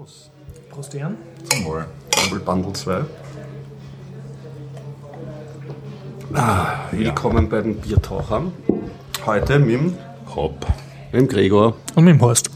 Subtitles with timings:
[0.00, 0.30] Servus.
[0.70, 1.16] Prost, Jan.
[1.44, 1.84] Zum Wohl.
[2.16, 3.04] Humble Bundle 2.
[6.32, 8.52] Ah, willkommen bei den Biertauchern.
[9.26, 9.94] Heute mit dem
[10.34, 10.66] Hopp.
[11.12, 11.74] mit dem Gregor.
[11.94, 12.50] Und mit dem Horst.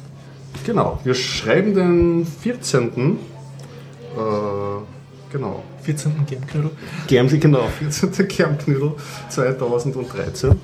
[0.65, 2.89] Genau, wir schreiben den 14.
[2.97, 3.17] Äh,
[5.31, 5.63] genau.
[5.83, 6.25] 14.
[6.27, 6.71] Germknödel.
[7.09, 8.27] Germli, genau, 14.
[8.29, 8.93] Germknödel
[9.29, 10.59] 2013.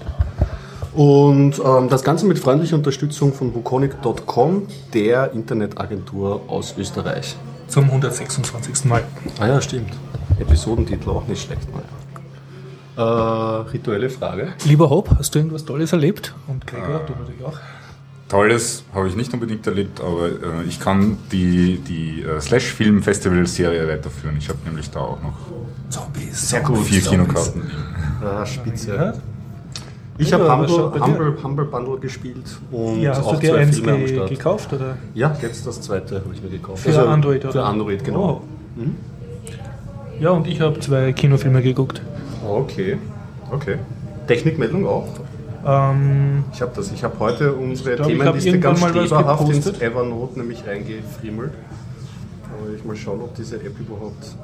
[0.94, 7.36] Und ähm, das Ganze mit freundlicher Unterstützung von Bukonic.com, der Internetagentur aus Österreich.
[7.68, 8.86] Zum 126.
[8.86, 9.04] Mal.
[9.38, 9.92] Ah ja, stimmt.
[10.40, 11.82] Episodentitel auch nicht schlecht mal.
[12.96, 14.48] Äh, rituelle Frage.
[14.64, 16.34] Lieber Hopp, hast du irgendwas Tolles erlebt?
[16.48, 17.58] Und Gregor, du natürlich auch.
[18.28, 24.36] Tolles habe ich nicht unbedingt erlebt, aber äh, ich kann die, die äh, Slash-Film-Festival-Serie weiterführen.
[24.38, 25.34] Ich habe nämlich da auch noch
[25.88, 26.50] Zombies.
[26.50, 26.78] Sehr gut.
[26.78, 27.10] vier Zombies.
[27.10, 27.70] Kinokarten.
[28.22, 29.20] Ah, spitze.
[30.20, 31.00] Ich habe Humble?
[31.00, 34.28] Humble, Humble Bundle gespielt und Ja, hast auch du dir zwei eins Filme am Start.
[34.28, 34.72] gekauft?
[34.72, 34.96] Oder?
[35.14, 36.82] Ja, jetzt das zweite habe ich mir gekauft.
[36.82, 37.52] Für Android, oder?
[37.52, 38.42] Für Android, genau.
[38.76, 38.82] Oh.
[40.20, 42.02] Ja, und ich habe zwei Kinofilme geguckt.
[42.46, 42.98] Okay,
[43.50, 43.76] okay.
[44.26, 45.08] Technikmeldung auch.
[45.66, 46.92] Ähm, Ich habe das.
[46.92, 49.66] Ich habe heute unsere glaub, Themenliste ganz streberhaft ins.
[49.80, 51.52] Evernote nämlich reingefriemelt.
[52.52, 54.34] Aber ich mal schauen, ob diese App überhaupt.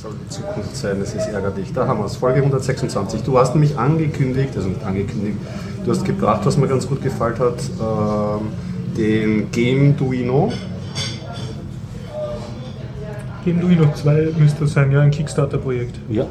[0.00, 1.72] Soll die Zukunft sein, es ist ärgerlich.
[1.72, 3.24] Da haben wir es, Folge 126.
[3.24, 5.38] Du hast nämlich angekündigt, also nicht angekündigt,
[5.84, 8.46] du hast gebracht, was mir ganz gut gefallen hat, ähm,
[8.96, 10.52] den Game Duino.
[13.44, 15.98] Game Duino 2 müsste das sein, ja, ein Kickstarter-Projekt.
[16.08, 16.26] Ja.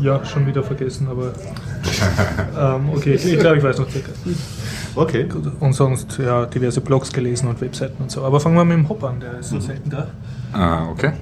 [0.00, 1.32] Ja, schon wieder vergessen, aber.
[2.58, 4.12] ähm, okay, ich, ich glaube, ich weiß noch circa.
[4.94, 5.26] Okay.
[5.60, 8.24] Und sonst ja diverse Blogs gelesen und Webseiten und so.
[8.24, 10.06] Aber fangen wir mit dem Hopp an, der ist so selten da.
[10.54, 11.12] Ah, okay.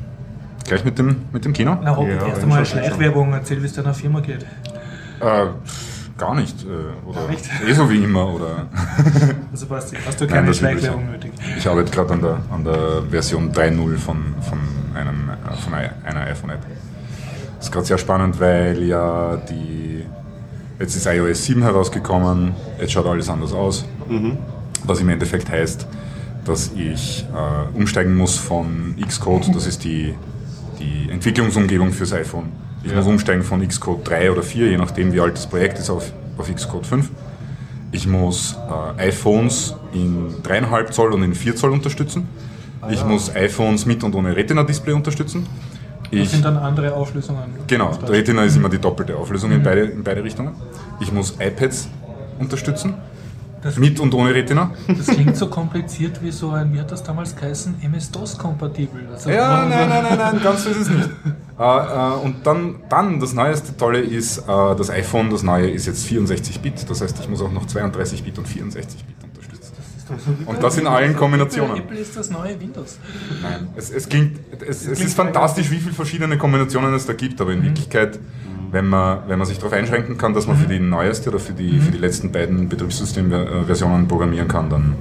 [0.69, 1.77] Gleich mit dem, mit dem Kino?
[1.83, 4.43] Na Hopp, Ja, erst einmal Schleichwerbung, erzähl, wie es deiner Firma geht.
[5.21, 5.47] Äh,
[6.19, 6.63] gar nicht.
[6.65, 7.45] Äh, oder Gar nicht?
[7.67, 8.29] Eh so wie immer.
[8.35, 8.67] Oder
[9.53, 10.59] Also passt, hast du Nein, keine üblich.
[10.59, 11.33] Schleichwerbung nötig.
[11.57, 14.59] ich arbeite gerade an der, an der Version 3.0 von, von,
[14.95, 16.61] einem, äh, von ei- einer iPhone-App.
[17.57, 20.05] Das ist gerade sehr spannend, weil ja die.
[20.79, 23.85] Jetzt ist iOS 7 herausgekommen, jetzt schaut alles anders aus.
[24.85, 25.89] Was im Endeffekt heißt,
[26.45, 30.15] dass ich äh, umsteigen muss von Xcode, das ist die,
[30.79, 32.47] die Entwicklungsumgebung fürs iPhone.
[32.85, 35.91] Ich muss umsteigen von Xcode 3 oder 4, je nachdem wie alt das Projekt ist,
[35.91, 37.11] auf, auf Xcode 5.
[37.91, 38.57] Ich muss
[38.99, 42.29] äh, iPhones in 3,5 Zoll und in 4 Zoll unterstützen.
[42.91, 45.47] Ich muss iPhones mit und ohne Retina-Display unterstützen.
[46.11, 47.43] Das Ich, sind dann andere Auflösungen.
[47.67, 50.53] genau, Retina ist immer die doppelte Auflösung in, beide, in beide Richtungen.
[51.01, 51.89] Ich muss iPads
[52.39, 52.95] unterstützen,
[53.63, 54.71] Das, mit und ohne Retina.
[54.87, 59.09] das klingt so kompliziert wie so ein, wie hat das damals geheißen, MS-DOS-kompatibel.
[59.13, 61.09] Also Ja, nein, nein, nein, nein, ganz so ist es nicht.
[61.59, 65.87] äh, äh, und dann, dann das neueste Tolle ist, äh, das iPhone, das neue ist
[65.87, 66.89] jetzt 64-Bit.
[66.89, 69.73] Das heißt, ich muss auch noch 32-Bit und 64-Bit unterstützen.
[70.47, 71.77] Und das in allen Kombinationen.
[71.79, 72.99] Apple ist das neue Windows.
[73.43, 77.13] Nein, es, es klingt, es, es klingt ist fantastisch, wie viele verschiedene Kombinationen es da
[77.13, 78.19] gibt, aber in Wirklichkeit,
[78.71, 81.53] wenn man, wenn man sich darauf einschränken kann, dass man für die neueste oder für
[81.53, 84.95] die, für die letzten beiden Betriebssystemversionen programmieren kann, dann,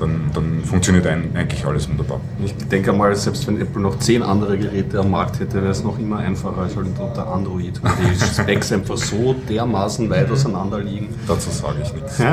[0.00, 2.20] dann, dann funktioniert eigentlich alles wunderbar.
[2.44, 5.84] Ich denke mal, selbst wenn Apple noch zehn andere Geräte am Markt hätte, wäre es
[5.84, 10.80] noch immer einfacher als halt unter Android, weil die Specs einfach so dermaßen weit auseinander
[10.80, 11.08] liegen.
[11.26, 12.18] Dazu sage ich nichts.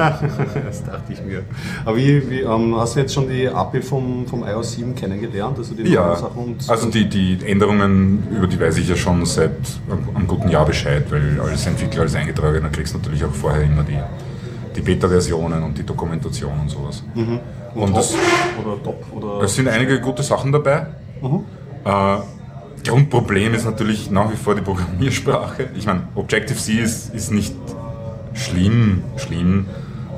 [0.67, 1.43] Das dachte ich mir.
[1.85, 5.57] Aber wie, wie, ähm, hast du jetzt schon die API vom, vom iOS 7 kennengelernt?
[5.57, 6.17] Also die Ja,
[6.67, 9.51] also die, die Änderungen, über die weiß ich ja schon seit
[9.89, 13.63] einem, einem guten Jahr Bescheid, weil als Entwickler, als Eingetragener kriegst du natürlich auch vorher
[13.63, 13.99] immer die,
[14.77, 17.03] die Beta-Versionen und die Dokumentation und sowas.
[17.75, 18.15] und, Und Top das,
[18.63, 20.87] oder Top oder es sind einige gute Sachen dabei.
[21.83, 22.17] Äh,
[22.87, 25.69] Grundproblem ist natürlich nach wie vor die Programmiersprache.
[25.75, 27.53] Ich meine, Objective-C ist, ist nicht
[28.33, 29.65] schlimm, schlimm,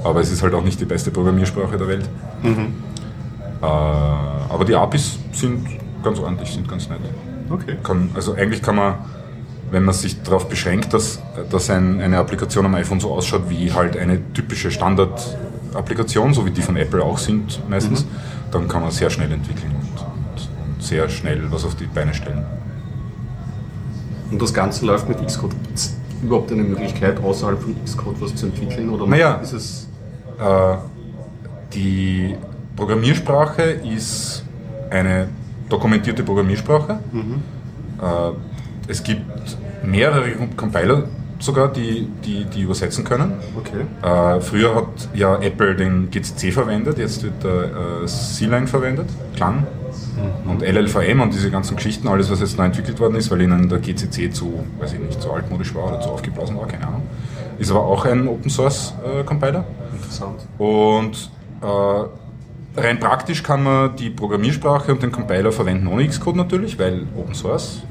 [0.04, 2.10] aber es ist halt auch nicht die beste Programmiersprache der Welt.
[3.62, 5.66] Äh, aber die APIs sind
[6.04, 7.00] ganz ordentlich, sind ganz nett.
[7.50, 7.78] okay.
[7.84, 8.96] Kann, also eigentlich kann man,
[9.72, 11.20] wenn man sich darauf beschränkt, dass,
[11.50, 16.52] dass ein, eine Applikation am iPhone so ausschaut wie halt eine typische Standard-Applikation, so wie
[16.52, 18.06] die von Apple auch sind meistens,
[18.52, 22.14] dann kann man sehr schnell entwickeln und, und, und sehr schnell was auf die Beine
[22.14, 22.44] stellen.
[24.32, 25.52] Und das Ganze läuft mit Xcode.
[25.64, 28.90] Gibt es überhaupt eine Möglichkeit, außerhalb von Xcode was zu entwickeln?
[28.90, 29.36] Oder Naja.
[29.36, 29.88] ist es
[30.40, 30.78] Äh,
[31.74, 32.36] die
[32.76, 34.44] Programmiersprache ist
[34.90, 35.28] eine
[35.68, 37.00] dokumentierte Programmiersprache.
[38.02, 38.32] Äh,
[38.90, 41.04] es gibt mehrere Compiler
[41.40, 43.34] sogar, die, die, die übersetzen können.
[43.58, 43.86] okay?
[44.02, 49.66] Äh, früher hat ja Apple den GCC verwendet, jetzt wird der äh, C-Line verwendet, Clang
[50.46, 53.70] und LLVM und diese ganzen Geschichten, alles was jetzt neu entwickelt worden ist, weil ihnen
[53.70, 57.04] der GCC zu, weiß ich nicht, zu altmodisch war oder zu aufgeblasen war, keine Ahnung.
[57.58, 59.66] Ist aber auch ein Open Source äh, Compiler.
[59.94, 60.42] Interessant.
[60.58, 61.30] Und
[61.62, 67.06] äh, rein praktisch kann man die Programmiersprache und den Compiler verwenden ohne Xcode natürlich, weil
[67.18, 67.84] Open Source.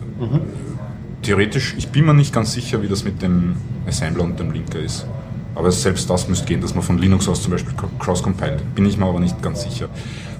[1.22, 3.56] Theoretisch, ich bin mir nicht ganz sicher, wie das mit dem
[3.86, 5.06] Assembler und dem Linker ist.
[5.54, 8.74] Aber selbst das müsste gehen, dass man von Linux aus zum Beispiel cross-compiled.
[8.76, 9.88] Bin ich mir aber nicht ganz sicher.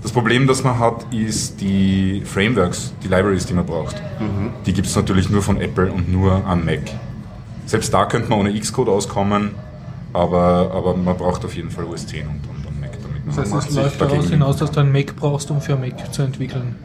[0.03, 4.01] Das Problem, das man hat, ist die Frameworks, die Libraries, die man braucht.
[4.65, 6.83] Die gibt es natürlich nur von Apple und nur am Mac.
[7.67, 9.51] Selbst da könnte man ohne Xcode auskommen,
[10.13, 13.27] aber, aber man braucht auf jeden Fall OS 10 und, und am Mac damit.
[13.27, 15.77] Das Man heißt, macht es läuft daraus hinaus, dass du ein Mac brauchst, um für
[15.77, 16.77] Mac zu entwickeln.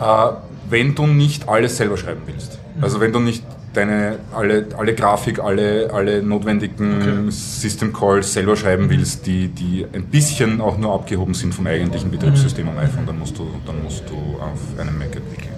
[0.00, 0.28] Äh,
[0.70, 2.58] wenn du nicht alles selber schreiben willst.
[2.76, 2.84] Mhm.
[2.84, 7.30] Also wenn du nicht deine alle, alle Grafik, alle, alle notwendigen Okay.
[7.30, 12.10] System Calls selber schreiben willst, die, die ein bisschen auch nur abgehoben sind vom eigentlichen
[12.10, 12.70] Betriebssystem Mhm.
[12.72, 15.55] am iPhone, dann musst du, dann musst du auf einem Mac entwickeln.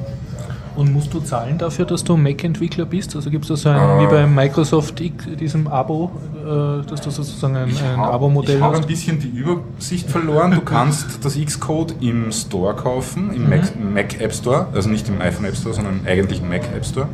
[0.78, 3.16] Und musst du zahlen dafür, dass du Mac-Entwickler bist?
[3.16, 4.02] Also gibt es da so ein, Äh.
[4.02, 8.76] wie bei Microsoft, X, diesem Abo, äh, dass du sozusagen ein, ein Abo-Modell Ich habe
[8.76, 8.86] ein hast?
[8.86, 10.52] bisschen die Übersicht verloren.
[10.52, 13.92] Du kannst das Xcode im Store kaufen, im Mac, Mhm.
[13.92, 17.08] Mac App Store, also nicht im iPhone App Store, sondern im eigentlichen Mac App Store.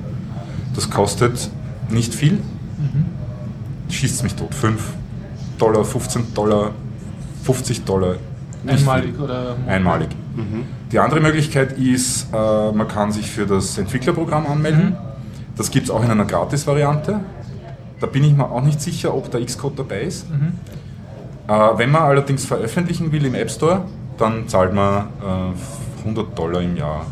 [0.74, 1.48] Das kostet
[1.88, 2.32] nicht viel.
[2.34, 3.06] Mhm.
[3.88, 4.54] Schießt mich tot.
[4.54, 4.92] 5
[5.58, 6.72] Dollar, 15 Dollar,
[7.44, 8.16] 50 Dollar.
[8.66, 9.24] Einmalig viel.
[9.24, 9.56] oder?
[9.66, 10.08] Einmalig.
[10.94, 12.36] Die andere Möglichkeit ist, äh,
[12.70, 14.90] man kann sich für das Entwicklerprogramm anmelden.
[14.90, 14.96] Mhm.
[15.56, 17.18] Das gibt es auch in einer Gratis-Variante.
[17.98, 20.30] Da bin ich mir auch nicht sicher, ob der Xcode dabei ist.
[20.30, 20.52] Mhm.
[21.48, 23.86] Äh, wenn man allerdings veröffentlichen will im App Store,
[24.18, 27.06] dann zahlt man äh, 100 Dollar im Jahr.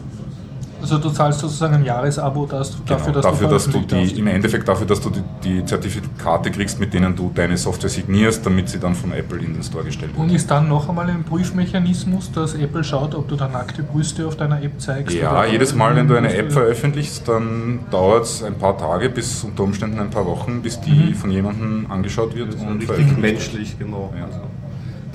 [0.83, 4.19] Also du zahlst sozusagen ein Jahresabo das, dafür, Genau, dass dafür, du dass du die,
[4.19, 8.45] im Endeffekt dafür, dass du die, die Zertifikate kriegst, mit denen du deine Software signierst,
[8.45, 10.37] damit sie dann von Apple in den Store gestellt Und wird.
[10.37, 14.37] ist dann noch einmal ein Prüfmechanismus, dass Apple schaut, ob du da nackte Brüste auf
[14.37, 15.17] deiner App zeigst?
[15.17, 19.09] Ja, oder- jedes Mal, wenn du eine App veröffentlichst, dann dauert es ein paar Tage,
[19.09, 22.87] bis unter Umständen ein paar Wochen, bis die von jemandem angeschaut wird Also und richtig
[22.89, 23.21] veröffentlicht.
[23.53, 24.13] menschlich, genau.
[24.19, 24.25] Ja.
[24.25, 24.41] Also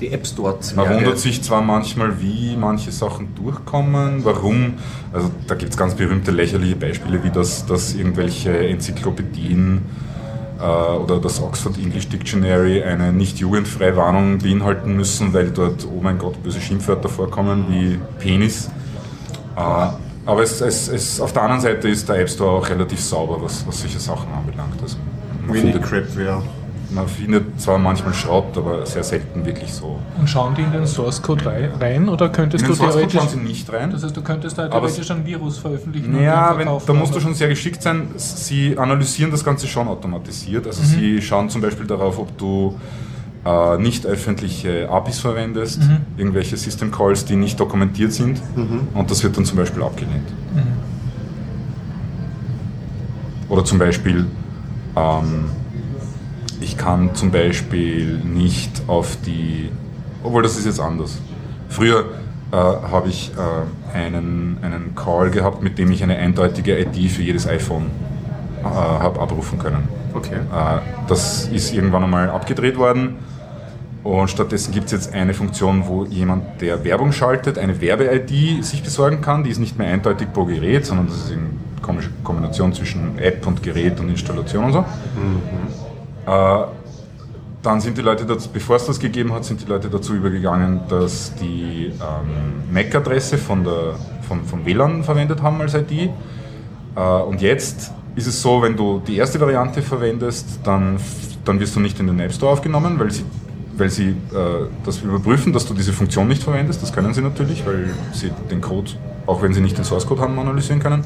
[0.00, 4.74] die App Store Man wundert sich zwar manchmal, wie manche Sachen durchkommen, warum.
[5.12, 9.82] Also da gibt es ganz berühmte lächerliche Beispiele, wie das, dass irgendwelche Enzyklopädien
[10.60, 16.00] äh, oder das Oxford English Dictionary eine nicht jugendfreie Warnung beinhalten müssen, weil dort, oh
[16.00, 18.70] mein Gott, böse Schimpfwörter vorkommen wie Penis.
[19.56, 19.60] Äh,
[20.26, 23.38] aber es, es, es, auf der anderen Seite ist der App Store auch relativ sauber,
[23.40, 24.80] was, was solche Sachen anbelangt.
[24.82, 24.98] Also
[25.48, 26.42] Wenig Crapware.
[26.90, 29.98] Man findet zwar manchmal Schrott, aber sehr selten wirklich so.
[30.18, 32.96] Und schauen die in den Source Code rei- rein oder könntest In den du Source
[33.00, 33.90] Code schauen sie nicht rein.
[33.90, 36.92] Das heißt, du könntest da Aber theoretisch ein Virus veröffentlichen und Ja, den wenn, da
[36.94, 38.08] musst du schon sehr geschickt sein.
[38.16, 40.66] Sie analysieren das Ganze schon automatisiert.
[40.66, 40.86] Also Mhm.
[40.86, 42.74] sie schauen zum Beispiel darauf, ob du
[43.44, 45.98] äh, nicht öffentliche APIs verwendest, Mhm.
[46.16, 48.40] irgendwelche System Calls, die nicht dokumentiert sind.
[48.94, 50.28] Und das wird dann zum Beispiel abgelehnt.
[50.54, 50.62] Mhm.
[53.48, 54.26] Oder zum Beispiel,
[54.96, 55.44] ähm,
[56.60, 59.70] ich kann zum Beispiel nicht auf die,
[60.22, 61.18] obwohl das ist jetzt anders.
[61.68, 62.04] Früher
[62.50, 67.22] äh, habe ich äh, einen, einen Call gehabt, mit dem ich eine eindeutige ID für
[67.22, 67.86] jedes iPhone
[68.62, 69.88] äh, habe abrufen können.
[70.14, 70.36] Okay.
[70.36, 73.16] Äh, das ist irgendwann einmal abgedreht worden
[74.04, 78.82] und stattdessen gibt es jetzt eine Funktion, wo jemand, der Werbung schaltet, eine Werbe-ID sich
[78.82, 79.44] besorgen kann.
[79.44, 81.50] Die ist nicht mehr eindeutig pro Gerät, sondern das ist eine
[81.82, 84.78] komische Kombination zwischen App und Gerät und Installation und so.
[84.78, 84.84] Äh,
[87.62, 90.80] dann sind die Leute, dazu, bevor es das gegeben hat, sind die Leute dazu übergegangen,
[90.88, 93.94] dass die ähm, MAC-Adresse von der,
[94.26, 96.10] vom, vom WLAN verwendet haben als ID.
[96.94, 100.98] Äh, und jetzt ist es so, wenn du die erste Variante verwendest, dann,
[101.44, 103.24] dann wirst du nicht in den App Store aufgenommen, weil sie,
[103.76, 104.14] weil sie äh,
[104.84, 106.82] das überprüfen, dass du diese Funktion nicht verwendest.
[106.82, 108.92] Das können sie natürlich, weil sie den Code,
[109.26, 111.04] auch wenn sie nicht den Source Code haben, analysieren können.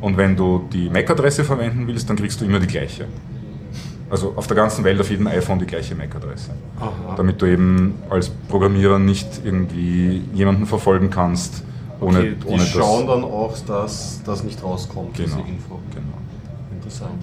[0.00, 3.06] Und wenn du die MAC-Adresse verwenden willst, dann kriegst du immer die gleiche.
[4.08, 6.50] Also auf der ganzen Welt auf jedem iPhone die gleiche MAC-Adresse.
[7.16, 11.64] Damit du eben als Programmierer nicht irgendwie jemanden verfolgen kannst,
[12.00, 13.14] ohne, okay, die ohne schauen das.
[13.16, 15.26] dann auch, dass das nicht rauskommt, Genau.
[15.28, 15.80] diese Info.
[15.92, 16.18] Genau.
[16.72, 17.22] Interessant.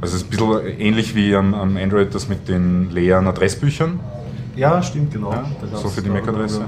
[0.00, 4.00] Also es ist ein bisschen ähnlich wie am, am Android das mit den leeren Adressbüchern.
[4.56, 5.32] Ja, stimmt, genau.
[5.32, 6.64] Ja, so für die MAC-Adresse.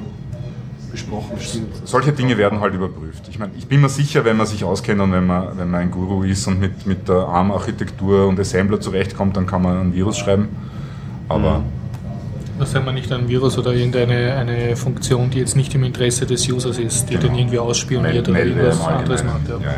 [0.92, 1.74] Besprochen, stimmt.
[1.84, 3.26] Solche Dinge werden halt überprüft.
[3.30, 5.80] Ich meine, ich bin mir sicher, wenn man sich auskennt und wenn man, wenn man
[5.80, 9.94] ein Guru ist und mit, mit der ARM-Architektur und Assembler zurechtkommt, dann kann man ein
[9.94, 10.48] Virus schreiben.
[11.28, 11.82] Aber Mhm.
[12.58, 16.26] Das ist man nicht ein Virus oder irgendeine eine Funktion, die jetzt nicht im Interesse
[16.26, 17.28] des Users ist, die Genau.
[17.28, 19.48] den irgendwie ausspioniert oder irgendwas anderes macht.
[19.48, 19.56] Ja.
[19.56, 19.72] Ja, ja.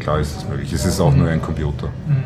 [0.00, 0.72] Klar ist das möglich.
[0.72, 1.88] Es ist auch nur ein Computer.
[2.08, 2.24] Mhm.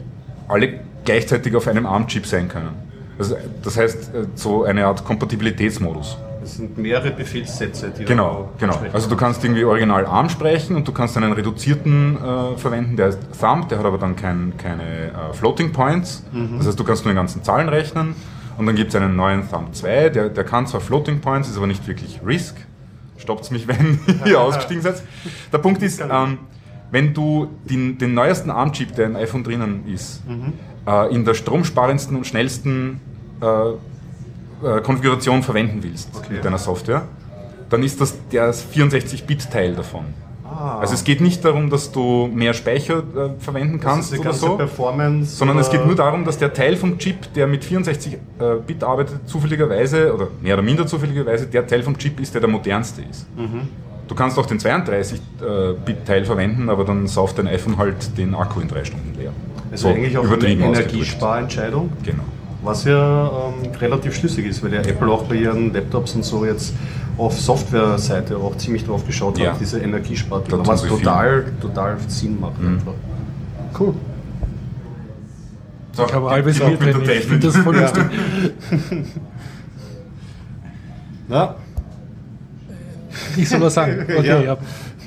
[0.48, 2.70] alle gleichzeitig auf einem ARM-Chip sein können.
[3.18, 6.18] Also, das heißt, äh, so eine Art Kompatibilitätsmodus.
[6.44, 8.74] Es sind mehrere Befehlssätze, die Genau, genau.
[8.74, 8.94] sprechen.
[8.94, 13.08] Also du kannst irgendwie original ARM sprechen und du kannst einen reduzierten äh, verwenden, der
[13.08, 16.24] heißt Thumb, der hat aber dann kein, keine äh, Floating Points.
[16.58, 18.16] Das heißt, du kannst nur in ganzen Zahlen rechnen.
[18.58, 21.58] Und dann gibt es einen neuen Thumb 2, der, der kann zwar Floating Points, ist
[21.58, 22.56] aber nicht wirklich RISC.
[23.18, 25.02] Stoppt mich, wenn ihr ausgestiegen seid.
[25.52, 26.38] Der Punkt ist, ähm,
[26.92, 30.22] wenn du den, den neuesten ARM-Chip, der im iPhone drinnen ist,
[30.88, 33.00] äh, in der stromsparendsten und schnellsten
[33.42, 33.48] äh,
[34.78, 36.34] äh, Konfiguration verwenden willst Okay.
[36.34, 37.04] mit deiner Software,
[37.70, 40.06] dann ist das der 64-Bit-Teil davon.
[40.58, 40.80] Ah.
[40.80, 45.36] Also es geht nicht darum, dass du mehr Speicher äh, verwenden kannst oder so, Performance.
[45.36, 48.18] sondern es oder- geht nur darum, dass der Teil vom Chip, der mit 64 äh,
[48.66, 52.50] Bit arbeitet, zufälligerweise oder mehr oder minder zufälligerweise der Teil vom Chip ist, der der
[52.50, 53.28] modernste ist.
[53.38, 53.68] Mhm.
[54.08, 58.68] Du kannst auch den 32-Bit-Teil verwenden, aber dann sauft dein iPhone halt den Akku in
[58.68, 59.32] drei Stunden leer.
[59.72, 60.48] Also eigentlich auch eine.
[60.48, 61.90] Energiesparentscheidung.
[62.04, 62.24] Genau.
[62.64, 63.28] Was ja
[63.64, 66.74] ähm, relativ schlüssig ist, weil ja Apple auch bei ihren Laptops und so jetzt
[67.18, 69.52] auf Software-Seite auch ziemlich drauf geschaut Ja.
[69.54, 72.74] hat, diese Energiespart, Da tun was total, total Sinn macht Mhm.
[72.76, 72.94] einfach.
[73.80, 73.94] Cool.
[75.94, 77.04] So, Ich habe halbes Bier mit drin.
[77.06, 78.04] der Ich finde das voll lustig.
[81.28, 81.56] Na,
[83.38, 84.02] Ich soll was sagen.
[84.18, 84.42] Okay, Ja.
[84.42, 84.58] ja.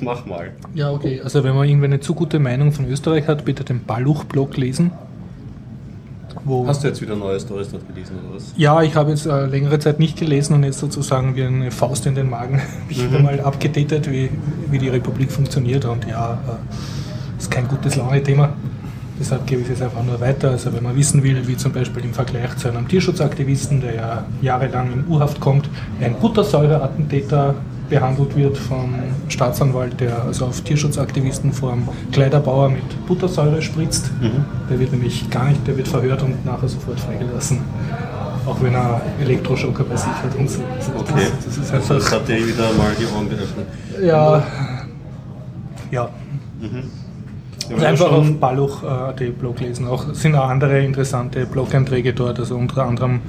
[0.01, 0.51] mach mal.
[0.73, 1.21] Ja, okay.
[1.23, 4.91] Also wenn man irgendwie eine zu gute Meinung von Österreich hat, bitte den Balluch-Blog lesen.
[6.65, 8.53] Hast du jetzt wieder neue Stories dort gelesen oder was?
[8.55, 12.05] ja, ich habe jetzt äh, längere Zeit nicht gelesen und jetzt sozusagen wie eine Faust
[12.05, 14.29] in den Magen mich wieder mal abgedatet, wie,
[14.69, 15.85] wie die Republik funktioniert.
[15.85, 18.53] Und ja, äh, ist kein gutes Laune-Thema.
[19.19, 20.51] Deshalb gebe ich es jetzt einfach nur weiter.
[20.51, 24.25] Also wenn man wissen will, wie zum Beispiel im Vergleich zu einem Tierschutzaktivisten, der ja
[24.41, 25.69] jahrelang in U-Haft kommt,
[25.99, 27.55] ein Buttersäure-Attentäter
[27.89, 28.93] behandelt wird vom
[29.27, 34.11] Staatsanwalt, der also auf Tierschutzaktivisten vor einem Kleiderbauer mit Buttersäure spritzt.
[34.69, 37.59] Der wird nämlich gar nicht, der wird verhört und nachher sofort freigelassen.
[38.45, 40.61] Auch wenn er Elektroschocker bei sich hat und so.
[40.75, 41.27] Also Okay.
[41.35, 42.19] Das, das ist Also das einfach.
[42.21, 43.67] hat dir wieder mal die Augen geöffnet.
[44.01, 44.43] Ja.
[45.91, 46.09] Ja.
[47.69, 49.87] Ja, Also einfach auf Balluch.at Blog lesen.
[49.87, 52.39] Auch sind auch andere interessante Blog-Einträge dort.
[52.39, 53.19] Also unter anderem äh,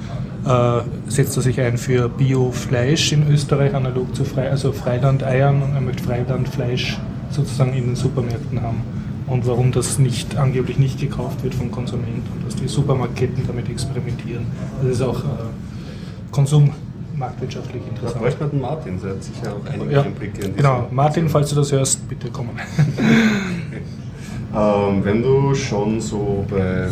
[1.07, 5.81] setzt er sich ein für Bio-Fleisch in Österreich, analog zu Frei, also Freiland-Eiern und er
[5.81, 8.81] möchte Freiland-Fleisch sozusagen in den Supermärkten haben.
[9.27, 13.69] Und warum das nicht angeblich nicht gekauft wird vom Konsument und dass die Supermarktketten damit
[13.69, 14.45] experimentieren.
[14.81, 15.27] Das ist auch äh,
[16.31, 18.21] konsummarktwirtschaftlich Da interessant.
[18.21, 20.87] bräuchte man den Martin, der hat sicher auch einige Ja, Einblicke in genau.
[20.91, 22.49] Martin, falls du das hörst, bitte kommen.
[24.53, 26.87] Ähm, wenn du schon so bei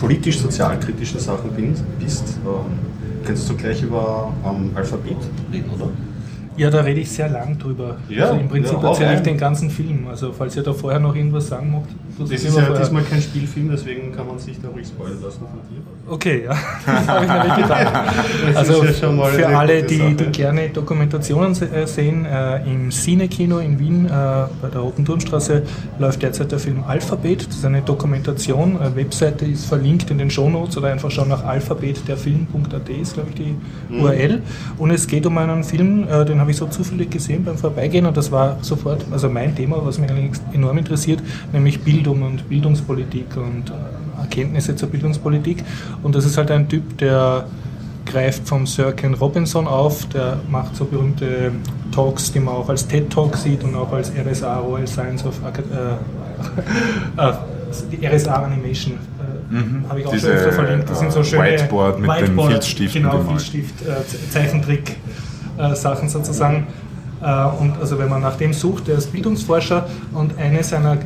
[0.00, 1.50] politisch-sozialkritischen Sachen
[1.98, 2.78] bist, ähm,
[3.24, 5.16] kannst du gleich über ähm, Alphabet
[5.52, 5.90] reden, oder?
[6.56, 7.98] Ja, da rede ich sehr lang drüber.
[8.08, 10.08] Ja, also Im Prinzip ja, erzähle ich den ganzen Film.
[10.08, 11.90] Also falls ihr da vorher noch irgendwas sagen mögt.
[12.18, 12.80] Das lieber ist ja vorher.
[12.80, 15.80] diesmal kein Spielfilm, deswegen kann man sich da ruhig spoilern lassen von dir.
[16.12, 16.56] Okay, ja.
[16.86, 17.86] Das habe ich mir nicht gedacht.
[18.46, 22.64] Das Also ist ja schon mal für alle, die, die gerne Dokumentationen äh, sehen, äh,
[22.70, 25.62] im Cine-Kino in Wien äh, bei der Roten Turmstraße
[25.98, 27.46] läuft derzeit der Film Alphabet.
[27.46, 28.78] Das ist eine Dokumentation.
[28.80, 33.34] Eine Webseite ist verlinkt in den Shownotes oder einfach schauen nach alphabetderfilm.at ist, glaube ich,
[33.36, 33.54] die
[33.88, 34.00] Mhm.
[34.02, 34.42] URL.
[34.78, 38.06] Und es geht um einen Film, äh, den habe ich so zufällig gesehen beim Vorbeigehen
[38.06, 41.20] und das war sofort also mein Thema, was mich eigentlich enorm interessiert,
[41.52, 45.64] nämlich Bildung und Bildungspolitik und äh, Erkenntnisse zur Bildungspolitik.
[46.02, 47.44] Und das ist halt ein Typ, der
[48.06, 51.52] greift vom Sir Ken Robinson auf, der macht so berühmte
[51.92, 55.34] Talks, die man auch als TED Talk sieht und auch als RSA, Royal Science of
[55.44, 57.32] Acad äh, äh,
[57.92, 58.94] die RSA Animation.
[58.94, 58.98] Äh,
[59.50, 59.84] Mhm.
[59.88, 60.90] Habe ich auch Diese, schon öfter verlinkt.
[60.90, 63.20] Das sind so schöne Whiteboard mit den Filzstiften Genau.
[63.22, 64.96] Filzstift, äh, Ze- Zeichentrick
[65.56, 66.66] äh, Sachen sozusagen.
[67.22, 70.98] Äh, und also wenn man nach dem sucht, der ist Bildungsforscher und eine seiner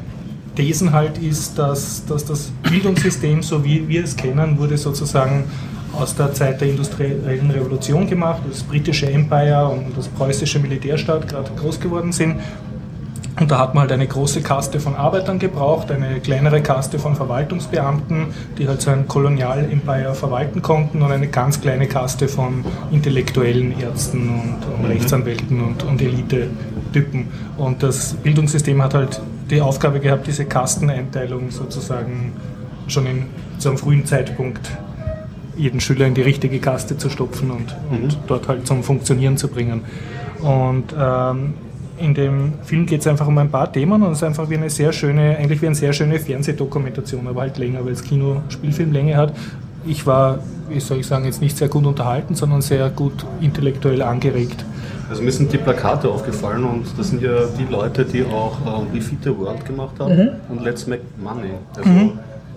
[0.54, 5.44] Thesen halt ist, dass, dass das Bildungssystem, so wie wir es kennen, wurde sozusagen
[5.92, 11.50] aus der Zeit der industriellen Revolution gemacht, das britische Empire und das preußische Militärstaat gerade
[11.56, 12.36] groß geworden sind.
[13.40, 17.16] Und da hat man halt eine große Kaste von Arbeitern gebraucht, eine kleinere Kaste von
[17.16, 18.26] Verwaltungsbeamten,
[18.58, 24.28] die halt so ein Kolonialempire verwalten konnten und eine ganz kleine Kaste von intellektuellen Ärzten
[24.28, 27.28] und, und Rechtsanwälten und, und Elite-Typen.
[27.56, 32.32] Und das Bildungssystem hat halt die Aufgabe gehabt, diese Kasteneinteilung sozusagen
[32.88, 33.26] schon in,
[33.58, 34.70] zu einem frühen Zeitpunkt
[35.56, 39.48] jeden Schüler in die richtige Kaste zu stopfen und, und dort halt zum Funktionieren zu
[39.48, 39.82] bringen.
[40.40, 41.54] Und ähm,
[41.98, 44.56] in dem Film geht es einfach um ein paar Themen und es ist einfach wie
[44.56, 49.16] eine sehr schöne, eigentlich wie eine sehr schöne Fernsehdokumentation, aber halt länger, weil es Kino-Spielfilmlänge
[49.16, 49.34] hat.
[49.86, 54.02] Ich war, wie soll ich sagen, jetzt nicht sehr gut unterhalten, sondern sehr gut intellektuell
[54.02, 54.64] angeregt.
[55.12, 58.94] Also mir sind die Plakate aufgefallen und das sind ja die Leute, die auch äh,
[58.96, 60.28] We Feed the World gemacht haben Mhm.
[60.48, 61.50] und Let's Make Money.
[61.76, 61.90] Also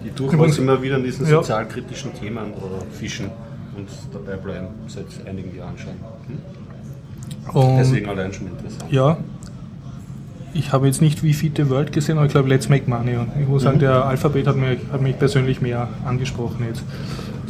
[0.06, 1.38] die durchaus immer wieder an diesen Ja.
[1.38, 3.26] sozialkritischen Themen oder fischen
[3.76, 5.92] und dabei bleiben seit einigen Jahren schon.
[6.28, 7.62] Hm?
[7.62, 8.90] Und Deswegen allein schon interessant.
[8.90, 9.18] ja,
[10.54, 13.18] ich habe jetzt nicht We Feed the World gesehen, aber ich glaube Let's Make Money.
[13.18, 16.84] Und ich muss sagen, der Alphabet hat mich, hat mich persönlich mehr angesprochen jetzt.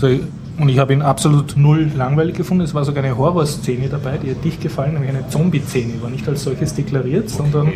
[0.02, 0.20] Also,
[0.58, 2.64] und ich habe ihn absolut null langweilig gefunden.
[2.64, 6.02] Es war sogar eine Horrorszene dabei, die hat dich gefallen, nämlich eine Zombie-Szene.
[6.02, 7.72] War nicht als solches deklariert, sondern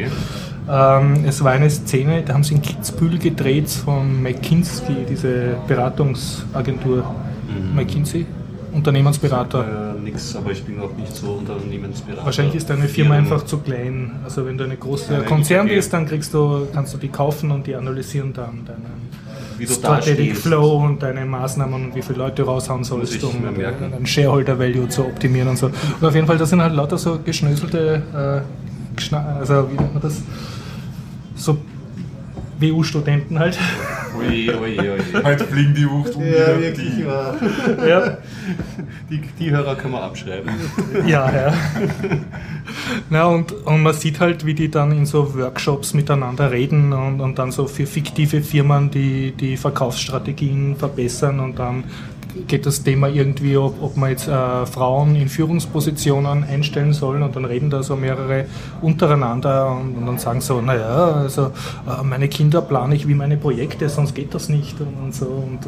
[0.72, 7.04] ähm, es war eine Szene, da haben sie in Kitzbühel gedreht von McKinsey, diese Beratungsagentur.
[7.76, 8.26] McKinsey,
[8.72, 9.96] Unternehmensberater.
[9.98, 12.26] Äh, nix, aber ich bin auch nicht so Unternehmensberater.
[12.26, 14.12] Wahrscheinlich ist deine Firma Firmen- einfach zu klein.
[14.24, 15.76] Also wenn du eine große Ja, Konzern okay.
[15.76, 18.68] bist, dann kriegst du, kannst du die kaufen und die analysieren dann
[19.60, 20.42] Wie du Strategic dastehst.
[20.42, 23.92] Flow und deine Maßnahmen und wie viele Leute raushauen sollst, um merken.
[23.92, 25.68] deinen Shareholder Value zu optimieren und so.
[25.68, 30.02] Und auf jeden Fall, das sind halt lauter so geschnöselte, äh, also wie nennt man
[30.02, 30.22] das?
[31.36, 31.58] So
[32.60, 33.58] WU-Studenten halt.
[34.20, 35.24] Ui, ui, ui.
[35.24, 36.58] Heute fliegen die Wucht um wieder.
[36.58, 37.36] Die, wahr.
[37.88, 38.18] ja.
[39.10, 40.52] Die, die Hörer kann man abschreiben.
[41.08, 41.54] Ja, ja.
[43.10, 47.22] Na, und, und man sieht halt, wie die dann in so Workshops miteinander reden und,
[47.22, 51.86] und dann so für fiktive Firmen die, die Verkaufsstrategien verbessern und dann
[52.48, 57.36] geht das Thema irgendwie, ob, ob man jetzt äh, Frauen in Führungspositionen einstellen sollen und
[57.36, 58.46] dann reden da so mehrere
[58.82, 61.48] untereinander und, und dann sagen so, naja, also
[61.88, 65.26] äh, meine Kinder plane ich wie meine Projekte, sonst geht das nicht und, und so.
[65.26, 65.60] Und,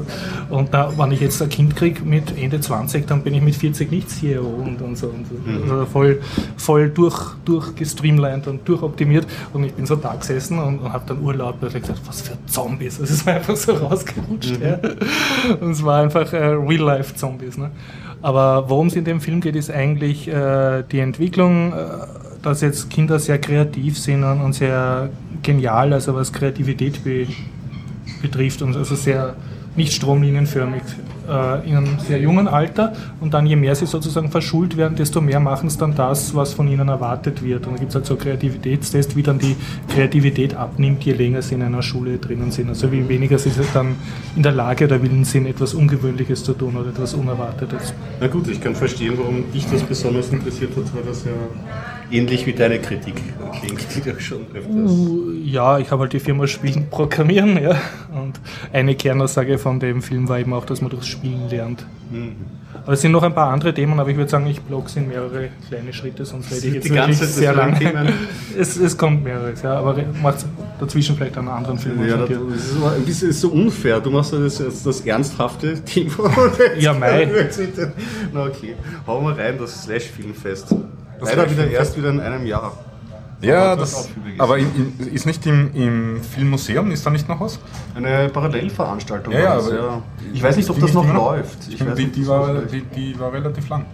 [0.49, 3.55] und na, wenn ich jetzt ein Kind kriege mit Ende 20, dann bin ich mit
[3.55, 5.07] 40 nicht CEO und, und so.
[5.07, 5.73] Und so.
[5.73, 6.19] Also voll
[6.57, 11.21] voll durch, durchgestreamlined und durchoptimiert und ich bin so da gesessen und, und habe dann
[11.21, 12.99] urlaut gesagt, was für Zombies.
[12.99, 14.59] Also es war einfach so rausgerutscht.
[14.61, 14.79] Ja.
[15.59, 17.57] Und es war einfach äh, Real-Life-Zombies.
[17.57, 17.71] Ne?
[18.21, 21.75] Aber worum es in dem Film geht, ist eigentlich äh, die Entwicklung, äh,
[22.41, 25.09] dass jetzt Kinder sehr kreativ sind und, sehr
[25.43, 27.27] genial, also was Kreativität be
[28.21, 29.35] betrifft und also sehr
[29.75, 30.83] nicht stromlinienförmig
[31.27, 35.21] äh, in einem sehr jungen Alter und dann je mehr sie sozusagen verschult werden, desto
[35.21, 37.67] mehr machen es dann das, was von ihnen erwartet wird.
[37.67, 39.55] Und da gibt es halt so Kreativitätstests, wie dann die
[39.89, 42.69] Kreativität abnimmt, je länger sie in einer Schule drinnen sind.
[42.69, 43.95] Also wie weniger sie dann
[44.35, 47.93] in der Lage oder willens sind, etwas Ungewöhnliches zu tun oder etwas Unerwartetes.
[48.19, 51.31] Na gut, ich kann verstehen, warum dich das besonders interessiert hat, weil das ja
[52.11, 53.15] ähnlich wie deine Kritik
[53.59, 54.91] klingt, die du schon öfters.
[55.43, 57.75] Ja, ich habe halt die Firma Spielen programmieren, ja.
[58.11, 58.39] Und
[58.73, 61.85] eine Kernaussage von dem Film war eben auch, dass man durchs Spielen lernt.
[62.11, 62.35] Mhm.
[62.83, 64.95] Aber es sind noch ein paar andere Themen, aber ich würde sagen, ich blogge es
[64.95, 67.77] in mehrere kleine Schritte, sonst rede ich jetzt Die ganze wirklich sehr das.
[67.79, 68.09] Themen.
[68.57, 70.45] Es, es kommt mehreres, ja, aber macht
[70.79, 72.05] dazwischen vielleicht einen anderen Film.
[72.05, 73.99] Ja, das ist so- ein bisschen so unfair.
[74.01, 76.31] Du machst das jetzt das ernsthafte Thema.
[76.79, 77.27] Ja, mei.
[78.33, 78.75] Na okay,
[79.07, 80.75] hau mal rein, das Slash-Filmfest.
[81.21, 82.73] Leider wieder erst wieder in einem Jahr.
[83.41, 84.67] Ja, Was das, aber in,
[84.99, 87.59] in, ist nicht im, im Filmmuseum, ist da nicht noch was?
[87.95, 89.33] Eine Parallelveranstaltung.
[89.33, 91.13] Ja, ja, aber- Ich weiß nicht, ob das noch immer?
[91.13, 91.67] läuft.
[91.69, 93.85] Ich weiß die, war, die, die war relativ lang.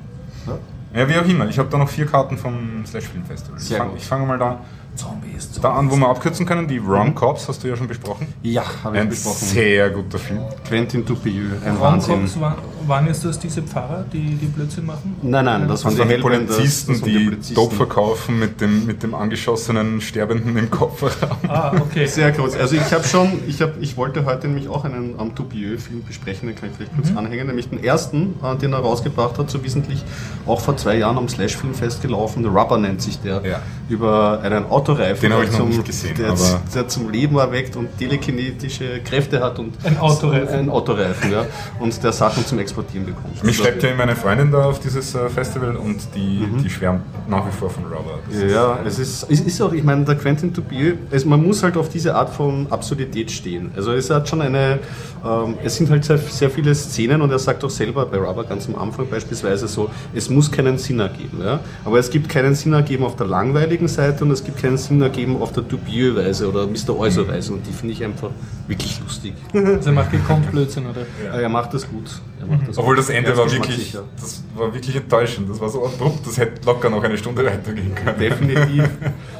[0.45, 0.57] Ja?
[1.01, 1.47] Ja, wie auch immer.
[1.47, 3.57] Ich habe da noch vier Karten vom Slash Film Festival.
[3.59, 4.01] Ich Sehr fange gut.
[4.01, 4.59] fang mal da,
[4.97, 6.67] Zombies, da an, wo wir abkürzen können.
[6.67, 8.27] Die Rom Cops hast du ja schon besprochen.
[8.41, 9.37] Ja, habe ich Ein besprochen.
[9.47, 10.39] sehr guter Film.
[10.67, 12.29] Quentin Dupieux, ein Wahnsinn.
[12.41, 12.55] Waren,
[12.87, 15.15] waren jetzt das diese Pfarrer, die, die Blödsinn machen?
[15.21, 17.55] Nein, nein, das waren Das die waren die Polizisten, das waren die Polizisten.
[17.55, 21.37] Dope verkaufen mit dem, mit dem angeschossenen Sterbenden im Kofferraum.
[21.47, 22.05] Ah, okay.
[22.07, 22.55] Sehr kurz.
[22.55, 26.47] Also ich habe schon, ich, hab, ich wollte heute nämlich auch einen am Dupieux-Film besprechen,
[26.47, 27.17] den kann ich vielleicht kurz Mhm.
[27.19, 30.03] anhängen, nämlich den ersten, äh, den er rausgebracht hat, so wesentlich
[30.45, 33.59] auch vor zwei Jahren am Slash-Filmfest gelaufen, The Rubber nennt sich der, Ja.
[33.89, 37.09] über einen Autoreifen, Den habe der ich noch zum- nicht gesehen, der, aber- der zum
[37.09, 40.55] Leben erweckt und telekinetische Kräfte hat und Ein Autoreifen.
[40.59, 41.45] ein Autoreifen, ja,
[41.79, 43.43] und der Sachen zum Exportieren bekommt.
[43.43, 47.45] Mich schleppt ja meine Freundin da auf dieses äh, Festival und die, die schwärmt nach
[47.47, 48.19] wie vor von Rubber.
[48.29, 51.45] Das ist- Ja, es ist, es ist auch, ich meine, der Quentin Dupieux, es, man
[51.45, 53.71] muss halt auf diese Art von Absurdität stehen.
[53.75, 54.79] Also es hat schon eine,
[55.25, 58.43] ähm, es sind halt sehr, sehr viele Szenen und er sagt auch selber bei Rubber
[58.43, 61.39] ganz am Anfang beispielsweise so, es muss keinen Sinn ergeben.
[61.43, 61.59] Ja?
[61.85, 65.01] Aber es gibt keinen Sinn ergeben auf der langweiligen Seite und es gibt keinen Sinn
[65.01, 66.97] ergeben auf der Dupieux-Weise oder Mr.
[66.97, 68.29] Euser-Weise und die finde ich einfach
[68.67, 69.33] wirklich lustig.
[69.53, 71.01] Also er macht gekonnt Blödsinn, oder?
[71.23, 71.39] Ja.
[71.39, 72.21] Er macht das gut.
[72.39, 73.03] Er macht das Obwohl gut.
[73.03, 75.49] das Ende war wirklich, das war wirklich enttäuschend.
[75.49, 78.19] Das war so abrupt, das hätte locker noch eine Stunde weitergehen können.
[78.19, 78.89] Definitiv.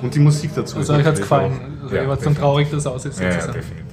[0.02, 0.78] Und die Musik dazu.
[0.78, 1.54] Also euch hat es gefallen.
[1.84, 3.20] Also Ja, ihr wart dann traurig, dass es aus ist.
[3.20, 3.86] Ja, ja, definitiv.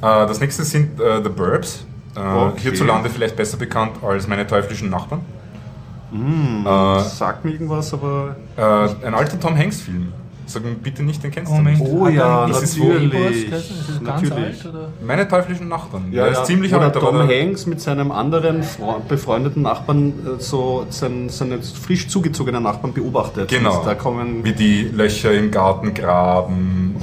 [0.00, 0.24] Ja.
[0.24, 1.84] Äh, das nächste sind äh, The Burbs.
[2.16, 2.60] Äh, Okay.
[2.62, 5.20] Hierzulande vielleicht besser bekannt als Meine teuflischen Nachbarn.
[6.12, 8.36] Äh, Sagt mir irgendwas, aber.
[8.56, 10.12] äh, ein alter Tom Hanks-Film.
[10.46, 11.78] Sag mir bitte nicht, den kennst du nicht.
[11.82, 13.50] Oh ja, das ist natürlich.
[13.52, 14.64] Ist es ganz Natürlich.
[14.64, 14.66] alt?
[14.74, 14.88] Oder?
[15.06, 16.04] Meine teuflischen Nachbarn.
[16.10, 16.40] Ja, der ja.
[16.40, 20.08] ist ziemlich Wo der alt, aber Tom der- Hanks mit seinem anderen Fre- befreundeten Nachbarn,
[20.38, 23.48] äh, so seinen, seinen frisch zugezogenen Nachbarn beobachtet.
[23.50, 23.80] Genau.
[23.80, 24.42] Und da kommen.
[24.42, 27.02] wie die Löcher im Garten graben und,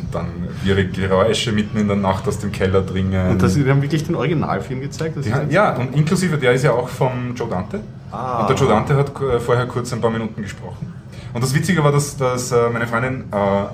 [0.00, 0.26] und dann
[0.64, 3.28] ihre Geräusche mitten in der Nacht aus dem Keller dringen.
[3.32, 5.18] Und das, die haben wirklich den Originalfilm gezeigt.
[5.18, 7.80] Das Die ist haben- ja, und inklusive der ist ja auch vom Joe Dante.
[8.10, 8.40] Ah.
[8.40, 10.94] Und der Joe Dante hat äh, vorher kurz ein paar Minuten gesprochen.
[11.32, 13.64] Und das Witzige war, dass, dass äh, meine Freundin, äh,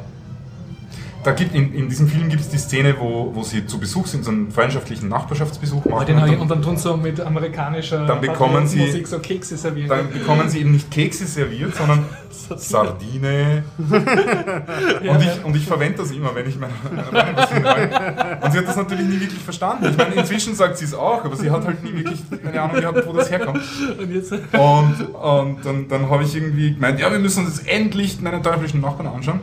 [1.24, 4.06] da gibt, in, in diesem Film gibt es die Szene, wo, wo sie zu Besuch
[4.06, 6.06] sind, so einen freundschaftlichen Nachbarschaftsbesuch machen.
[6.06, 9.06] den hab ich, und und dann tun sie so mit amerikanischer Dann bekommen sie- Musik
[9.06, 9.90] so Kekse serviert.
[9.90, 12.04] dann bekommen sie eben nicht Kekse serviert, sondern
[12.56, 13.64] Sardine.
[13.78, 16.72] Und ich, und ich verwende das immer, wenn ich meine,
[17.12, 18.44] meine was.
[18.44, 19.87] Und sie hat das natürlich nie wirklich verstanden.
[19.90, 22.76] Ich meine, inzwischen sagt sie es auch, aber sie hat halt nie wirklich keine Ahnung
[22.80, 23.61] gehabt, wo das herkommt.
[23.98, 27.68] Und jetzt, Und, und dann, dann habe ich irgendwie gemeint, ja, wir müssen uns jetzt
[27.68, 29.40] endlich meinen teuflischen Nachbarn anschauen.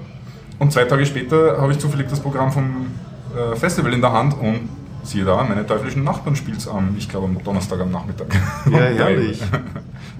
[0.59, 2.87] Und zwei Tage später habe ich zufällig das Programm vom
[3.35, 4.69] äh, Festival in der Hand und
[5.03, 8.27] siehe da, meine teuflischen Nachbarn spielt es am, ich glaube am Donnerstag am Nachmittag.
[8.69, 9.41] Ja, herrlich.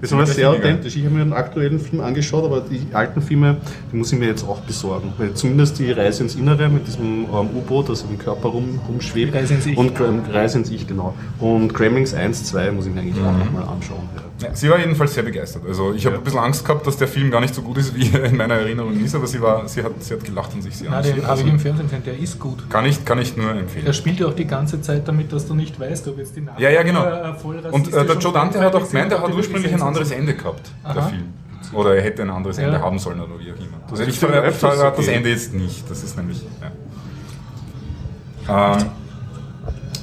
[0.00, 0.96] Das war sehr authentisch.
[0.96, 3.58] Ich habe mir einen aktuellen Film angeschaut, aber die alten Filme,
[3.92, 5.12] die muss ich mir jetzt auch besorgen.
[5.18, 9.34] Weil zumindest die Reise ins Innere mit diesem ähm, U-Boot, das im Körper rum, rumschwebt.
[9.34, 9.76] Reise ins Ich.
[9.76, 10.00] Und
[10.32, 11.14] Reise ins Ich, genau.
[11.38, 14.08] Und Gremlings 1, 2 muss ich mir eigentlich auch nochmal anschauen.
[14.16, 14.22] Ja.
[14.40, 15.62] Ja, sie war jedenfalls sehr begeistert.
[15.66, 17.94] Also ich habe ein bisschen Angst gehabt, dass der Film gar nicht so gut ist,
[17.94, 20.62] wie er in meiner Erinnerung ist, aber sie, war, sie, hat, sie hat gelacht und
[20.62, 22.68] sich sehr na, den habe ich im Fernsehen gesehen, der ist gut.
[22.70, 23.92] kann, ich, kann ich nur Der empfehlen.
[23.92, 26.62] spielt ja auch die ganze Zeit damit, dass du nicht weißt, ob jetzt die Nachbarn
[26.62, 27.04] Ja, ja, genau.
[27.04, 30.10] äh, voll Und äh, der Joe Dante hat auch gemeint, er hat ursprünglich ein anderes.
[30.10, 31.08] Ende gehabt, der Aha.
[31.08, 31.24] Film.
[31.72, 32.82] Oder er hätte ein anderes Ende Ja.
[32.82, 33.76] haben sollen oder wie auch immer.
[33.90, 35.06] Also ist ich ja verrate das.
[35.08, 35.88] Ende jetzt nicht.
[35.90, 36.42] Das ist nämlich.
[38.48, 38.76] Ja.
[38.78, 38.86] Ähm,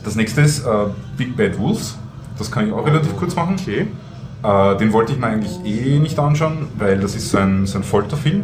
[0.06, 0.70] das nächste ist äh,
[1.18, 1.98] Big Bad Wolves.
[2.38, 3.56] Das kann ich auch relativ kurz machen.
[3.60, 3.88] Okay.
[4.44, 7.78] Äh, den wollte ich mir eigentlich eh nicht anschauen, weil das ist so ein, so
[7.80, 8.44] ein Folterfilm.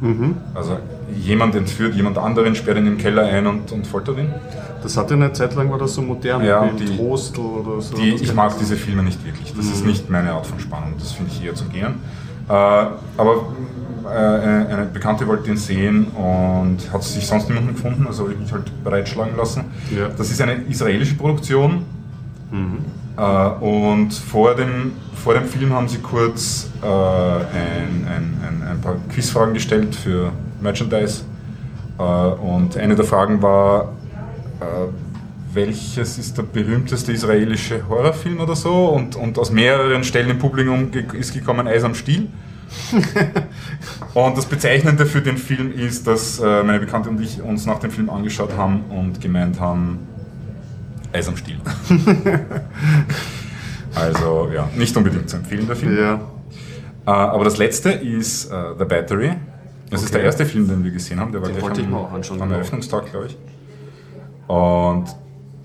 [0.00, 0.36] Mhm.
[0.54, 0.78] Also
[1.16, 4.28] jemand entführt jemand anderen, sperrt ihn im Keller ein und, und foltert ihn.
[4.82, 7.96] Das hatte eine Zeit lang, war das so modern, Ja, wie die- Trostel oder so.
[7.96, 9.52] Die, ich mag diese Filme nicht wirklich.
[9.54, 10.94] Das ist nicht meine Art von Spannung.
[10.98, 11.94] Das finde ich eher zum Gehen.
[12.48, 13.46] Äh, aber
[14.04, 18.38] äh, eine, Bekannte wollte ihn sehen und hat sich sonst niemanden gefunden, also habe ich
[18.38, 19.64] mich halt bereitschlagen lassen.
[19.96, 20.08] Ja.
[20.08, 21.84] Das ist eine israelische Produktion.
[22.52, 22.56] Äh,
[23.20, 28.96] und vor dem, vor dem Film haben sie kurz äh, ein, ein, ein, ein paar
[29.12, 31.22] Quizfragen gestellt für Merchandise.
[31.98, 33.92] Äh, und eine der Fragen war,
[34.60, 34.64] äh,
[35.54, 38.86] welches ist der berühmteste israelische Horrorfilm oder so?
[38.86, 42.28] Und, und aus mehreren Stellen im Publikum ist gekommen Eis am Stiel.
[44.14, 47.78] und das Bezeichnende für den Film ist, dass äh, meine Bekannte und ich uns nach
[47.78, 50.00] dem Film angeschaut haben und gemeint haben,
[51.14, 51.58] Eis am Stiel.
[53.94, 55.96] also ja, nicht unbedingt zu empfehlen, der Film.
[55.96, 56.14] Ja.
[57.06, 59.32] Äh, aber das letzte ist äh, The Battery.
[59.90, 60.18] Das ist Okay.
[60.18, 61.30] der erste Film, den wir gesehen haben.
[61.30, 62.58] Der war Den gleich wollte ich am, mir auch anschauen, am genau.
[62.58, 63.36] Eröffnungstag, glaube ich.
[64.48, 65.04] Und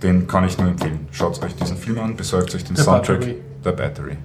[0.03, 1.07] den kann ich nur empfehlen.
[1.11, 3.37] Schaut euch diesen Film an, besorgt euch den The Soundtrack Battery.
[3.63, 4.17] The Battery.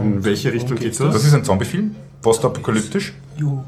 [0.00, 1.12] In welche Richtung geht geht's das?
[1.12, 3.14] Das ist ein Zombiefilm, postapokalyptisch.
[3.38, 3.62] Juhu.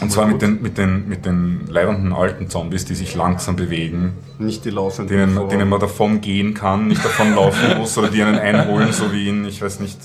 [0.00, 4.12] Und zwar mit den, mit, den, mit den leibenden alten Zombies, die sich langsam bewegen,
[4.38, 5.16] Nicht die laufenden.
[5.34, 9.12] denen, denen man davon gehen kann, nicht davon laufen muss oder die einen einholen, so
[9.12, 9.98] wie in, ich weiß nicht,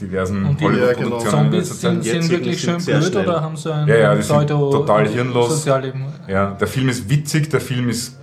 [0.00, 2.04] diversen Und die Hollywood-Produktionen in Zombies letzter Zeit.
[2.04, 3.24] sind, sind wirklich schön blöd schnell.
[3.28, 5.48] oder haben sie ein Ja, ja, die sind Pseudo- total hirnlos.
[5.56, 6.04] Sozialleben?
[6.28, 8.16] Ja, der Film ist witzig, der Film ist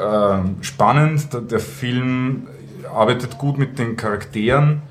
[0.00, 2.46] ähm, spannend, der, der Film
[2.94, 4.82] arbeitet gut mit den Charakteren.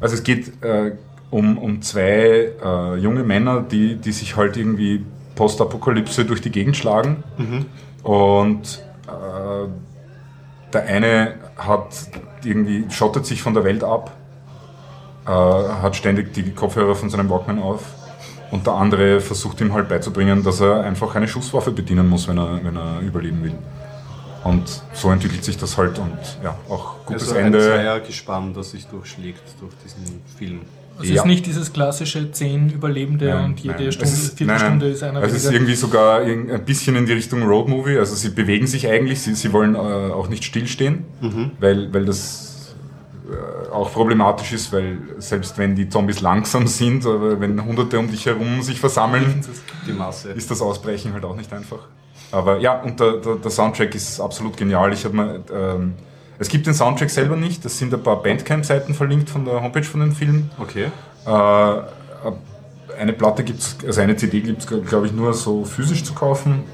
[0.00, 0.92] Also es geht äh,
[1.30, 6.76] um, um zwei äh, junge Männer, die, die sich halt irgendwie Postapokalypse durch die Gegend
[6.76, 7.24] schlagen.
[8.02, 9.68] Und äh,
[10.72, 11.88] der eine hat
[12.44, 14.12] irgendwie, schottet sich von der Welt ab,
[15.26, 17.82] äh, hat ständig die Kopfhörer von seinem Walkman auf
[18.50, 22.38] und der andere versucht ihm halt beizubringen, dass er einfach eine Schusswaffe bedienen muss, wenn
[22.38, 23.54] er, wenn er überleben will.
[24.44, 27.60] Und so entwickelt sich das halt und ja, auch gutes also ein Ende.
[27.60, 30.60] Zweiergespann, das sich durchschlägt durch diesen Film.
[31.00, 31.14] Es Ja.
[31.16, 33.92] ist nicht dieses klassische 10 Überlebende Nein, und jede nein.
[33.92, 37.12] Stunde, ist- Viertelstunde nein, ist einer Also es ist irgendwie sogar ein bisschen in die
[37.12, 37.98] Richtung Roadmovie.
[37.98, 41.04] Also sie bewegen sich eigentlich, sie, sie wollen äh, auch nicht stillstehen,
[41.60, 42.74] weil, weil das
[43.30, 48.10] äh, auch problematisch ist, weil selbst wenn die Zombies langsam sind, oder wenn Hunderte um
[48.10, 49.44] dich herum sich versammeln,
[49.86, 50.30] Die Masse.
[50.30, 51.88] ist das Ausbrechen halt auch nicht einfach.
[52.32, 54.92] Aber ja, und der, der, der Soundtrack ist absolut genial.
[54.92, 55.92] Ich habe mir, ähm,
[56.38, 59.82] es gibt den Soundtrack selber nicht, es sind ein paar Bandcamp-Seiten verlinkt von der Homepage
[59.84, 60.50] von dem Film.
[60.58, 60.86] Okay.
[61.26, 66.04] Äh, eine Platte gibt es, also eine CD gibt es, glaube ich, nur so physisch
[66.04, 66.64] zu kaufen.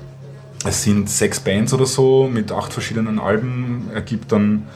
[0.64, 4.68] Es sind sechs Bands oder so mit acht verschiedenen Alben, ergibt dann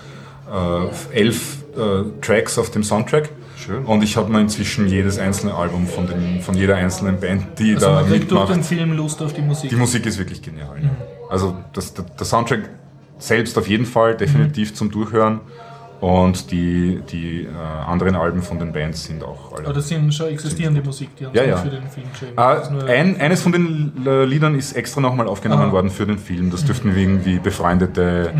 [0.52, 3.30] äh, elf äh, Tracks auf dem Soundtrack.
[3.56, 3.84] Schön.
[3.84, 7.74] Und ich habe mir inzwischen jedes einzelne Album von, den, von jeder einzelnen Band, die
[7.74, 8.56] Also da man kriegt durch mitmacht.
[8.56, 9.70] den Film Lust auf die Musik.
[9.70, 10.76] Die Musik ist wirklich genial.
[10.82, 10.90] ja.
[11.30, 12.68] Also das, der, der Soundtrack
[13.18, 15.40] selbst auf jeden Fall definitiv zum Durchhören.
[15.98, 17.48] Und die, die äh,
[17.86, 19.64] anderen Alben von den Bands sind auch alle.
[19.64, 21.56] Aber das sind schon existierende Musik, die haben Ja, sie ja.
[21.56, 22.32] für den Film geschrieben.
[22.36, 23.92] Ah, ein, eines von den
[24.26, 25.72] Liedern ist extra nochmal aufgenommen Ah.
[25.72, 26.50] worden für den Film.
[26.50, 28.30] Das dürften irgendwie befreundete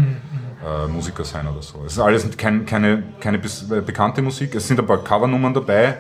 [0.63, 1.83] äh, Musiker sein oder so.
[1.87, 4.55] Es ist alles kein, keine, keine äh, bekannte Musik.
[4.55, 5.97] Es sind ein paar Covernummern dabei,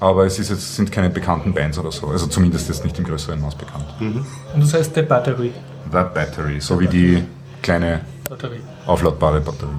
[0.00, 2.06] aber es ist jetzt, sind keine bekannten Bands oder so.
[2.06, 3.84] Also zumindest jetzt nicht im größeren Maß bekannt.
[4.00, 4.24] Und
[4.62, 5.52] das heißt The Battery.
[5.92, 7.22] The Battery, so wie die
[7.66, 8.60] kleine Batterie.
[8.86, 9.70] aufladbare Batterie.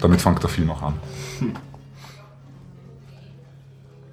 [0.00, 0.94] Damit fängt der Film auch an.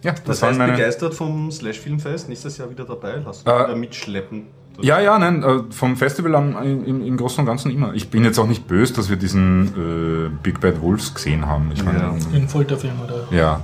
[0.04, 0.72] Ja, das, Das waren heißt, meine.
[0.74, 4.44] begeistert vom Slash Filmfest, nächstes Jahr wieder dabei, lass Äh, wieder mitschleppen.
[4.82, 7.94] Ja, ja, nein, äh, vom Festival am, im, im Großen und Ganzen immer.
[7.94, 11.70] Ich bin jetzt auch nicht böse, dass wir diesen äh, Big Bad Wolves gesehen haben.
[11.74, 12.16] Ich meine, Ja.
[12.34, 13.28] Ein Folterfilm oder.
[13.38, 13.62] ja.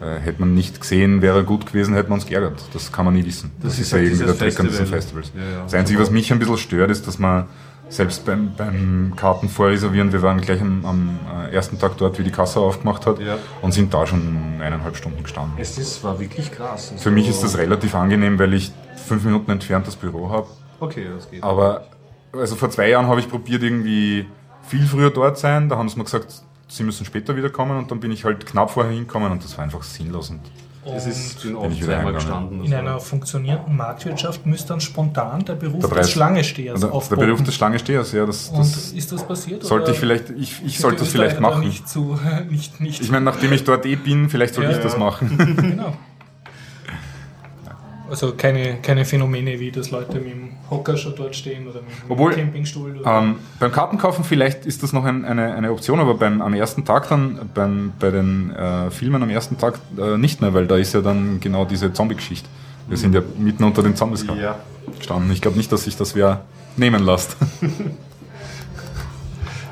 [0.00, 2.60] Äh, hätte man nicht gesehen, wäre gut gewesen, hätte man uns geärgert.
[2.72, 3.50] Das kann man nie wissen.
[3.60, 5.22] Das, Das ist ist ja halt irgendwie der Trick an diesen Festival.
[5.22, 5.32] Festivals.
[5.52, 5.62] Ja, ja.
[5.64, 7.46] Das Einzige, was mich ein bisschen stört, ist, dass man
[7.92, 11.18] selbst beim, beim Karten vorreservieren, wir waren gleich am, am
[11.50, 13.36] äh, ersten Tag dort, wie die Kasse aufgemacht hat Ja.
[13.60, 15.52] und sind da schon eineinhalb Stunden gestanden.
[15.58, 16.92] Es ist, war wirklich krass.
[16.96, 18.72] Für mich ist das relativ angenehm, weil ich
[19.06, 20.46] fünf Minuten entfernt das Büro habe.
[20.80, 21.42] Okay, das geht.
[21.42, 21.84] Aber
[22.32, 24.26] also vor zwei Jahren habe ich probiert, irgendwie
[24.62, 25.68] viel früher dort sein.
[25.68, 28.70] Da haben sie mir gesagt, sie müssen später wiederkommen und dann bin ich halt knapp
[28.70, 30.30] vorher hingekommen und das war einfach sinnlos.
[30.30, 30.40] Und
[30.84, 32.58] Es ist, bin Bin auch ich zweimal gestanden.
[32.58, 36.88] das In einer funktionierenden Marktwirtschaft müsste dann spontan der Beruf Der des Preis- Schlangestehers der,
[36.88, 37.26] der aufpoppen.
[37.26, 39.62] Beruf des Schlangenstehers, ja, das, Und das ist das passiert?
[39.62, 41.60] sollte oder ich vielleicht, ich, ich sollte das vielleicht machen.
[41.60, 42.18] Nicht zu,
[42.50, 43.00] nicht, nicht.
[43.00, 44.76] Ich meine, nachdem ich dort eh bin, vielleicht sollte Ja.
[44.76, 45.36] ich das machen.
[45.56, 45.94] genau.
[48.12, 51.90] Also keine, keine Phänomene, wie dass Leute mit dem Hocker schon dort stehen oder mit
[51.92, 52.98] dem Obwohl, Campingstuhl.
[53.00, 56.52] Oder Ähm, beim Kartenkaufen vielleicht ist das noch ein, eine, eine Option, aber beim, am
[56.52, 60.66] ersten Tag dann, beim, bei den äh, Filmen am ersten Tag äh, nicht mehr, weil
[60.66, 62.46] da ist ja dann genau diese Zombie-Geschichte.
[62.86, 64.58] Wir sind ja mitten unter den Zombies Ja.
[64.98, 65.32] gestanden.
[65.32, 66.42] Ich glaube nicht, dass sich das wer
[66.76, 67.38] nehmen lässt.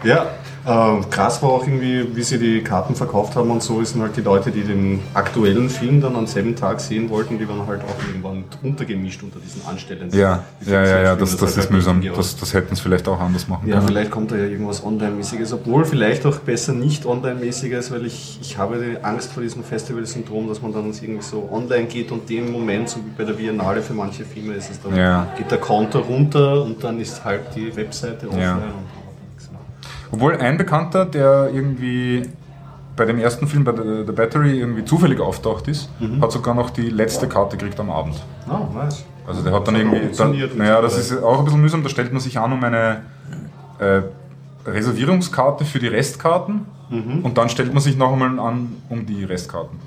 [0.02, 0.28] Ja,
[0.66, 4.16] äh, krass war auch irgendwie, wie sie die Karten verkauft haben und so, sind halt
[4.16, 7.80] die Leute, die den aktuellen Film dann am selben Tag sehen wollten, die waren halt
[7.82, 10.10] auch irgendwann untergemischt unter diesen Anstellern.
[10.12, 12.02] Ja, ja, ja, ja, das, das hat ist halt mühsam.
[12.14, 13.88] Das, das hätten sie vielleicht auch anders machen Ja, können.
[13.88, 18.58] vielleicht kommt da ja irgendwas Online-mäßiges, obwohl vielleicht auch besser nicht Online-mäßiges, weil ich, ich
[18.58, 22.52] habe die Angst vor diesem Festival-Syndrom, dass man dann irgendwie so online geht und dem
[22.52, 25.26] Moment, so wie bei der Biennale für manche Filme ist es dann, Ja.
[25.38, 28.42] geht der Counter runter und dann ist halt die Webseite offline.
[28.42, 28.54] Ja.
[28.54, 28.74] Und man hat
[29.36, 29.60] nichts mehr.
[30.12, 32.28] Obwohl ein Bekannter, der irgendwie
[32.96, 33.72] bei dem ersten Film, bei
[34.06, 36.20] The, Battery, irgendwie zufällig auftaucht ist, Mhm.
[36.20, 38.16] hat sogar noch die letzte Karte gekriegt am Abend.
[38.48, 39.04] Ah, nice.
[39.26, 42.12] Also der hat dann irgendwie, dann, naja, das ist auch ein bisschen mühsam, da stellt
[42.12, 43.02] man sich an um eine
[43.78, 44.02] äh,
[44.66, 47.20] Reservierungskarte für die Restkarten Mhm.
[47.22, 49.78] und dann stellt man sich noch einmal an um die Restkarten.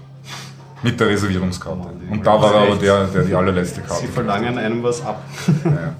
[0.81, 1.79] Mit der Reservierungskarte.
[1.81, 4.81] Oh Mann, Und da war er aber der, der die allerletzte Karte Sie verlangen einem
[4.83, 5.21] was ab.
[5.65, 5.93] ja.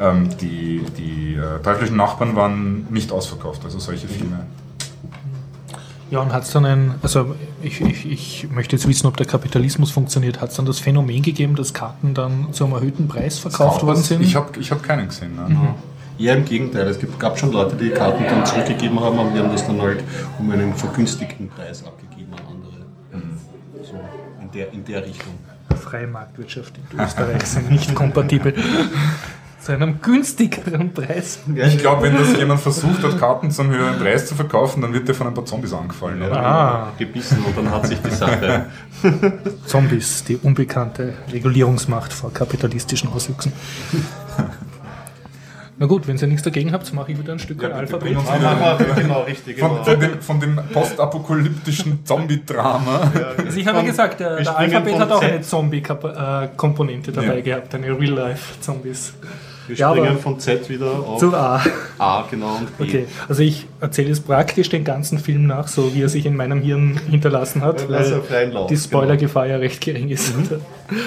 [0.00, 4.46] Ähm, die die äh, teuflischen Nachbarn waren nicht ausverkauft, also solche Filme.
[6.10, 9.26] Ja, und hat es dann ein, also ich, ich, ich möchte jetzt wissen, ob der
[9.26, 10.40] Kapitalismus funktioniert.
[10.40, 14.02] Hat es dann das Phänomen gegeben, dass Karten dann zu einem erhöhten Preis verkauft worden
[14.02, 14.22] sind?
[14.22, 15.36] Ich habe ich hab keinen gesehen.
[15.36, 15.74] Nein.
[16.16, 16.88] Ja, im Gegenteil.
[16.88, 20.02] Es gab schon Leute, die Karten dann zurückgegeben haben, aber die haben das dann halt
[20.38, 23.26] um einen vergünstigten Preis abgegeben an andere.
[23.84, 24.00] So
[24.40, 25.34] in der, in der Richtung.
[25.76, 28.54] Freie Marktwirtschaft in Österreich sind nicht kompatibel.
[29.68, 31.40] Zu einem günstigeren Preis.
[31.54, 35.06] Ich glaube, wenn das jemand versucht hat, Karten zum höheren Preis zu verkaufen, dann wird
[35.06, 36.22] der von ein paar Zombies angefallen.
[36.22, 36.40] Oder?
[36.42, 36.92] Ah.
[36.96, 38.64] gebissen und dann hat sich die Sache.
[39.66, 43.52] Zombies, die unbekannte Regulierungsmacht vor kapitalistischen Auswüchsen.
[45.76, 48.16] Na gut, wenn ihr nichts dagegen habt, mache ich wieder ein Stück Ja, Alphabet.
[48.96, 49.58] genau, richtig.
[49.58, 53.12] von, von, dem, von dem postapokalyptischen Zombie-Drama.
[53.44, 55.30] Also ich habe ja gesagt, der, wir der springen Alphabet hat auch Z.
[55.30, 57.40] eine Zombie-Komponente dabei Ja.
[57.42, 59.12] gehabt, eine Real-Life-Zombies.
[59.68, 61.62] Wir Ja, springen von Z wieder auf Zu A.
[61.98, 62.84] A, genau, und B.
[62.84, 66.36] Okay, also ich erzähle jetzt praktisch den ganzen Film nach, so wie er sich in
[66.36, 68.22] meinem Hirn hinterlassen hat, weil
[68.68, 70.32] die Spoilergefahr ja recht gering ist.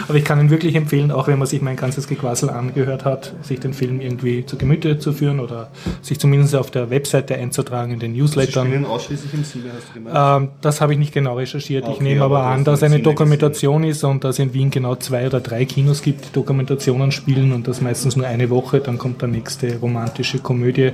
[0.08, 3.34] Aber ich kann ihn wirklich empfehlen, auch wenn man sich mein ganzes Gequassel angehört hat,
[3.42, 7.94] sich den Film irgendwie zu Gemüte zu führen oder sich zumindest auf der Webseite einzutragen,
[7.94, 8.68] in den Sie Newslettern.
[8.68, 10.44] spielen ausschließlich im Cine, hast du gemeint?
[10.44, 11.86] Ähm, das habe ich nicht genau recherchiert.
[11.86, 14.70] ich Okay, nehme aber, aber an, dass eine Cine Dokumentation ist und dass in Wien
[14.72, 18.80] genau zwei oder drei Kinos gibt, die Dokumentationen spielen und das meistens nur eine Woche.
[18.80, 20.92] Dann kommt der nächste romantische Komödie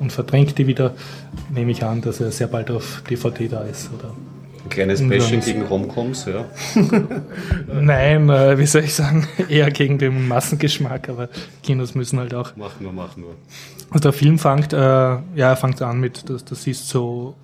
[0.00, 0.94] und verdrängt die wieder.
[1.52, 3.90] Nehme ich an, dass er sehr bald auf DVD da ist.
[3.98, 4.14] Oder?
[4.68, 5.08] Ein kleines.
[5.08, 6.44] Bashing gegen Romcoms, ja.
[7.80, 11.30] Nein, äh, wie soll ich sagen, eher gegen den Massengeschmack, aber
[11.62, 12.52] Kinos müssen halt auch.
[12.56, 13.34] Mach nur, mach nur.
[13.90, 17.34] Also der Film fängt, äh, ja, er fängt an mit, das, das ist so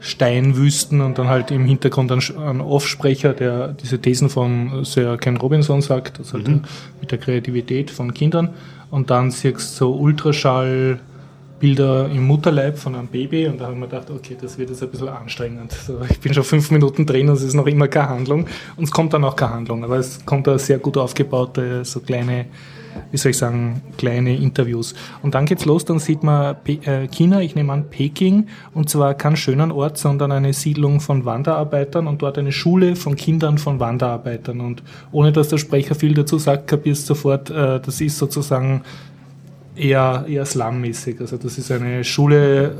[0.00, 5.38] Steinwüsten und dann halt im Hintergrund ein, ein Offsprecher, der diese Thesen von Sir Ken
[5.38, 6.62] Robinson sagt, das halt mhm.
[7.00, 8.50] mit der Kreativität von Kindern.
[8.90, 11.00] Und dann siehst du so Ultraschall,
[11.62, 14.70] Bilder im Mutterleib von einem Baby und da habe ich mir gedacht, okay, das wird
[14.70, 15.70] jetzt ein bisschen anstrengend.
[15.70, 18.46] So, ich bin schon fünf Minuten drin und es ist noch immer keine Handlung
[18.76, 22.00] und es kommt dann auch keine Handlung, aber es kommt da sehr gut aufgebaute, so
[22.00, 22.46] kleine,
[23.12, 24.96] wie soll ich sagen, kleine Interviews.
[25.22, 29.14] Und dann geht's los, dann sieht man äh, China, ich nehme an Peking, und zwar
[29.14, 33.78] keinen schönen Ort, sondern eine Siedlung von Wanderarbeitern und dort eine Schule von Kindern von
[33.78, 34.60] Wanderarbeitern.
[34.60, 38.82] Und ohne dass der Sprecher viel dazu sagt, kapierst sofort, äh, das ist sozusagen
[39.76, 41.20] eher, eher slummäßig.
[41.20, 42.74] Also das ist eine Schule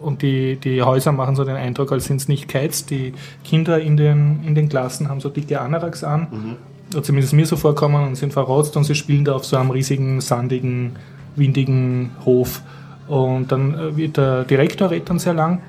[0.00, 2.90] und die, die Häuser machen so den Eindruck, als sind es nicht geheizt.
[2.90, 3.12] Die
[3.44, 6.56] Kinder in den, in den Klassen haben so dicke Anoraks an, mhm.
[6.92, 9.70] oder zumindest mir so vorkommen, und sind verrotzt und sie spielen da auf so einem
[9.70, 10.92] riesigen, sandigen,
[11.34, 12.62] windigen Hof.
[13.08, 15.60] Und dann äh, wird der Direktor redet dann sehr lang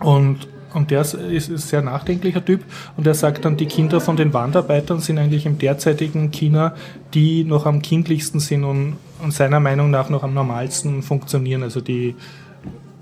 [0.00, 2.64] und und der ist, ein sehr nachdenklicher Typ
[2.96, 6.74] und er sagt dann, die Kinder von den Wandarbeitern sind eigentlich im derzeitigen China,
[7.14, 11.62] die noch am kindlichsten sind und, und seiner Meinung nach noch am normalsten funktionieren.
[11.62, 12.14] Also die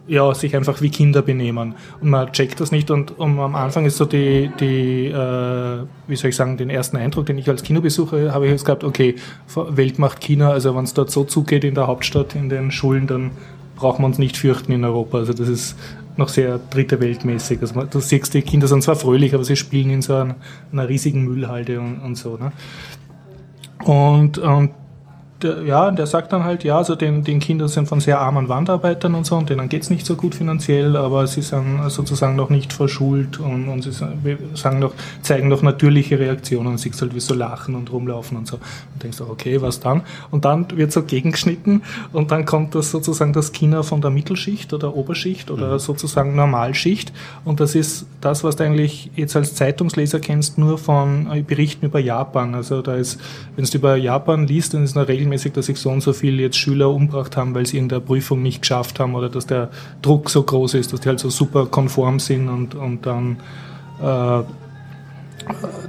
[0.09, 1.75] ja, sich einfach wie Kinder benehmen.
[2.01, 6.17] Und man checkt das nicht und, und am Anfang ist so die, die äh, wie
[6.17, 9.15] soll ich sagen, den ersten Eindruck, den ich als Kinobesucher habe ich jetzt gehabt, okay,
[9.55, 13.31] Weltmacht China, also wenn es dort so zugeht in der Hauptstadt, in den Schulen, dann
[13.77, 15.19] brauchen wir uns nicht fürchten in Europa.
[15.19, 15.77] Also das ist
[16.17, 17.61] noch sehr dritte Weltmäßig.
[17.61, 20.37] Also du siehst, die Kinder sind zwar fröhlich, aber sie spielen in so einer,
[20.73, 22.37] einer riesigen Müllhalde und, und so.
[22.37, 22.53] Ne?
[23.85, 24.71] Und, und
[25.43, 28.49] der, ja, der sagt dann halt, ja, also den, den Kindern sind von sehr armen
[28.49, 32.51] Wandarbeitern und so, und denen geht's nicht so gut finanziell, aber sie sind sozusagen noch
[32.51, 37.35] nicht verschult und, und sie sagen noch, zeigen noch natürliche Reaktionen, siehst halt wie so
[37.35, 38.57] lachen und rumlaufen und so.
[38.57, 40.03] Und denkst du, okay, was dann?
[40.31, 44.73] Und dann wird so gegengeschnitten und dann kommt das sozusagen das China von der Mittelschicht
[44.73, 45.79] oder Oberschicht oder mhm.
[45.79, 47.13] sozusagen Normalschicht
[47.45, 51.87] und das ist das, was du eigentlich jetzt als Zeitungsleser kennst, nur von äh, Berichten
[51.87, 52.55] über Japan.
[52.55, 53.21] Also da ist,
[53.57, 56.13] wenn du über Japan liest, dann ist eine Regel regelmäßig, dass sich so und so
[56.13, 59.47] viele jetzt Schüler umgebracht haben, weil sie in der Prüfung nicht geschafft haben oder dass
[59.47, 59.71] der
[60.03, 63.39] Druck so groß ist, dass die halt so super konform sind und, und dann
[64.01, 64.43] äh,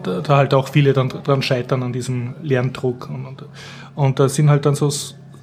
[0.03, 3.09] da, da, halt auch viele dann dran scheitern an diesem Lerndruck.
[3.09, 3.45] Und, und,
[3.95, 4.91] und da sind halt dann so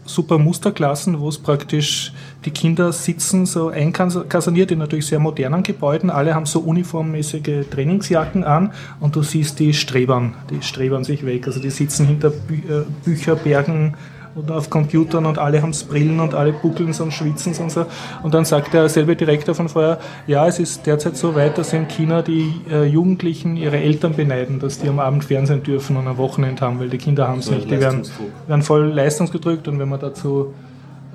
[0.05, 2.13] super Musterklassen, wo es praktisch
[2.45, 6.11] die Kinder sitzen so einkasaniert in natürlich sehr modernen Gebäuden.
[6.11, 11.47] Alle haben so uniformmäßige Trainingsjacken an und du siehst die Strebern, die strebern sich weg.
[11.47, 13.95] Also die sitzen hinter Bü äh, Bücherbergen
[14.37, 17.87] oder auf Computern und alle haben Brillen und alle buckeln und schwitzen und so.
[18.23, 21.73] Und dann sagt der selbe Direktor von vorher, ja, es ist derzeit so weit, dass
[21.73, 26.07] in China die äh, Jugendlichen ihre Eltern beneiden, dass die am Abend Fernsehen dürfen und
[26.07, 27.71] am Wochenende haben, weil die Kinder haben es nicht.
[27.71, 28.03] Die werden,
[28.47, 30.55] werden voll leistungsgedrückt und wenn man dazu,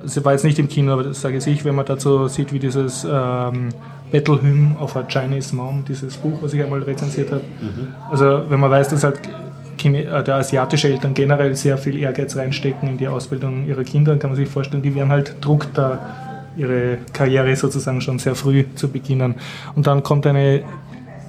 [0.05, 2.59] sie war jetzt nicht im Kino, aber das sage ich, wenn man dazu sieht, wie
[2.59, 3.69] dieses ähm,
[4.11, 7.43] Battle Hymn of a Chinese Mom, dieses Buch, was ich einmal rezensiert habe.
[7.61, 7.87] Mhm.
[8.09, 9.19] Also wenn man weiß, dass halt
[9.83, 14.19] äh, der asiatische Eltern generell sehr viel Ehrgeiz reinstecken in die Ausbildung ihrer Kinder, dann
[14.19, 15.99] kann man sich vorstellen, die werden halt Druck da
[16.57, 19.35] ihre Karriere sozusagen schon sehr früh zu beginnen.
[19.75, 20.63] Und dann kommt eine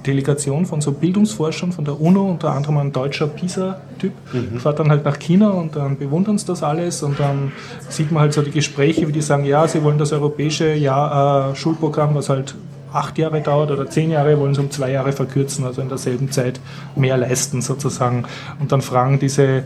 [0.05, 4.59] Delegation von so Bildungsforschern von der UNO, unter anderem ein deutscher PISA-Typ, mhm.
[4.59, 7.51] fährt dann halt nach China und dann bewundern sie das alles und dann
[7.89, 11.51] sieht man halt so die Gespräche, wie die sagen, ja, sie wollen das europäische Jahr,
[11.51, 12.55] äh, Schulprogramm, was halt
[12.93, 16.31] acht Jahre dauert oder zehn Jahre, wollen sie um zwei Jahre verkürzen, also in derselben
[16.31, 16.59] Zeit
[16.95, 18.25] mehr leisten sozusagen.
[18.59, 19.63] Und dann fragen diese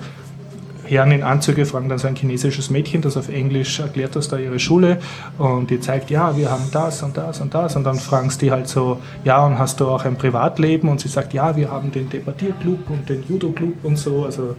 [0.91, 4.37] Herren in Anzüge fragen dann so ein chinesisches Mädchen, das auf Englisch erklärt das da
[4.37, 4.99] ihre Schule
[5.37, 8.39] und die zeigt, ja, wir haben das und das und das und dann fragen sie
[8.39, 10.89] die halt so, ja, und hast du auch ein Privatleben?
[10.89, 14.25] Und sie sagt, ja, wir haben den Debattierclub und den Judo-Club und so.
[14.25, 14.55] Also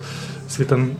[0.46, 0.96] es wird dann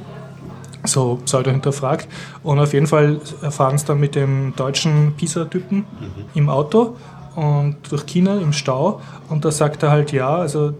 [0.85, 2.09] so pseudo hinterfragt.
[2.43, 5.85] Und auf jeden Fall fahren sie dann mit dem deutschen PISA-Typen mhm.
[6.35, 6.97] im Auto
[7.35, 10.75] und durch China im Stau und da sagt er halt ja, also,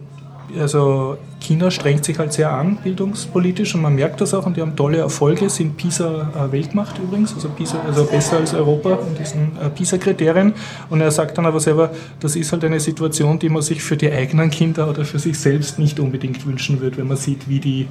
[0.59, 4.61] also China strengt sich halt sehr an bildungspolitisch und man merkt das auch und die
[4.61, 9.17] haben tolle Erfolge, sind PISA äh, Weltmacht übrigens, also, PISA, also besser als Europa in
[9.17, 10.55] diesen äh, PISA-Kriterien
[10.89, 13.97] und er sagt dann aber selber, das ist halt eine Situation, die man sich für
[13.97, 17.61] die eigenen Kinder oder für sich selbst nicht unbedingt wünschen würde, wenn man sieht, wie
[17.61, 17.89] die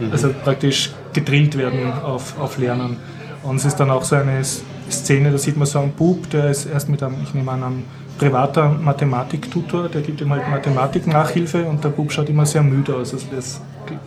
[0.00, 0.12] mhm.
[0.12, 2.96] also praktisch gedrillt werden auf, auf Lernen.
[3.42, 4.42] Und es ist dann auch so eine
[4.90, 7.62] Szene, da sieht man so einen Bub, der ist erst mit einem, ich nehme an,
[7.62, 7.84] einem
[8.20, 13.14] privater Mathematiktutor, der gibt ihm halt Mathematik-Nachhilfe und der Bub schaut immer sehr müde aus.
[13.14, 13.62] Also das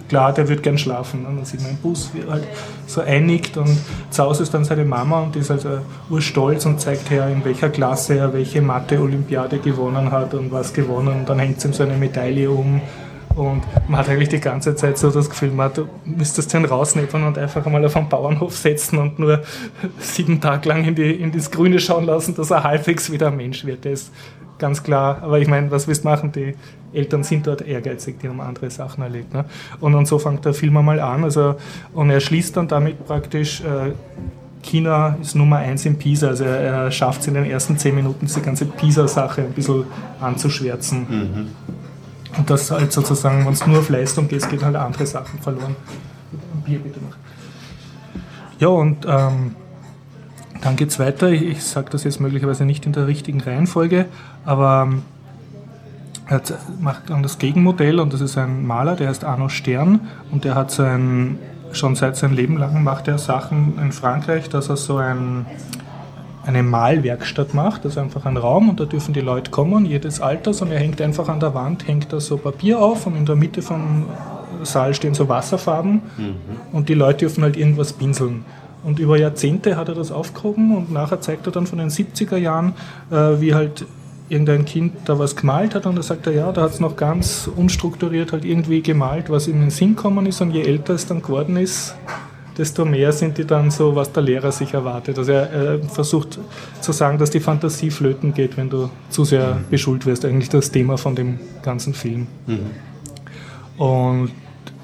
[0.07, 1.25] klar, der wird gern schlafen.
[1.25, 2.47] Und dann sieht man im Bus, wie er halt
[2.85, 3.75] so einnickt und
[4.11, 5.79] zu Hause ist dann seine Mama und die ist also
[6.11, 11.21] urstolz und zeigt her, in welcher Klasse er welche Mathe-Olympiade gewonnen hat und was gewonnen
[11.21, 12.81] und dann hängt sie ihm so eine Medaille um
[13.35, 17.23] und man hat eigentlich die ganze Zeit so das Gefühl, man, du müsstest den rausnehmen
[17.23, 19.41] und einfach einmal auf einen Bauernhof setzen und nur
[19.99, 23.37] sieben Tage lang in, die, in das Grüne schauen lassen, dass er halbwegs wieder ein
[23.37, 23.85] Mensch wird.
[23.85, 24.11] Der ist
[24.59, 25.19] ganz klar.
[25.21, 26.31] Aber ich meine, was willst du machen?
[26.31, 26.55] Die
[26.93, 29.33] Eltern sind dort ehrgeizig, die haben andere Sachen erlebt.
[29.33, 29.45] Ne?
[29.79, 31.23] Und, und so fängt der Film einmal an.
[31.23, 31.55] Also,
[31.93, 33.93] und er schließt dann damit praktisch, äh,
[34.61, 36.29] China ist Nummer eins in PISA.
[36.29, 39.85] Also er, er schafft es in den ersten zehn Minuten, diese ganze PISA-Sache ein bisschen
[40.21, 41.07] anzuschwärzen.
[41.09, 41.47] Mhm.
[42.37, 45.75] Und das halt sozusagen, wenn es nur auf Leistung geht, geht halt andere Sachen verloren.
[46.65, 47.15] Bier bitte noch.
[48.59, 49.55] Ja, und ähm,
[50.61, 51.29] dann geht es weiter.
[51.29, 54.05] Ich, ich sage das jetzt möglicherweise nicht in der richtigen Reihenfolge,
[54.45, 55.01] aber ähm,
[56.27, 56.41] er
[56.79, 60.55] macht dann das Gegenmodell und das ist ein Maler, der heißt Arno Stern und der
[60.55, 61.37] hat sein,
[61.73, 65.45] schon seit seinem Leben lang macht er Sachen in Frankreich, dass er so ein,
[66.45, 70.19] eine Malwerkstatt macht, das ist einfach ein Raum und da dürfen die Leute kommen, jedes
[70.19, 73.25] Alters und er hängt einfach an der Wand, hängt da so Papier auf und in
[73.25, 74.05] der Mitte vom
[74.63, 76.35] Saal stehen so Wasserfarben mhm.
[76.71, 78.45] und die Leute dürfen halt irgendwas pinseln.
[78.83, 82.35] Und über Jahrzehnte hat er das aufgehoben und nachher zeigt er dann von den 70er
[82.35, 82.73] Jahren,
[83.09, 83.85] äh, wie halt
[84.27, 86.95] irgendein Kind da was gemalt hat und da sagt er, ja, da hat es noch
[86.95, 90.93] ganz unstrukturiert halt irgendwie gemalt, was ihm in den Sinn gekommen ist und je älter
[90.93, 91.95] es dann geworden ist,
[92.57, 95.17] desto mehr sind die dann so, was der Lehrer sich erwartet.
[95.17, 96.39] Also er, er versucht
[96.81, 99.69] zu sagen, dass die Fantasie flöten geht, wenn du zu sehr mhm.
[99.69, 100.25] beschult wirst.
[100.25, 102.27] Eigentlich das Thema von dem ganzen Film.
[102.45, 103.81] Mhm.
[103.81, 104.31] Und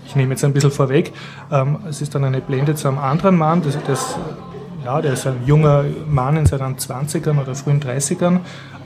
[0.06, 1.14] ich nehme jetzt ein bisschen vorweg,
[1.52, 4.18] ähm, es ist dann eine Blende zu einem anderen Mann, das, das
[4.84, 8.40] ja, der ist ein junger Mann in seinen 20ern oder frühen 30ern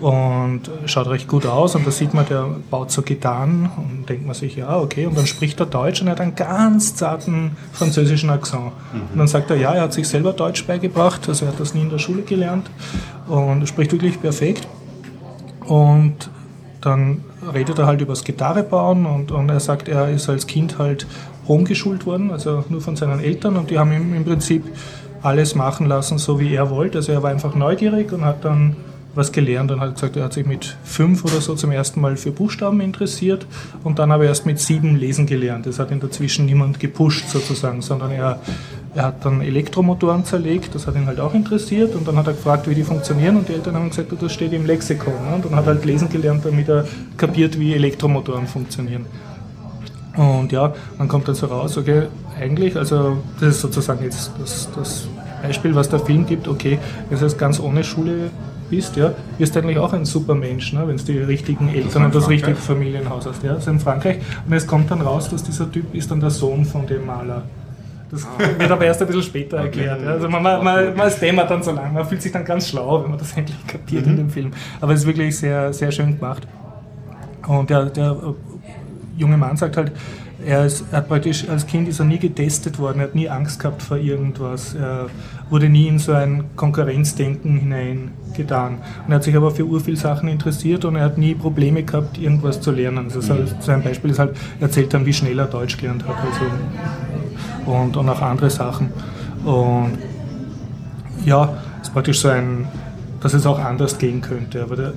[0.03, 1.75] und schaut recht gut aus.
[1.75, 5.05] Und da sieht man, der baut so Gitarren und denkt man sich, ja, okay.
[5.05, 8.65] Und dann spricht er Deutsch und er hat einen ganz zarten französischen Akzent.
[8.65, 9.01] Mhm.
[9.13, 11.73] Und dann sagt er, ja, er hat sich selber Deutsch beigebracht, also er hat das
[11.73, 12.69] nie in der Schule gelernt
[13.27, 14.67] und spricht wirklich perfekt.
[15.67, 16.29] Und
[16.81, 17.23] dann
[17.53, 21.07] redet er halt über das Gitarrebauen und, und er sagt, er ist als Kind halt
[21.47, 24.65] rumgeschult worden, also nur von seinen Eltern und die haben ihm im Prinzip
[25.21, 26.97] alles machen lassen, so wie er wollte.
[26.97, 28.75] Also er war einfach neugierig und hat dann
[29.15, 32.17] was gelernt und hat gesagt, er hat sich mit fünf oder so zum ersten Mal
[32.17, 33.45] für Buchstaben interessiert
[33.83, 35.65] und dann aber erst mit sieben lesen gelernt.
[35.65, 38.39] Das hat ihn dazwischen niemand gepusht sozusagen, sondern er,
[38.95, 42.33] er hat dann Elektromotoren zerlegt, das hat ihn halt auch interessiert und dann hat er
[42.33, 45.13] gefragt, wie die funktionieren und die Eltern haben gesagt, das steht im Lexikon.
[45.13, 45.35] Ne?
[45.35, 46.85] Und dann hat er halt lesen gelernt, damit er
[47.17, 49.05] kapiert, wie Elektromotoren funktionieren.
[50.15, 52.03] Und ja, dann kommt dann so raus, okay,
[52.39, 55.07] eigentlich, also das ist sozusagen jetzt das, das
[55.41, 58.29] Beispiel, was der Film gibt, okay, das heißt ganz ohne Schule
[58.75, 62.05] bist, ja, wirst du eigentlich auch ein super Mensch, ne, wenn du die richtigen Eltern
[62.05, 63.43] und das richtige Familienhaus hast.
[63.43, 64.17] Ja, das ist in Frankreich.
[64.47, 67.43] Und es kommt dann raus, dass dieser Typ ist dann der Sohn von dem Maler.
[68.09, 68.59] Das ah.
[68.59, 70.01] wird aber erst ein bisschen später erklärt.
[70.01, 70.11] Ja.
[70.11, 73.03] Also man, man, man, man dämmert dann so lange, man fühlt sich dann ganz schlau,
[73.03, 74.11] wenn man das endlich kapiert mhm.
[74.11, 74.51] in dem Film.
[74.81, 76.47] Aber es ist wirklich sehr, sehr schön gemacht.
[77.47, 78.15] Und der, der
[79.17, 79.91] junge Mann sagt halt,
[80.45, 83.29] er, ist, er, hat praktisch als Kind ist er nie getestet worden, er hat nie
[83.29, 85.07] Angst gehabt vor irgendwas, er
[85.49, 88.79] wurde nie in so ein Konkurrenzdenken hineingetan.
[89.05, 92.17] Und er hat sich aber für urviel Sachen interessiert und er hat nie Probleme gehabt,
[92.17, 93.05] irgendwas zu lernen.
[93.05, 96.15] Also so ein Beispiel ist halt, er erzählt dann, wie schnell er Deutsch gelernt hat
[96.17, 98.91] also, und, und auch andere Sachen.
[99.45, 99.97] Und
[101.25, 102.67] ja, es ist praktisch so ein
[103.23, 104.61] dass es auch anders gehen könnte.
[104.61, 104.93] Aber der,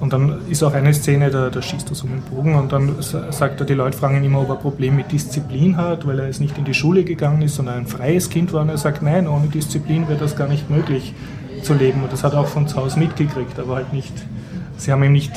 [0.00, 2.96] und dann ist auch eine Szene, da, da schießt er so dem Bogen und dann
[3.00, 6.26] sagt er, die Leute fragen ihn immer, ob er Probleme mit Disziplin hat, weil er
[6.26, 8.62] jetzt nicht in die Schule gegangen ist, sondern ein freies Kind war.
[8.62, 11.14] Und er sagt, nein, ohne Disziplin wäre das gar nicht möglich
[11.62, 12.02] zu leben.
[12.02, 14.12] Und das hat er auch von zu Hause mitgekriegt, aber halt nicht,
[14.76, 15.32] sie haben ihm nicht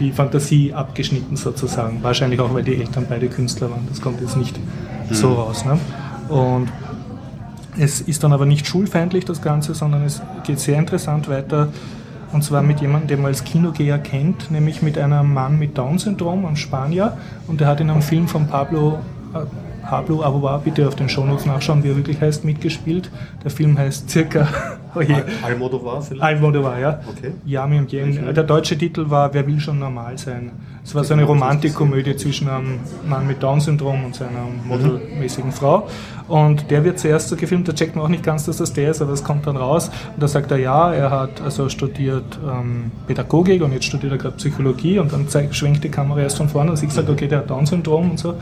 [0.00, 2.02] die Fantasie abgeschnitten sozusagen.
[2.02, 3.86] Wahrscheinlich auch, weil die Eltern beide Künstler waren.
[3.88, 5.14] Das kommt jetzt nicht mhm.
[5.14, 5.64] so raus.
[5.64, 5.78] Ne?
[6.28, 6.68] Und
[7.78, 11.68] es ist dann aber nicht schulfeindlich das Ganze, sondern es geht sehr interessant weiter.
[12.36, 16.44] Und zwar mit jemandem, den man als Kinogeher kennt, nämlich mit einem Mann mit Down-Syndrom,
[16.44, 17.16] einem Spanier.
[17.46, 18.98] Und der hat in einem Film von Pablo
[19.32, 19.38] äh,
[19.82, 23.10] Pablo Avoa, bitte auf den Shownotes nachschauen, wie er wirklich heißt, mitgespielt.
[23.42, 24.48] Der Film heißt circa.
[24.96, 25.14] Oh je.
[25.42, 26.22] Almodovar vielleicht?
[26.22, 27.00] Almodovar, ja.
[27.08, 27.32] Okay.
[27.44, 28.34] Yami und Yen.
[28.34, 30.52] Der deutsche Titel war Wer will schon normal sein?
[30.82, 32.78] Es war so eine Romantikkomödie zwischen einem
[33.08, 34.68] Mann mit Down-Syndrom und seiner mhm.
[34.68, 35.88] modelmäßigen Frau.
[36.28, 38.92] Und der wird zuerst so gefilmt, da checkt man auch nicht ganz, dass das der
[38.92, 39.88] ist, aber es kommt dann raus.
[40.14, 44.18] Und da sagt er, ja, er hat also studiert ähm, Pädagogik und jetzt studiert er
[44.18, 47.26] gerade Psychologie und dann zeigt, schwenkt die Kamera erst von vorne und ich sage, okay,
[47.28, 48.34] der hat Down-Syndrom und so.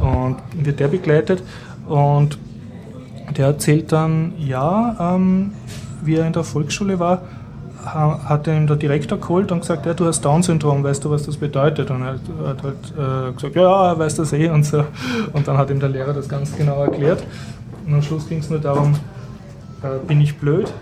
[0.00, 1.42] Und wird der begleitet.
[1.88, 2.38] Und
[3.36, 5.52] der erzählt dann, ja, ähm,
[6.08, 7.22] wie er in der Volksschule war,
[7.84, 11.36] hat ihm der Direktor geholt und gesagt, ja, du hast Down-Syndrom, weißt du, was das
[11.36, 11.90] bedeutet?
[11.90, 14.84] Und er hat halt äh, gesagt, ja, er weiß das eh und so.
[15.32, 17.24] Und dann hat ihm der Lehrer das ganz genau erklärt.
[17.86, 18.94] Und am Schluss ging es nur darum,
[19.82, 20.72] äh, bin ich blöd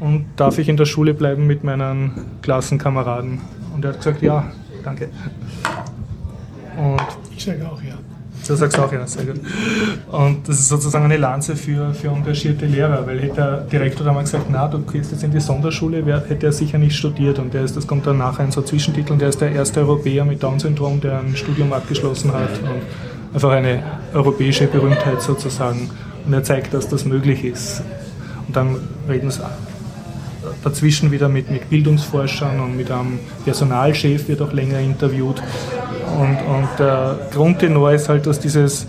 [0.00, 3.40] und darf ich in der Schule bleiben mit meinen Klassenkameraden?
[3.74, 4.44] Und er hat gesagt, ja,
[4.82, 5.08] danke.
[6.76, 7.00] Und
[7.34, 7.94] ich sage auch ja.
[8.42, 9.40] So sagst du auch, ja, sehr gut.
[10.10, 14.32] Und das ist sozusagen eine Lanze für, für engagierte Lehrer, weil hätte der Direktor damals
[14.32, 17.38] gesagt, na, du gehst jetzt in die Sonderschule, hätte er sicher nicht studiert.
[17.38, 19.80] Und der ist, das kommt dann nachher in so Zwischentitel, und der ist der erste
[19.80, 22.50] Europäer mit Down-Syndrom, der ein Studium abgeschlossen hat.
[22.62, 22.82] Und
[23.34, 23.82] einfach eine
[24.12, 25.88] europäische Berühmtheit sozusagen.
[26.26, 27.82] Und er zeigt, dass das möglich ist.
[28.46, 28.76] Und dann
[29.08, 29.40] reden sie
[30.62, 35.42] dazwischen wieder mit, mit Bildungsforschern und mit einem Personalchef wird auch länger interviewt.
[36.18, 38.86] Und, und der Grundtenor ist halt, dass dieses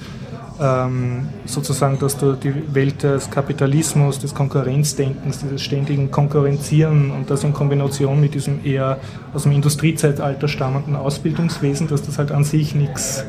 [0.62, 7.44] ähm, sozusagen, dass du die Welt des Kapitalismus, des Konkurrenzdenkens, dieses ständigen Konkurrenzieren und das
[7.44, 9.00] in Kombination mit diesem eher
[9.34, 13.26] aus dem Industriezeitalter stammenden Ausbildungswesen, dass das halt an sich nichts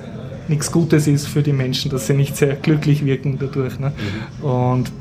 [0.46, 3.78] nichts Gutes ist für die Menschen, dass sie nicht sehr glücklich wirken dadurch.
[3.78, 3.92] Ne?
[4.42, 4.44] Mhm.
[4.44, 4.92] Und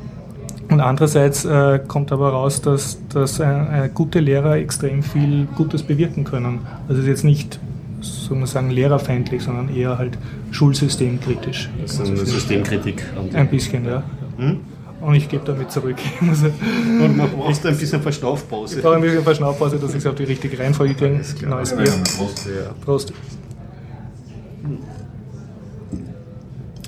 [0.70, 6.24] und andererseits äh, kommt aber raus, dass, dass äh, gute Lehrer extrem viel Gutes bewirken
[6.24, 6.62] können.
[6.88, 7.60] Also es ist jetzt nicht,
[8.02, 10.18] soll man sagen, lehrerfeindlich, sondern eher halt
[10.52, 11.70] schulsystemkritisch.
[11.82, 13.04] Das ist eine Systemkritik.
[13.34, 14.04] Ein bisschen, ja.
[14.38, 14.60] Hm?
[15.02, 15.98] Und ich gebe damit zurück.
[16.22, 18.78] Und man braucht ein bisschen Verschnaufpause.
[18.78, 21.22] Ich brauche ein bisschen Verschnaufpause, dass ich es auf die richtige Reihenfolge kriege.
[21.46, 21.92] Neues Bier.
[22.18, 22.46] Prost.
[22.46, 22.74] Ja.
[22.86, 23.14] Prost.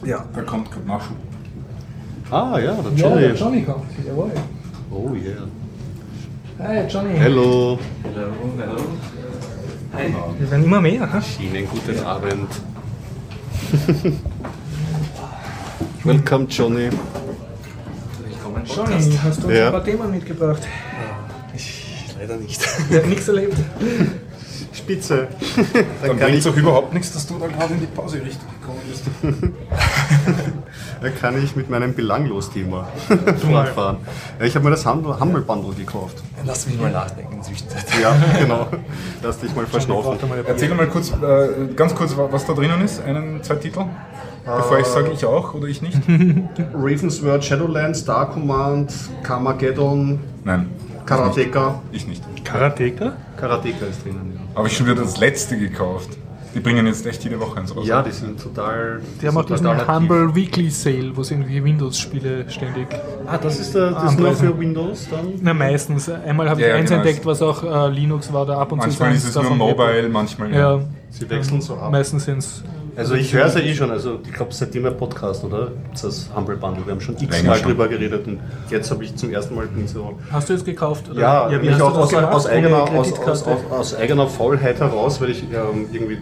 [0.05, 0.25] Ja.
[0.33, 1.17] Da kommt gerade Nachschub.
[2.31, 2.99] Ah ja, der Johnny.
[3.01, 4.31] Ja, der Johnny kommt, jawohl.
[4.91, 5.43] Oh yeah.
[6.59, 7.17] Hi Johnny.
[7.17, 7.77] Hello.
[8.03, 8.27] Hallo,
[8.59, 8.81] hallo.
[9.93, 10.13] Hi.
[10.39, 11.11] Wir werden immer mehr.
[11.11, 11.21] Ha?
[11.39, 12.49] Ihnen guten Abend.
[16.03, 16.89] Welcome Johnny.
[18.23, 18.63] Willkommen.
[18.65, 19.67] Johnny, hast du uns Ja.
[19.67, 20.61] ein paar Themen mitgebracht?
[21.55, 22.61] Ich leider nicht.
[22.89, 23.57] Wir haben nichts erlebt.
[24.73, 25.27] Spitze.
[26.01, 28.17] Dann kann bringt ich- es auch überhaupt nichts, dass du da gerade in die Pause
[28.21, 29.03] richtig gekommen bist.
[31.05, 33.97] Da kann ich mit meinem Belanglos-Thema fortfahren.
[34.39, 36.23] Ja, Ich habe mir das Humble Humble Bundle gekauft.
[36.43, 37.85] Lass mich mal nachdenken in der Zwischenzeit.
[38.01, 38.65] Ja, genau.
[39.21, 40.17] Lass dich mal verschnaufen.
[40.47, 43.03] Erzähl mal kurz, äh, ganz kurz, wa- was da drinnen ist.
[43.03, 43.85] Einen, zwei Titel.
[44.45, 45.95] Bevor ich sage, ich auch oder ich nicht.
[46.73, 48.91] Ravensword, Shadowlands, Star Command,
[49.21, 50.71] Carmageddon, Nein.
[51.05, 51.81] Karateka.
[51.91, 52.23] Ich nicht.
[52.43, 53.13] Karateka?
[53.37, 54.41] Karateka ist drinnen, ja.
[54.59, 56.09] Aber ich schon wieder das letzte gekauft.
[56.55, 57.85] Die bringen jetzt echt jede Woche eins raus.
[57.85, 59.01] Ja, die sind total.
[59.21, 59.87] Die haben auch diesen aktiv.
[59.89, 62.87] Humble Weekly Sale, wo es irgendwie Windows-Spiele ständig.
[63.27, 65.33] Ah, das ist, der, das ist nur für Windows dann?
[65.41, 66.09] Na, meistens.
[66.09, 67.01] Einmal habe ich Ja, ja, eins genau.
[67.03, 69.59] entdeckt, was auch äh, Linux war, da ab und Manchmal zu ist es nur von
[69.59, 69.67] Apple.
[69.85, 70.79] Mobile, manchmal Ja,
[71.09, 71.91] Sie wechseln so ab.
[71.91, 72.63] meistens sind es.
[72.97, 75.73] Also ich höre es ja eh schon, also ich glaube seitdem wir Podcast, oder?
[76.01, 76.85] Das Humble Bundle.
[76.85, 78.39] Wir haben schon x-mal drüber geredet und
[78.69, 80.17] jetzt habe ich zum ersten Mal bin so.
[80.31, 81.09] Hast du jetzt gekauft?
[81.11, 81.19] Oder?
[81.19, 83.49] Ja, hast du auch aus, aus, eigener, aus, aus, Kreditkarte?
[83.69, 86.19] aus, aus eigener Faulheit heraus, weil ich ähm, irgendwie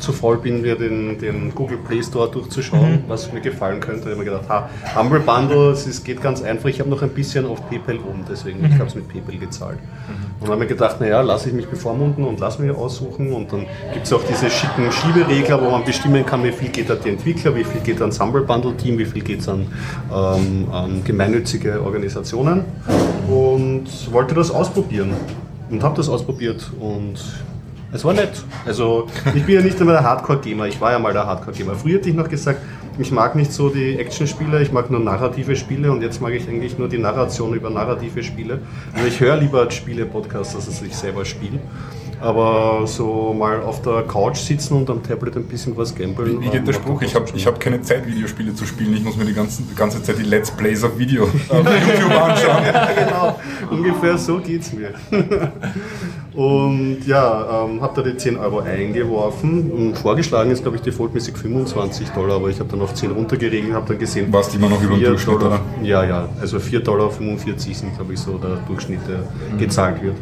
[0.00, 4.00] zu faul bin, mir den, den Google Play Store durchzuschauen, was mir gefallen könnte.
[4.00, 6.68] Ich habe mir gedacht, ha, Humble Bundle, es geht ganz einfach.
[6.68, 9.78] Ich habe noch ein bisschen auf PayPal um, deswegen ich habe es mit PayPal gezahlt.
[10.40, 13.32] Und dann habe ich mir gedacht, naja, lasse ich mich bevormunden und lass mich aussuchen.
[13.32, 16.90] Und dann gibt es auch diese schicken Schieberegler, wo man bestimmen kann, wie viel geht
[16.90, 19.66] an die Entwickler, wie viel geht ans Humble Bundle Team, wie viel geht an,
[20.10, 22.64] ähm, an gemeinnützige Organisationen.
[23.28, 25.12] Und wollte das ausprobieren.
[25.70, 27.20] Und habe das ausprobiert und
[27.92, 28.42] es war nett.
[28.66, 31.74] Also ich bin ja nicht einmal der Hardcore-Gamer, ich war ja mal der Hardcore-Gamer.
[31.74, 32.60] Früher hätte ich noch gesagt,
[32.98, 36.48] ich mag nicht so die Action-Spiele, ich mag nur narrative Spiele und jetzt mag ich
[36.48, 38.58] eigentlich nur die Narration über narrative Spiele.
[38.92, 41.60] Also ich höre lieber Spiele-Podcasts, als dass ich selber spiele.
[42.20, 46.40] Aber so mal auf der Couch sitzen und am Tablet ein bisschen was gambeln.
[46.40, 47.02] Wie geht der ähm, Spruch?
[47.02, 48.94] Ich habe ich hab keine Zeit, Videospiele zu spielen.
[48.94, 52.10] Ich muss mir die ganze, die ganze Zeit die Let's Plays auf Video auf YouTube
[52.12, 52.64] anschauen.
[52.64, 53.40] Ja, genau.
[53.70, 54.92] Ungefähr so geht's mir.
[56.34, 59.70] Und ja, ähm, habe da die 10 Euro eingeworfen.
[59.70, 63.72] Und vorgeschlagen ist, glaube ich, defaultmäßig 25 Dollar, aber ich habe dann auf 10 runtergeregelt,
[63.72, 65.86] habe dann gesehen, Warst immer noch über dem 4 Durchschnitt, Dollar, oder?
[65.86, 69.18] Ja, ja, also 4,45 Dollar sind, glaube ich, so der Durchschnitt, der
[69.52, 69.58] Mhm.
[69.58, 70.16] gezahlt wird.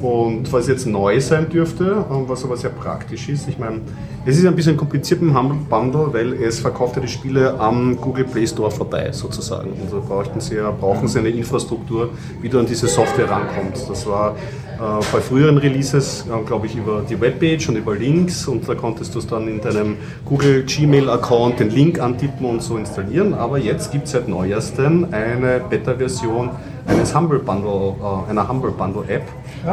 [0.00, 3.80] Und was jetzt neu sein dürfte, ähm, was aber sehr praktisch ist, ich meine,
[4.24, 7.58] es ist ein bisschen kompliziert mit dem Humble Bundle, weil es verkauft ja die Spiele
[7.58, 9.70] am Google Play Store vorbei sozusagen.
[9.72, 13.90] Und da brauchten sie ja, brauchen sie eine Infrastruktur, wie du an diese Software rankommst.
[13.90, 14.36] Das war
[14.78, 18.76] äh, bei früheren Releases, äh, glaube ich, über die Webpage und über Links und da
[18.76, 23.34] konntest du es dann in deinem Google Gmail-Account den Link antippen und so installieren.
[23.34, 26.50] Aber jetzt gibt es seit neuestem eine Beta-Version
[26.88, 29.24] eines Humble Bundle, äh, einer Humble Bundle App,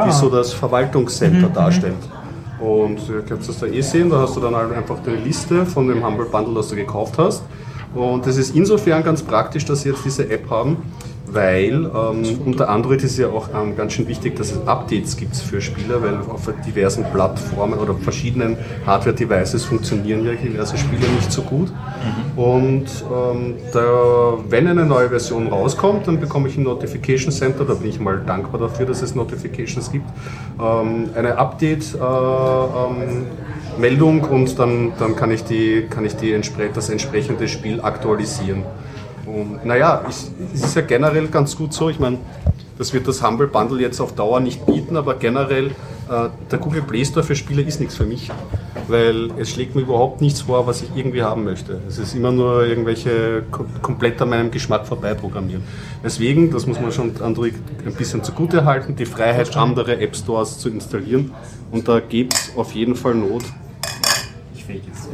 [0.06, 1.94] die so das Verwaltungscenter darstellt.
[2.60, 5.66] Und ihr könnt das da eh sehen, da hast du dann halt einfach die Liste
[5.66, 7.42] von dem Humble Bundle, das du gekauft hast.
[7.94, 10.76] Und das ist insofern ganz praktisch, dass sie jetzt diese App haben,
[11.26, 15.36] weil ähm, unter Android ist ja auch ähm, ganz schön wichtig, dass es Updates gibt
[15.36, 18.56] für Spieler, weil auf diversen Plattformen oder verschiedenen
[18.86, 21.72] Hardware-Devices funktionieren ja diverse Spiele nicht so gut.
[22.36, 27.74] Und ähm, da, wenn eine neue Version rauskommt, dann bekomme ich ein Notification Center, da
[27.74, 30.06] bin ich mal dankbar dafür, dass es Notifications gibt,
[30.60, 33.26] ähm, eine Update, äh, ähm,
[33.78, 36.38] Meldung und dann, dann kann ich, die, kann ich die
[36.72, 38.62] das entsprechende Spiel aktualisieren.
[39.36, 41.90] Und naja, es ist ja generell ganz gut so.
[41.90, 42.16] Ich meine,
[42.78, 46.80] das wird das Humble Bundle jetzt auf Dauer nicht bieten, aber generell äh, der Google
[46.80, 48.30] Play Store für Spiele ist nichts für mich,
[48.88, 51.80] weil es schlägt mir überhaupt nichts vor, was ich irgendwie haben möchte.
[51.86, 55.62] Es ist immer nur irgendwelche kom komplett an meinem Geschmack vorbei programmieren.
[56.02, 60.58] Deswegen, das muss man schon Android ein bisschen zugute halten, die Freiheit, andere App Stores
[60.58, 61.32] zu installieren.
[61.70, 63.42] Und da gibt es auf jeden Fall Not.
[64.54, 65.08] Ich fake jetzt.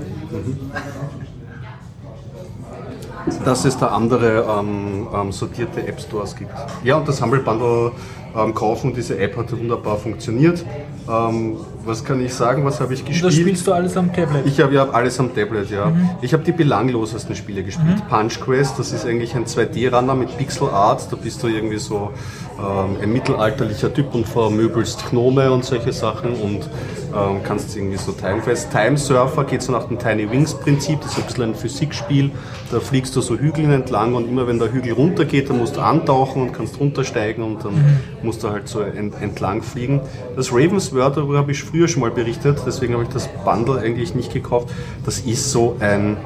[3.45, 6.53] Dass es da andere ähm, ähm, sortierte App Stores gibt.
[6.83, 7.93] Ja, und das Humble Bundle
[8.37, 10.65] ähm, kaufen, diese App hat wunderbar funktioniert.
[11.09, 13.33] Ähm, was kann ich sagen, was habe ich Und gespielt?
[13.33, 14.47] das spielst du alles am Tablet.
[14.47, 15.87] Ich habe ja alles am Tablet, ja.
[15.87, 16.11] Mhm.
[16.23, 18.09] Ich habe die belanglosesten Spiele gespielt.
[18.09, 21.11] Punch Quest, das ist eigentlich ein 2D-Runner mit Pixel Art.
[21.11, 22.11] Da bist du irgendwie so
[22.59, 26.69] ähm, ein mittelalterlicher Typ und vermöbelst Gnome und solche Sachen und
[27.15, 28.71] ähm, kannst irgendwie so Timefest.
[28.71, 31.01] Time Surfer geht so nach dem Tiny Wings Prinzip.
[31.01, 32.31] Das ist ein bisschen ein Physikspiel.
[32.71, 35.81] Da fliegst du so Hügeln entlang und immer wenn der Hügel runtergeht, dann musst du
[35.81, 40.01] antauchen und kannst runtersteigen und dann musst du halt so ent entlang fliegen.
[40.37, 44.15] Das Ravensword, darüber habe ich früher schon mal berichtet, deswegen habe ich das Bundle eigentlich
[44.15, 44.69] nicht gekauft.
[45.05, 46.17] Das ist so ein,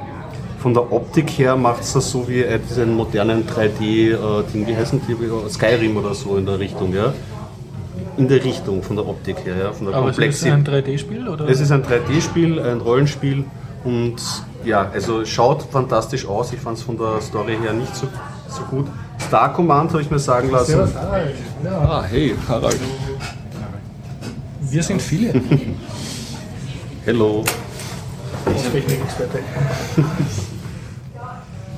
[0.59, 5.01] von der Optik her macht es das so wie äh, diesen modernen 3D-Ding, wie heißen
[5.09, 7.13] die, wie- Skyrim oder so in der Richtung, ja.
[8.17, 10.53] In der Richtung, von der Optik her, ja, von der Aber es ist Komplexität.
[10.53, 11.29] ein 3D-Spiel?
[11.29, 11.49] oder?
[11.49, 13.45] Es ist ein 3D-Spiel, ein Rollenspiel
[13.85, 14.17] und
[14.65, 16.53] ja, also schaut fantastisch aus.
[16.53, 18.07] Ich fand es von der Story her nicht so,
[18.49, 18.87] so gut.
[19.21, 20.81] Star Command habe ich mir sagen lassen.
[21.65, 22.79] Ah, hey, Harald.
[24.61, 25.41] Wir sind viele.
[27.05, 27.45] Hello.
[28.73, 29.39] Technikexperte.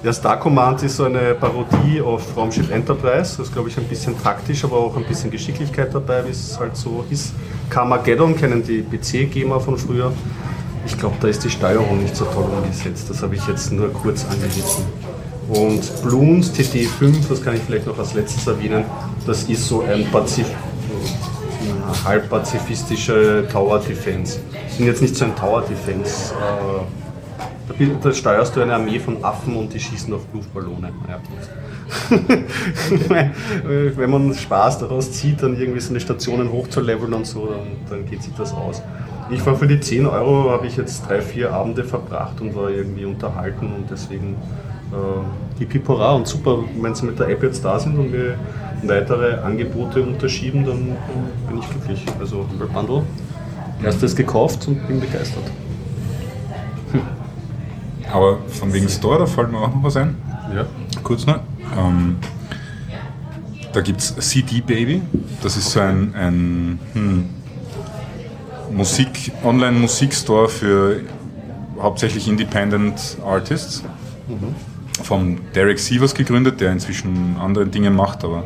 [0.03, 3.37] Ja, Star Command ist so eine Parodie auf Raumschiff Enterprise.
[3.37, 6.59] Das ist, glaube ich, ein bisschen taktisch, aber auch ein bisschen Geschicklichkeit dabei, wie es
[6.59, 7.33] halt so ist.
[7.69, 10.13] Carmageddon kennen die PC-Gamer von früher.
[10.87, 13.11] Ich glaube, da ist die Steuerung nicht so toll umgesetzt.
[13.11, 14.85] Das habe ich jetzt nur kurz angerissen.
[15.49, 18.85] Und Bloons TT5, das kann ich vielleicht noch als letztes erwähnen,
[19.27, 20.47] das ist so ein Pazif
[22.05, 24.41] halb pazifistische Tower Defense.
[24.77, 26.35] Sind jetzt nicht so ein Tower Defense.
[26.35, 30.93] Äh, da, da steuerst du eine Armee von Affen und die schießen auf Luftballone.
[31.09, 31.21] Ja.
[33.97, 38.07] Wenn man Spaß daraus zieht, dann irgendwie so eine Stationen hochzuleveln und so, dann, dann
[38.07, 38.83] geht sich das aus.
[39.31, 42.71] Ich war für die 10 Euro, habe ich jetzt drei, vier Abende verbracht und war
[42.71, 44.37] irgendwie unterhalten und deswegen
[45.59, 48.37] die Pipora und super, wenn sie mit der App jetzt da sind und wir
[48.83, 50.97] weitere Angebote unterschieben, dann
[51.49, 52.05] bin ich glücklich.
[52.21, 53.03] Also Humble Bundle,
[53.83, 55.45] erstes gekauft und bin begeistert.
[58.13, 60.17] Aber von wegen Store, da fällt mir auch noch was ein.
[60.55, 60.65] Ja.
[61.03, 61.41] Kurz noch.
[61.77, 62.17] Ähm,
[63.73, 65.03] da gibt es CD Baby.
[65.43, 67.29] Das ist so ein, ein hm,
[68.73, 71.01] Musik, Online-Musikstore für
[71.79, 73.85] hauptsächlich Independent Artists.
[75.03, 78.45] Vom Derek Sievers gegründet, der inzwischen andere Dinge macht, aber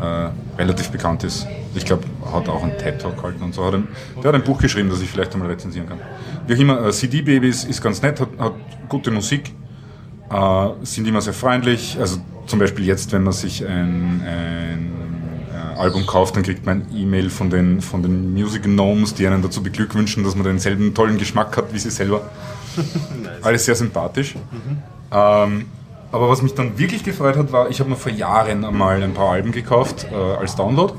[0.00, 1.46] äh, relativ bekannt ist.
[1.74, 3.64] Ich glaube, hat auch einen TED-Talk gehalten und so.
[3.64, 5.98] Hat ein, der hat ein Buch geschrieben, das ich vielleicht einmal rezensieren kann.
[6.46, 8.54] Wie auch immer, äh, CD Baby ist, ganz nett, hat, hat
[8.88, 9.52] gute Musik,
[10.30, 11.96] äh, sind immer sehr freundlich.
[12.00, 14.92] Also zum Beispiel jetzt, wenn man sich ein, ein
[15.52, 19.26] äh, Album kauft, dann kriegt man ein E-Mail von den, von den Music Gnomes, die
[19.26, 22.28] einen dazu beglückwünschen, dass man denselben tollen Geschmack hat wie sie selber.
[23.42, 24.34] Alles sehr sympathisch.
[25.12, 25.66] Ähm,
[26.12, 29.14] aber was mich dann wirklich gefreut hat, war, ich habe mir vor Jahren einmal ein
[29.14, 30.94] paar Alben gekauft äh, als Download,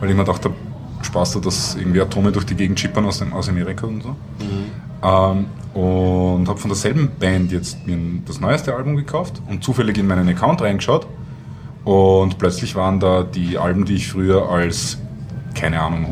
[0.00, 0.54] weil ich mir gedacht habe,
[1.02, 4.16] Spaß da, dass irgendwie Atome durch die Gegend schippern aus, dem, aus Amerika und so.
[5.02, 10.06] Ähm, und habe von derselben Band jetzt mir das neueste Album gekauft und zufällig in
[10.06, 11.06] meinen Account reingeschaut.
[11.84, 14.98] Und plötzlich waren da die Alben, die ich früher als,
[15.54, 16.04] keine Ahnung,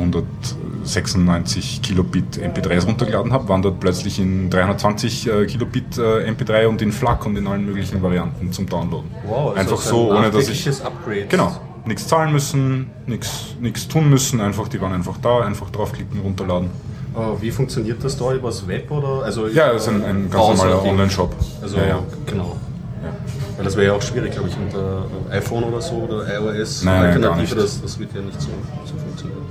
[0.85, 6.83] 196 Kilobit MP3s runtergeladen habe, waren dort plötzlich in 320 äh, Kilobit äh, MP3 und
[6.83, 9.11] in FLAC und in allen möglichen Varianten zum Downloaden.
[9.27, 10.69] Wow, also Einfach so ein ohne dass ich.
[10.85, 11.27] Upgrade.
[11.29, 11.57] Genau.
[11.87, 16.71] Nichts zahlen müssen, nichts tun müssen, einfach, die waren einfach da, einfach draufklicken, runterladen.
[17.41, 18.33] Wie funktioniert das da?
[18.33, 19.23] Übers Web oder?
[19.23, 21.35] Also, Ja, das ist ein, ein ganz Browser- normaler Online-Shop.
[21.63, 21.99] Also, ja, ja.
[22.27, 22.57] genau.
[23.57, 26.83] Weil das wäre ja auch schwierig, glaube ich, unter iPhone oder so oder iOS.
[26.85, 28.49] Nein, nein, Alternative, das, das wird ja nicht so,
[28.87, 29.43] so funktionieren.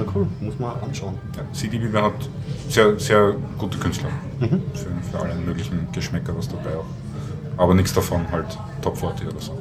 [0.00, 1.18] Na cool, muss man anschauen.
[1.36, 2.12] Ja, CDB hat
[2.68, 4.08] sehr, sehr gute Künstler.
[4.38, 4.62] Mhm.
[4.72, 6.86] Für, für alle möglichen Geschmäcker was dabei auch.
[7.58, 9.58] Aber nichts davon halt Top 40 oder so.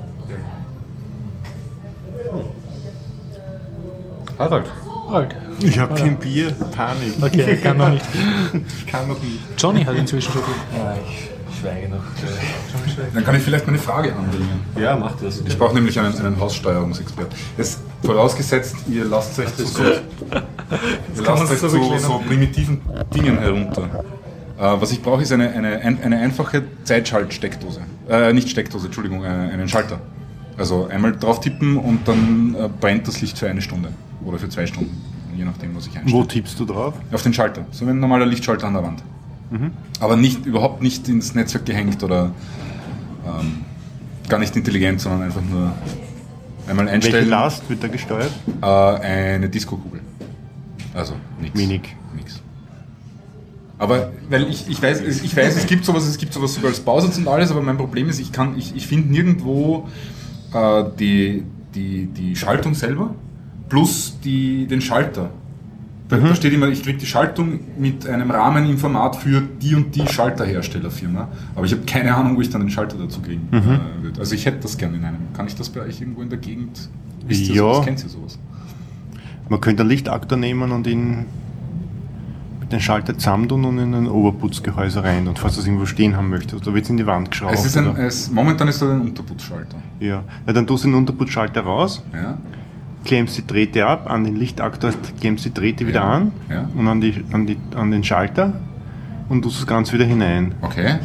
[4.38, 4.72] Harald.
[5.10, 5.36] Halt.
[5.62, 7.14] Ich habe kein Bier, Panik.
[7.22, 8.06] Okay, er kann noch nicht.
[8.78, 9.40] Ich kann noch nicht.
[9.58, 10.80] Johnny hat inzwischen schon viel.
[10.80, 11.29] Ja, ich
[11.62, 12.02] Schweige noch.
[13.14, 14.62] Dann kann ich vielleicht meine Frage anbringen.
[14.78, 15.42] Ja, mach das.
[15.46, 17.38] Ich brauche nämlich einen, einen Haussteuerungsexperten.
[17.58, 19.94] Jetzt vorausgesetzt, ihr lasst euch zu so, ihr
[20.32, 20.44] kann
[21.26, 22.82] lasst man euch so so primitiven
[23.14, 23.84] Dingen herunter.
[24.58, 27.82] Äh, was ich brauche, ist eine, eine, ein- eine einfache Zeitschaltsteckdose.
[28.10, 30.00] Äh, nicht Steckdose, Entschuldigung, äh, einen Schalter.
[30.58, 33.90] Also einmal drauf tippen und dann äh, brennt das Licht für eine Stunde.
[34.26, 35.02] Oder für zwei Stunden.
[35.36, 36.22] Je nachdem, was ich einstelle.
[36.22, 36.94] Wo tippst du drauf?
[37.14, 37.64] Auf den Schalter.
[37.72, 39.02] So wie ein normaler Lichtschalter an der Wand.
[40.00, 42.32] Aber nicht, überhaupt nicht ins Netzwerk gehängt oder
[43.26, 43.66] ähm,
[44.28, 45.74] gar nicht intelligent, sondern einfach nur
[46.68, 47.30] einmal Welche einstellen.
[47.30, 48.32] Last wird da gesteuert?
[48.62, 50.02] Äh, eine Disco-Kugel.
[50.94, 51.60] Also nichts.
[51.60, 51.82] Wenig.
[52.16, 52.42] Nix.
[53.78, 56.82] Aber weil ich, ich, weiß, ich weiß, es gibt sowas, es gibt sowas sogar als
[56.82, 59.88] Bausatz und alles, aber mein Problem ist, ich kann, ich, ich finde nirgendwo
[60.54, 61.44] äh, die,
[61.74, 63.16] die, die Schaltung selber
[63.70, 65.30] plus die, den Schalter.
[66.10, 69.76] Da, da steht immer, ich kriege die Schaltung mit einem Rahmen im Format für die
[69.76, 73.48] und die Schalterherstellerfirma, aber ich habe keine Ahnung, wo ich dann den Schalter dazu kriegen
[73.52, 74.20] äh, würde.
[74.20, 75.18] Also ich hätte das gerne in einem.
[75.34, 76.90] Kann ich das bei euch irgendwo in der Gegend?
[77.28, 77.74] Wisst ihr Ja.
[77.76, 77.86] sowas?
[77.86, 78.40] Kennt ihr sowas?
[79.50, 81.26] Man könnte einen Lichtaktor nehmen und ihn
[82.60, 85.28] mit den Schalter zusammentun und in ein Oberputzgehäuse rein.
[85.28, 87.54] Und falls du es irgendwo stehen haben möchtest, oder wird es in die Wand geschraubt.
[87.54, 89.78] Es ist ein, es, momentan ist das ein Unterputzschalter.
[90.00, 90.24] ja.
[90.48, 92.38] ja, dann tust du den Unterputzschalter raus, Ja?
[93.10, 96.70] Klemmst die Drähte ab, an den Lichtaktor klemmst die Drähte wieder Ja, an ja.
[96.76, 98.54] und an, die, an, die, an den Schalter
[99.30, 100.54] und tust das Ganze wieder hinein.
[100.62, 101.00] Okay.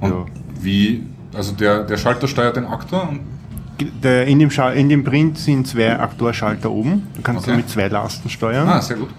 [0.00, 0.24] Und Ja.
[0.60, 3.14] wie, also der, der Schalter steuert den Aktor
[4.02, 7.06] Der, in, dem Schal in dem Print sind zwei Aktorschalter oben.
[7.16, 7.56] Du kannst Okay.
[7.56, 8.68] mit zwei Lasten steuern.
[8.68, 9.10] Ah, sehr gut.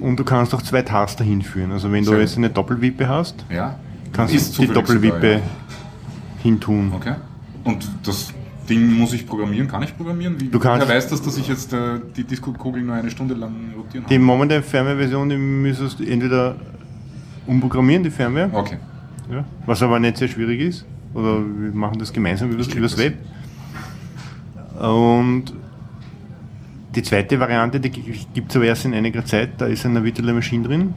[0.00, 1.72] Und du kannst auch zwei Taster hinführen.
[1.72, 2.44] Also wenn du Sehr jetzt gut.
[2.44, 3.74] eine Doppelwippe hast, Ja.
[4.12, 5.40] kannst du die Doppelwippe ja.
[6.42, 6.92] hintun.
[6.94, 7.14] Okay.
[7.64, 8.32] Und das
[8.68, 9.66] Ding muss ich programmieren?
[9.68, 10.40] Kann ich programmieren?
[10.40, 13.34] Wie, Du kannst- Wer weiß das, dass ich jetzt äh, die Disco-Kugel nur eine Stunde
[13.34, 14.24] lang rotieren Die habe?
[14.24, 16.56] momentane Firmware-Version, die müsstest du entweder
[17.46, 18.76] umprogrammieren, die Firmware, Okay.
[19.32, 20.84] ja, was aber nicht sehr schwierig ist.
[21.14, 23.00] Oder wir machen das gemeinsam übers, krieg übers das.
[23.04, 23.14] Web.
[24.80, 25.44] Und
[26.94, 30.32] die zweite Variante, die gibt es aber erst in einiger Zeit, da ist eine virtuelle
[30.32, 30.94] Maschine drin,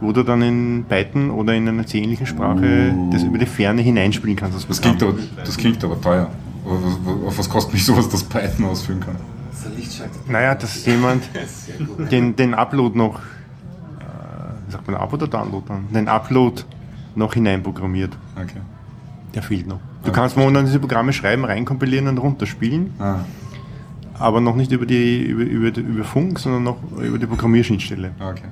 [0.00, 4.36] wo du dann in Python oder in einer ähnlichen Sprache das über die Ferne hineinspielen
[4.36, 4.68] kannst.
[4.68, 5.14] Das klingt, aber,
[5.44, 6.30] das klingt aber teuer.
[6.64, 9.16] Auf was kostet mich sowas, das Python ausführen kann?
[9.50, 10.18] Das ist ein Lichtschalter.
[10.28, 11.22] Naja, dass jemand
[12.10, 15.88] den, den Upload noch, äh, sagt man Upload oder Download dann?
[15.92, 16.62] Den Upload
[17.14, 18.16] noch hineinprogrammiert.
[18.36, 18.60] Okay.
[19.34, 19.80] Der fehlt noch.
[20.04, 23.20] Du kannst momentan diese Programme schreiben, reinkompilieren und runterspielen, Ah,
[24.18, 28.12] aber noch nicht über, die, über, über, über Funk, sondern noch über die Programmierschnittstelle.
[28.20, 28.44] okay.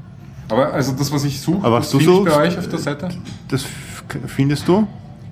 [0.48, 2.68] Aber also das, was ich suche, Aber das was du finde ich bei euch auf
[2.68, 3.08] der Seite?
[3.48, 3.64] Das
[4.26, 4.86] findest du,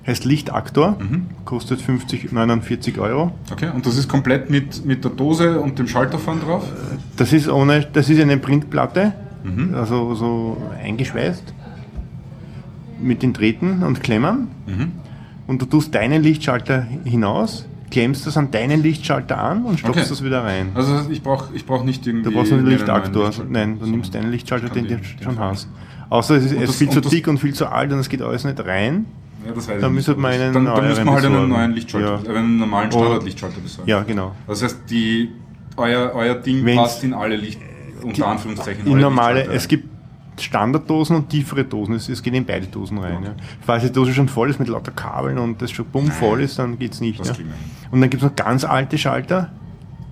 [0.07, 1.27] heißt Lichtaktor, Mhm.
[1.45, 3.31] kostet 50, 49 Euro.
[3.51, 6.63] Okay, und das ist komplett mit, mit der Dose und dem Schalter vorne drauf?
[7.17, 9.73] Das ist, ohne, das ist eine Printplatte, Mhm.
[9.75, 11.53] also so eingeschweißt
[13.01, 14.47] mit den Drähten und Klemmern.
[14.67, 14.91] Mhm.
[15.47, 20.09] Und du tust deinen Lichtschalter hinaus, klemmst das an deinen Lichtschalter an und stopfst Okay.
[20.09, 20.69] das wieder rein.
[20.75, 22.23] Also ich brauche ich brauch nicht irgendwie...
[22.29, 23.25] Du brauchst einen Lichtaktor.
[23.25, 25.67] Lichtschalter, Nein, du sondern nimmst deinen Lichtschalter, den du schon hast.
[26.09, 28.43] Außer es ist, das- viel zu dick und viel zu alt und es geht alles
[28.45, 29.05] nicht rein.
[29.45, 30.75] Ja, das weiß Dann müsste man einen dann, dann
[31.05, 32.35] wir halt einen neuen Lichtschalter, Ja.
[32.37, 33.89] einen normalen Oder- Standardlichtschalter besorgen.
[33.89, 34.35] Ja, genau.
[34.47, 35.29] Das heißt, die,
[35.77, 37.59] euer, euer Ding Wenn's- passt in alle Licht...
[38.03, 38.87] Unter Anführungszeichen.
[38.87, 39.87] In normale, es gibt
[40.39, 41.93] Standarddosen und tiefere Dosen.
[41.93, 43.23] Es, es geht in beide Dosen rein.
[43.23, 43.35] Ja.
[43.63, 46.57] Falls die Dose schon voll ist mit lauter Kabeln und das schon bumm voll ist,
[46.57, 47.23] dann geht es nicht.
[47.23, 47.33] Ja.
[47.91, 49.51] Und dann gibt es noch ganz alte Schalter.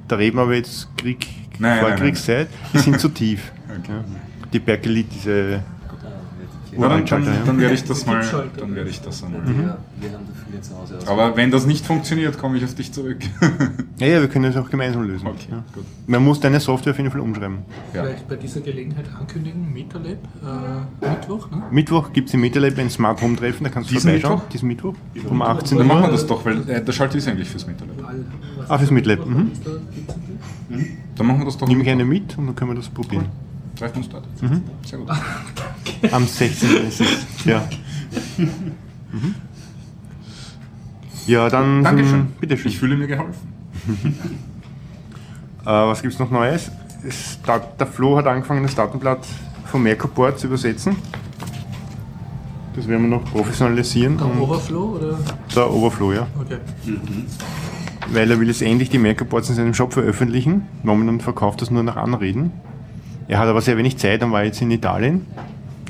[0.08, 1.28] Da reden wir aber jetzt Krieg,
[1.58, 2.48] Nein, nein, Vorkriegszeit.
[2.74, 3.52] Die sind zu tief.
[3.70, 3.92] Okay.
[3.92, 4.04] Ja.
[4.52, 5.64] Die Berkelit, diese
[6.78, 7.24] Na, dann, dann.
[7.26, 7.32] Ja.
[7.46, 8.24] dann werde ich das mal...
[8.58, 9.78] Dann werde ich das einmal...
[11.06, 13.20] Aber wenn das nicht funktioniert, komme ich auf dich zurück.
[14.00, 15.28] Ja, ja, wir können das auch gemeinsam lösen.
[15.28, 15.62] okay, Ja.
[15.74, 15.84] gut.
[16.08, 17.58] Man muss deine Software auf jeden Fall umschreiben.
[17.94, 18.04] Ja.
[18.04, 20.18] Vielleicht bei dieser Gelegenheit ankündigen, MetaLab,
[21.04, 21.64] äh, Mittwoch, ne?
[21.70, 24.36] Mittwoch gibt es im MetaLab ein Smart Home Treffen, da kannst du Diesen vorbeischauen.
[24.36, 24.50] Mittwoch?
[24.54, 24.96] Diesen Mittwoch
[25.30, 25.94] um 18 Dann Uhr.
[25.94, 27.96] machen wir das doch, weil äh, der Schalter ist eigentlich fürs Metalab.
[28.70, 29.52] Ah, fürs was mhm.
[31.18, 31.68] Dann machen wir das doch.
[31.68, 33.26] Nimm ich eine mit und dann können wir das probieren.
[33.80, 34.26] Treffen uns dort.
[34.86, 35.10] Sehr gut.
[36.12, 36.88] Am 16.
[36.88, 37.46] ist es.
[37.46, 37.64] Ja.
[38.38, 39.36] Mhm.
[41.26, 41.84] Ja, dann.
[41.84, 42.28] Dankeschön.
[42.42, 42.72] Bitteschön.
[42.72, 43.54] Ich fühle mir geholfen.
[45.66, 46.72] Äh, was gibt es noch Neues?
[47.06, 49.20] Es, da, der Flo hat angefangen, das Datenblatt
[49.66, 50.96] von Mercoport zu übersetzen.
[52.76, 54.18] Das werden wir noch professionalisieren.
[54.18, 55.20] Der Overflow oder?
[55.54, 56.28] der Overflow, ja.
[56.40, 56.60] Okay.
[58.08, 60.66] Weil er will jetzt endlich die Mercaports in seinem Shop veröffentlichen.
[60.82, 62.52] Momentan verkauft das nur nach Anreden.
[63.30, 65.26] Er hat aber sehr wenig Zeit und war jetzt in Italien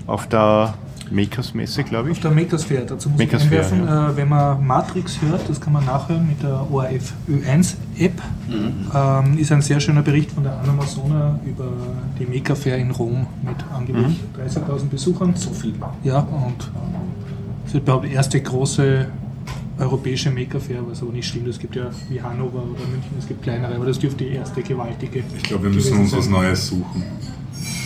[0.05, 0.73] auf der
[1.09, 2.21] Makers Messe, glaube Auf ich.
[2.21, 5.85] der Makersphere, dazu muss Makersphere, ich einwerfen, äh, wenn man Matrix hört, das kann man
[5.85, 8.21] nachhören mit der ORF Ö1 App,
[8.93, 11.69] ähm, ist ein sehr schöner Bericht von der Anna Masona über
[12.19, 15.33] die Maker Fair in Rom mit angeblich 30.000 Besuchern.
[15.35, 15.73] So viel.
[16.03, 16.69] Ja, und
[17.63, 19.07] Das ist überhaupt die erste große
[19.79, 21.47] europäische Maker Fair, was aber nicht stimmt.
[21.47, 24.61] Es gibt ja wie Hannover oder München, es gibt kleinere, aber das dürfte die erste
[24.61, 25.23] gewaltige.
[25.37, 26.29] Ich glaube, wir müssen uns was.
[26.29, 27.03] Neues suchen.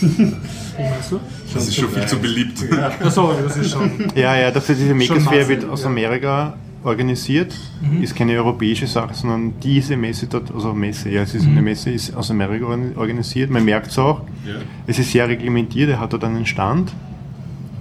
[0.00, 1.20] Wie meinst du?
[1.52, 2.58] Das ist schon viel zu beliebt.
[3.00, 3.90] Achso, das ist schon.
[4.14, 5.88] Ja, ja, dafür diese Makers Fair wird aus ja.
[5.88, 7.54] Amerika organisiert.
[8.02, 11.90] Ist keine europäische Sache, sondern diese Messe dort, also Messe, ja, es ist eine Messe,
[11.90, 13.50] ist aus Amerika organ- organisiert.
[13.50, 14.22] Man merkt es auch.
[14.86, 15.90] Es ist sehr reglementiert.
[15.90, 16.92] Er hat dort einen Stand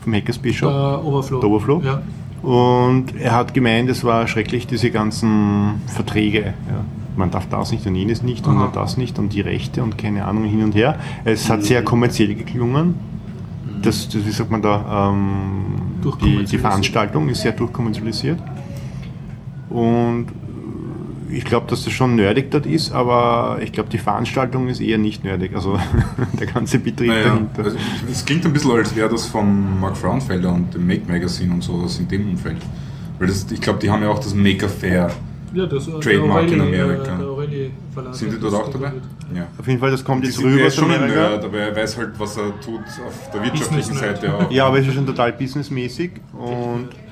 [0.02, 0.70] vom Hackerspace Shop.
[0.70, 1.40] Der Overflow.
[1.42, 1.82] Der Overflow?
[1.84, 2.02] Ja.
[2.44, 6.54] Und er hat gemeint, es war schrecklich, diese ganzen Verträge.
[6.68, 6.86] Ja.
[7.16, 10.26] Man darf das nicht und jenes nicht und das nicht und die Rechte und keine
[10.26, 10.98] Ahnung hin und her.
[11.24, 12.96] Es hat sehr kommerziell geklungen.
[13.82, 16.58] Das, das, wie sagt man da, ähm, die, die.
[16.58, 18.40] Veranstaltung ist sehr durchkommerzialisiert.
[19.70, 20.28] Und
[21.34, 24.98] ich glaube, dass das schon nerdig dort ist, aber ich glaube, die Veranstaltung ist eher
[24.98, 25.56] nicht nerdig.
[25.56, 25.78] Also
[26.40, 27.64] der ganze Betrieb Naja, dahinter.
[27.66, 27.78] also
[28.12, 31.62] es klingt ein bisschen, als wäre das von Mark Frauenfelder und dem Make Magazine und
[31.64, 32.58] sowas in dem Umfeld.
[33.20, 35.12] Weil das, ich glaube, die haben ja auch das Maker Fair.
[35.54, 37.14] Ja, das Trademark in der Aureli, Amerika.
[37.44, 38.94] äh, Verlag Sind die dort das auch dabei?
[39.36, 39.48] Ja.
[39.60, 41.30] Auf jeden Fall, das kommt Die jetzt rüber er aus ist schon ein Amerika.
[41.30, 43.94] Nerd, aber er weiß halt, was er tut auf der wirtschaftlichen.
[43.94, 44.50] Seite auch.
[44.52, 47.03] Ja, aber es ist schon total businessmäßig und äh,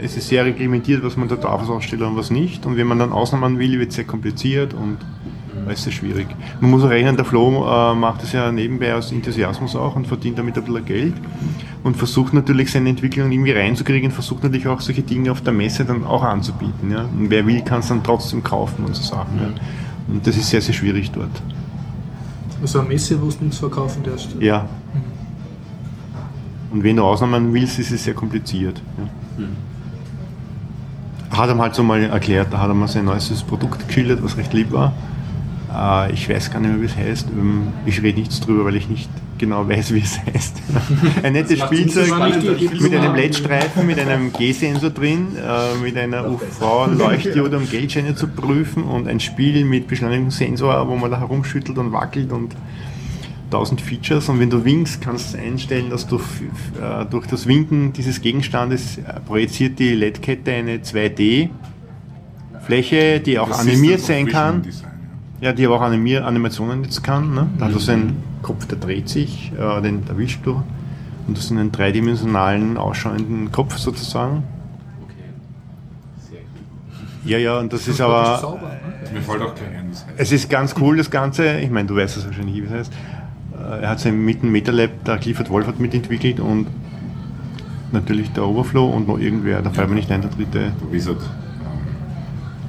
[0.00, 2.66] es ist sehr reglementiert, was man da darf als Aussteller und was nicht.
[2.66, 4.98] Und wenn man dann Ausnahmen will, wird es sehr kompliziert und
[5.64, 6.26] da ist sehr schwierig.
[6.60, 10.06] Man muss auch rechnen, der Flo äh, macht das ja nebenbei aus Enthusiasmus auch und
[10.06, 11.14] verdient damit ein bisschen Geld
[11.82, 15.84] und versucht natürlich seine Entwicklung irgendwie reinzukriegen, versucht natürlich auch solche Dinge auf der Messe
[15.84, 16.90] dann auch anzubieten.
[16.90, 17.02] Ja?
[17.02, 19.38] Und wer will, kann es dann trotzdem kaufen und so Sachen.
[19.38, 19.48] Ja?
[20.08, 21.42] Und das ist sehr, sehr schwierig dort.
[22.62, 24.36] Also eine Messe, wo du nichts verkaufen darfst.
[24.40, 24.68] Ja.
[26.70, 28.82] Und wenn du Ausnahmen willst, ist es sehr kompliziert.
[28.98, 29.44] Ja.
[31.30, 34.36] Hat er halt so mal erklärt, da hat er mal sein neuestes Produkt geschildert, was
[34.36, 34.92] recht lieb war.
[35.72, 37.28] Äh, ich weiß gar nicht mehr, wie es heißt.
[37.30, 40.56] Ähm, Ich rede nichts drüber, weil ich nicht genau weiß, wie es heißt.
[41.22, 42.08] Ein nettes Spielzeug
[42.80, 43.14] mit einem.
[43.14, 49.20] LED-Streifen, mit einem G-Sensor drin, äh, mit einer UV-Leuchtdiode, um Geldscheine zu prüfen und ein
[49.20, 52.56] Spiel mit Beschleunigungssensor, wo man da herumschüttelt und wackelt und
[53.50, 56.20] 1000 Features und wenn du winkst, kannst du einstellen, dass du äh,
[57.10, 64.00] durch das Winken dieses Gegenstandes äh, projiziert die LED-Kette eine 2D-Fläche, die auch Das animiert
[64.00, 64.62] sein kann.
[64.62, 64.90] Design,
[65.40, 67.34] Ja, die aber auch Animier Animationen jetzt kann.
[67.34, 67.48] Ne?
[67.58, 70.62] Da hat du so einen Kopf, der dreht sich, äh, den erwischst du
[71.26, 74.42] und du hast einen dreidimensionalen, ausschauenden Kopf sozusagen.
[75.04, 75.14] Okay.
[76.30, 76.48] Sehr gut.
[77.24, 78.34] Ja, ja, und das ist Das aber...
[78.34, 78.78] ist sauber, ne?
[79.06, 79.12] ja.
[79.12, 80.14] Mir fällt auch gleich ein, was heißt.
[80.18, 81.58] Es ist ganz cool, das Ganze.
[81.60, 82.92] Ich meine, du weißt es wahrscheinlich, wie es heißt.
[83.68, 86.66] Äh, Er hat sein mit dem MetaLab, der Clifford Wolf hat mitentwickelt und
[87.92, 90.72] natürlich der Overflow und noch irgendwer, da fällt mir nicht ein, der dritte.
[90.80, 91.20] Der Wizard.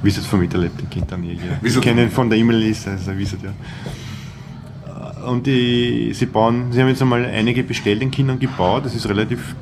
[0.02, 1.42] Wizard von MetaLab, den kennt dann jeder.
[1.62, 3.50] Ich kenne ihn von der E-Mail-Liste, also Wizard, ja.
[5.22, 8.94] Äh, Und die, sie bauen, sie haben jetzt einmal einige bestellt in Kindern gebaut, das
[8.94, 9.54] ist relativ,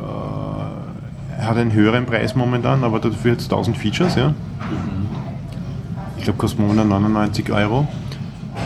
[0.00, 4.34] äh, hat einen höheren Preis momentan, aber dafür hat es 1000 Features, ja.
[6.18, 7.86] Ich glaube, kostet momentan 99 Euro.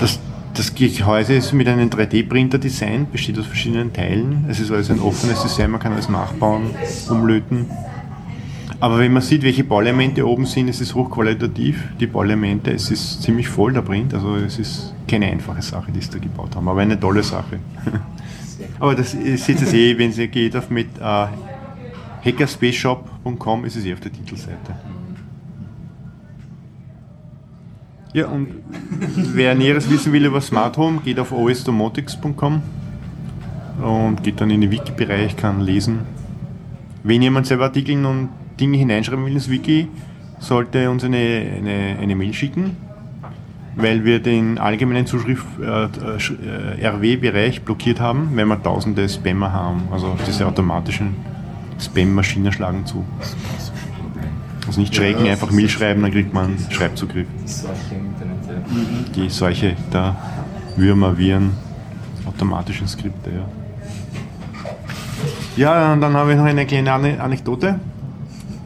[0.00, 0.18] Das,
[0.58, 4.44] das Gehäuse ist mit einem 3D-Printer designt, besteht aus verschiedenen Teilen.
[4.48, 6.70] Es ist also ein offenes Design, man kann alles nachbauen,
[7.08, 7.66] umlöten.
[8.80, 11.84] Aber wenn man sieht, welche Bauelemente oben sind, es ist hochqualitativ.
[12.00, 16.00] Die Bauelemente, es ist ziemlich voll der Print, also es ist keine einfache Sache, die
[16.00, 17.60] sie da gebaut haben, aber eine tolle Sache.
[18.80, 21.26] aber das seht ihr eh, wenn ihr geht auf mit äh,
[22.24, 24.74] hackerspaceshop.com, ist es eh auf der Titelseite.
[28.14, 28.48] Ja, und
[29.34, 32.62] wer Näheres wissen will über Smart Home, geht auf osdomotics.com
[33.82, 36.00] und geht dann in den Wiki-Bereich, kann lesen.
[37.02, 39.88] Wenn jemand selber Artikel und Dinge hineinschreiben will ins Wiki,
[40.38, 42.76] sollte uns eine, eine, eine Mail schicken,
[43.76, 49.82] weil wir den allgemeinen Zuschrift äh, äh, blockiert haben, weil wir tausende Spammer haben.
[49.92, 51.14] Also diese automatischen
[51.78, 53.04] Spam-Maschinen schlagen zu.
[54.78, 57.26] Also nicht schrecken, Ja, einfach ist- schreiben, dann kriegt man Schreibzugriff.
[57.44, 59.22] Solche im Internet, ja.
[59.24, 60.14] Die Seuche der
[60.76, 61.50] Würmer, Viren,
[62.26, 63.44] automatischen Skripte, ja.
[65.56, 67.80] Ja, und dann habe ich noch eine kleine Ane- Anekdote.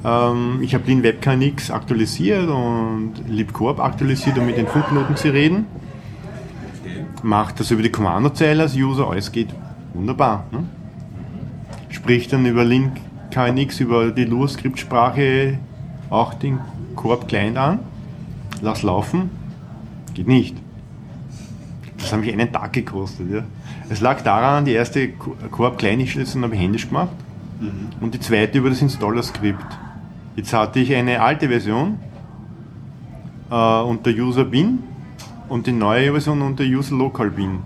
[0.04, 5.64] Ähm, ich habe den WebKNX aktualisiert und LibCorp aktualisiert, um mit den Funknoten zu reden.
[7.22, 9.48] Macht das über die Kommandozeile als User, alles geht
[9.94, 10.44] wunderbar.
[10.50, 10.64] Ne?
[11.88, 12.92] Spricht dann über Link
[13.30, 15.56] KNX, über die Lua-Skriptsprache
[16.12, 16.60] auch den
[16.94, 17.78] Corp Client an.
[18.60, 19.30] Lass laufen,
[20.14, 20.56] geht nicht.
[21.98, 23.30] Das hat mich einen Tag gekostet.
[23.30, 23.42] Ja.
[23.88, 25.08] Es lag daran, die erste
[25.50, 27.10] Corp Kleinigstellung habe ich händisch gemacht
[28.00, 29.64] und die zweite über das Installer-Skript.
[30.36, 31.98] Jetzt hatte ich eine alte Version
[33.50, 34.80] äh, unter User Bin
[35.48, 37.60] und die neue Version unter User Local Bin.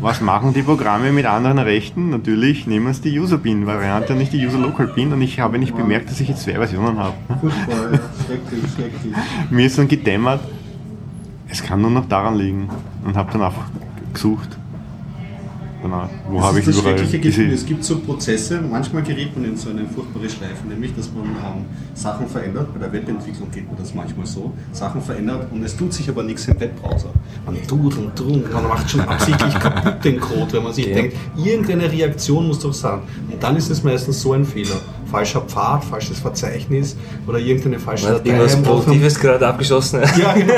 [0.00, 2.10] Was machen die Programme mit anderen Rechten?
[2.10, 6.20] Natürlich nehmen sie die User-Bin-Variante und nicht die User-Local-Bin und ich habe nicht bemerkt, dass
[6.20, 7.14] ich jetzt zwei Versionen habe.
[7.40, 7.98] Furchtbar, ja.
[8.26, 9.14] Schrecklich, schrecklich.
[9.50, 10.40] Mir ist dann gedämmert,
[11.48, 12.68] es kann nur noch daran liegen
[13.04, 13.64] und habe dann einfach
[14.12, 14.58] gesucht.
[15.82, 19.56] Danach, wo habe ich das überall diese, Es gibt so Prozesse, manchmal gerät man in
[19.56, 21.64] so eine furchtbare Schleife, nämlich dass man ähm,
[21.94, 22.72] Sachen verändert.
[22.72, 24.52] Bei der Webentwicklung geht mir das manchmal so.
[24.72, 27.10] Sachen verändert und es tut sich aber nichts im Webbrowser.
[27.44, 30.86] Man tut und tut und man macht schon absichtlich kaputt den Code, wenn man sich
[30.86, 33.00] denkt, irgendeine Reaktion muss doch sein.
[33.30, 34.80] Und dann ist es meistens so ein Fehler.
[35.10, 36.96] Falscher Pfad, falsches Verzeichnis
[37.26, 38.62] oder irgendeine falsche Man hat irgendwas.
[38.62, 40.00] Produktives gerade abgeschossen.
[40.18, 40.54] Ja, genau.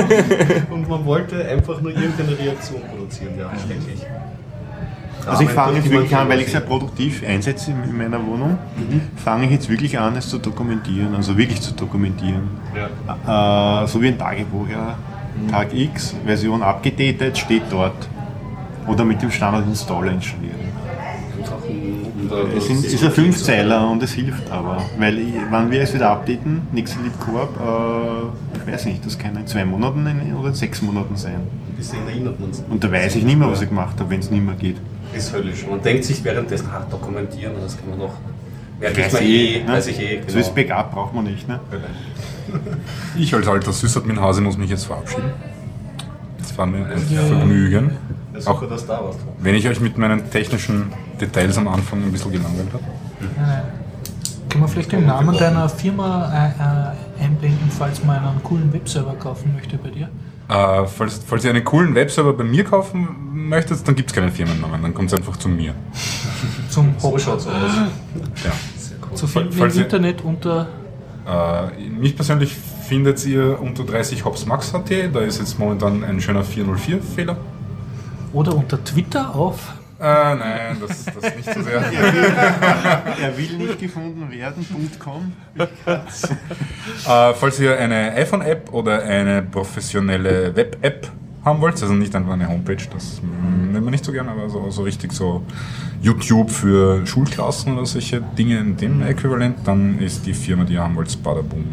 [0.70, 3.34] Und man wollte einfach nur irgendeine Reaktion produzieren.
[3.38, 4.06] Ja, schrecklich.
[5.28, 8.58] Also ich fange jetzt wirklich an, weil ich sehr produktiv einsetze in in meiner Wohnung,
[9.16, 12.48] fange ich jetzt wirklich an, es zu dokumentieren, also wirklich zu dokumentieren.
[12.74, 14.96] Äh, so wie ein Tagebuch, ja.
[15.50, 18.08] Tag X, Version abgedatet, steht dort.
[18.86, 20.56] Oder mit dem Standard Installer installieren.
[22.56, 24.82] Es sind, ist ein Fünfzeiler und es hilft aber.
[24.98, 25.18] Weil
[25.50, 29.64] wenn wir es wieder updaten, nächste Coop, äh, ich weiß nicht, das kann in zwei
[29.64, 30.06] Monaten
[30.38, 31.40] oder in sechs Monaten sein.
[32.70, 34.76] Und da weiß ich nicht mehr, was ich gemacht habe, wenn es nicht mehr geht.
[35.14, 35.66] Ist höllisch.
[35.68, 38.14] Man denkt sich währenddessen, ach, dokumentieren, das kann man noch.
[38.80, 39.72] Merke ich ich, eh, ne?
[39.72, 40.20] weiß ich eh.
[40.28, 41.48] So ist Backup braucht man nicht.
[41.48, 41.58] Ne?
[43.16, 45.32] Ich als alter Sysadmin-Hase muss mich jetzt verabschieden.
[46.38, 47.90] Das war mir ein Vergnügen.
[48.32, 49.18] Ja, Auch super, dass du da warst.
[49.40, 52.84] wenn ich euch mit meinen technischen Details am Anfang ein bisschen gelangweilt habe.
[54.48, 59.14] Können wir vielleicht den Namen deiner Firma äh, äh, einblenden, falls man einen coolen Webserver
[59.14, 60.08] kaufen möchte bei dir?
[60.48, 63.08] Äh, falls, falls ihr einen coolen Webserver bei mir kaufen
[63.48, 65.74] möchtet, dann gibt es keinen Firmennamen, dann kommt es einfach zu mir.
[66.70, 67.46] Zum schaut's aus.
[67.46, 68.52] Ja.
[69.14, 70.68] zu finden im Internet unter
[71.26, 72.56] Äh, mich persönlich
[72.88, 77.36] findet ihr unter 30 hopsmax.at, da ist jetzt momentan ein schöner 404-Fehler.
[78.32, 81.80] oder unter Twitter auf Äh, nein, das, das nicht so sehr.
[83.20, 85.32] Er will nicht gefunden werden.com.
[85.58, 91.10] Äh, falls ihr eine iPhone-App oder eine professionelle Web-App
[91.44, 94.48] haben wollt, also nicht einfach eine Homepage, das mm, nehmen wir nicht so gerne, aber
[94.48, 95.42] so, so richtig so
[96.00, 100.82] YouTube für Schulklassen oder solche Dinge in dem Äquivalent, dann ist die Firma, die ihr
[100.82, 101.64] haben wollt, Badaboom.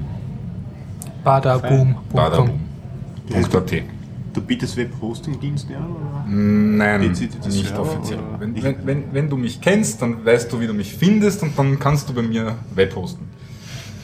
[1.24, 1.96] badaboom.com.
[2.12, 3.95] Badaboom.at.
[4.36, 5.84] Du bietest Web-Hosting-Dienste an?
[5.96, 6.26] Oder?
[6.28, 8.20] Nein, nicht Server offiziell.
[8.20, 11.42] oder- Wenn, wenn, wenn, wenn du mich kennst, dann weißt du, wie du mich findest
[11.42, 13.30] und dann kannst du bei mir Web hosten.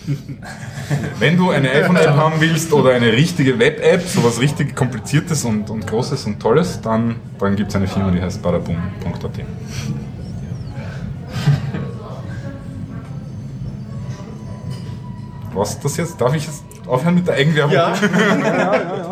[1.19, 5.85] Wenn du eine iPhone-App haben willst oder eine richtige Web-App, sowas richtig kompliziertes und, und
[5.85, 9.41] großes und tolles, dann, dann gibt es eine Firma, die heißt badaboom.at.
[15.53, 16.19] Was ist das jetzt?
[16.21, 17.73] Darf ich jetzt aufhören mit der Eigenwerbung?
[17.73, 17.93] Ja.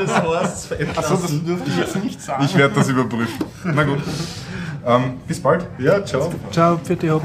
[0.00, 2.44] Des Horsts Achso, das dürfte ich jetzt nicht sagen.
[2.44, 3.44] Ich werde das überprüfen.
[3.64, 3.98] Na gut.
[4.86, 5.66] Ähm, bis bald.
[5.78, 6.30] Ja, ciao.
[6.50, 7.22] Ciao, bitte Hop.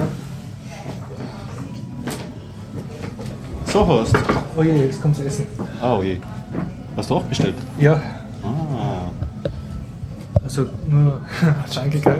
[3.65, 4.15] So hast
[4.55, 5.45] Oh je, jetzt kommt's Essen.
[5.81, 6.17] Oh je.
[6.97, 7.55] Hast du auch bestellt?
[7.79, 8.01] Ja,
[8.43, 9.11] Ah.
[10.43, 11.21] also nur,
[11.75, 12.15] danke Kai.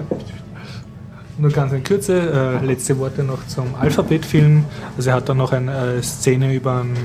[1.38, 4.66] Nur ganz in Kürze, äh, letzte Worte noch zum Alphabet-Film.
[4.98, 6.98] Also er hat dann noch eine äh, Szene über einen,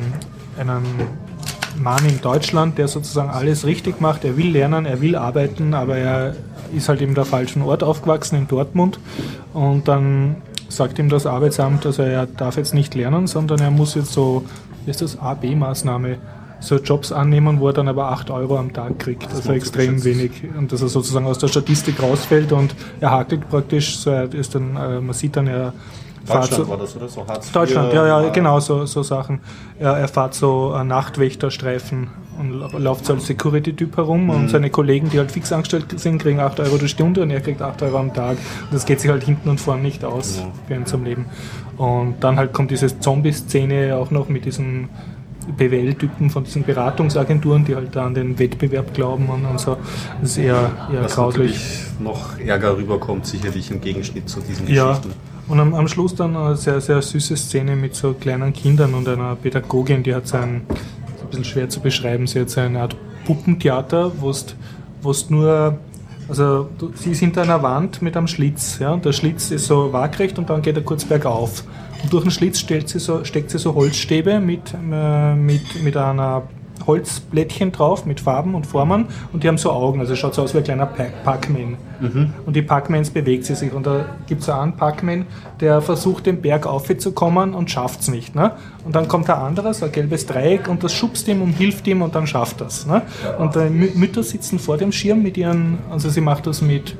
[0.59, 0.85] einen
[1.77, 4.25] Mann in Deutschland, der sozusagen alles richtig macht.
[4.25, 6.35] Er will lernen, er will arbeiten, aber er
[6.75, 8.99] ist halt im der falschen Ort aufgewachsen, in Dortmund.
[9.53, 10.37] Und dann
[10.69, 14.45] sagt ihm das Arbeitsamt, also er darf jetzt nicht lernen, sondern er muss jetzt so,
[14.85, 16.19] wie ist das, A-B-Maßnahme,
[16.61, 19.29] so Jobs annehmen, wo er dann aber 8 Euro am Tag kriegt.
[19.33, 20.33] Also extrem wenig.
[20.57, 24.55] Und dass er sozusagen aus der Statistik rausfällt und er hakelt praktisch, so er ist
[24.55, 25.75] dann, äh, man sieht dann, er
[26.27, 27.09] Deutschland so, war das, oder?
[27.09, 29.41] So Hartz Deutschland, ja, ja, genau, so, so Sachen.
[29.79, 32.09] Er, er fährt so äh, Nachtwächterstreifen
[32.39, 36.41] und läuft so als Security-Typ herum und seine Kollegen, die halt fix angestellt sind, kriegen
[36.41, 38.39] 8 Euro die Stunde und er kriegt 8 Euro am Tag.
[38.63, 41.27] Und das geht sich halt hinten und vorn nicht aus für ihn zum Leben.
[41.77, 44.89] Und dann halt kommt diese Zombie-Szene auch noch mit diesen
[45.57, 49.77] BWL-Typen von diesen Beratungsagenturen, die halt da an den Wettbewerb glauben und, und so.
[50.21, 51.53] Das ist eher, eher Was grauslich.
[51.53, 55.13] natürlich noch Ärger rüberkommt, sicherlich im Gegenschnitt zu diesen Ja, Geschichten.
[55.49, 59.09] Und am, am Schluss dann eine sehr, sehr süße Szene mit so kleinen Kindern und
[59.09, 60.63] einer Pädagogin, die hat so ein,
[61.29, 65.79] bisschen schwer zu beschreiben, sie hat so eine Art Puppentheater, wo es nur,
[66.29, 69.93] also sie ist hinter einer Wand mit einem Schlitz, ja, und der Schlitz ist so
[69.93, 71.65] waagrecht und dann geht er kurz bergauf.
[72.03, 76.43] Und durch den Schlitz sie so, steckt sie so Holzstäbe mit, äh, mit, mit einer
[76.87, 80.55] Holzblättchen drauf mit Farben und Formen und die haben so Augen, also schaut so aus
[80.55, 81.77] wie ein kleiner Pa- Pac-Man.
[82.45, 85.25] Und die Pac-Mans bewegt sie sich und da gibt es einen Pac-Man,
[85.61, 88.35] der versucht den Berg aufzukommen und schafft es nicht.
[88.35, 88.53] Ne?
[88.85, 91.87] Und dann kommt der andere, so ein gelbes Dreieck und das schubst ihm und hilft
[91.87, 92.87] ihm und dann schafft das.
[92.87, 93.03] Ne?
[93.39, 96.97] Und die Mü- Mütter sitzen vor dem Schirm mit ihren, also sie macht das mit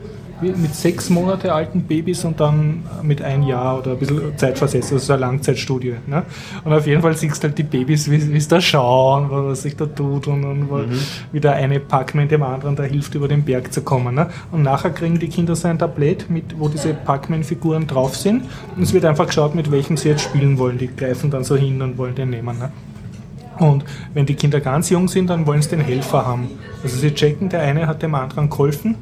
[0.53, 5.05] mit sechs Monate alten Babys und dann mit ein Jahr oder ein bisschen Zeitversetzt, also
[5.05, 5.95] so eine Langzeitstudie.
[6.07, 6.23] Ne?
[6.65, 9.77] Und auf jeden Fall siehst du halt die Babys, wie sie da schauen, was sich
[9.77, 10.85] da tut und, und wo-
[11.33, 14.15] wie der eine Pac-Man dem anderen da hilft, über den Berg zu kommen.
[14.15, 14.29] Ne?
[14.53, 18.45] Und nachher kriegen die Kinder so ein Tablett, mit, wo diese Pac-Man-Figuren drauf sind
[18.77, 20.79] und es wird einfach geschaut, mit welchem sie jetzt spielen wollen.
[20.79, 22.59] Die greifen dann so hin und wollen den nehmen.
[22.59, 22.73] Ne?
[23.59, 23.85] Und
[24.15, 26.49] wenn die Kinder ganz jung sind, dann wollen sie den Helfer haben.
[26.83, 28.97] Also sie checken, der eine hat dem anderen geholfen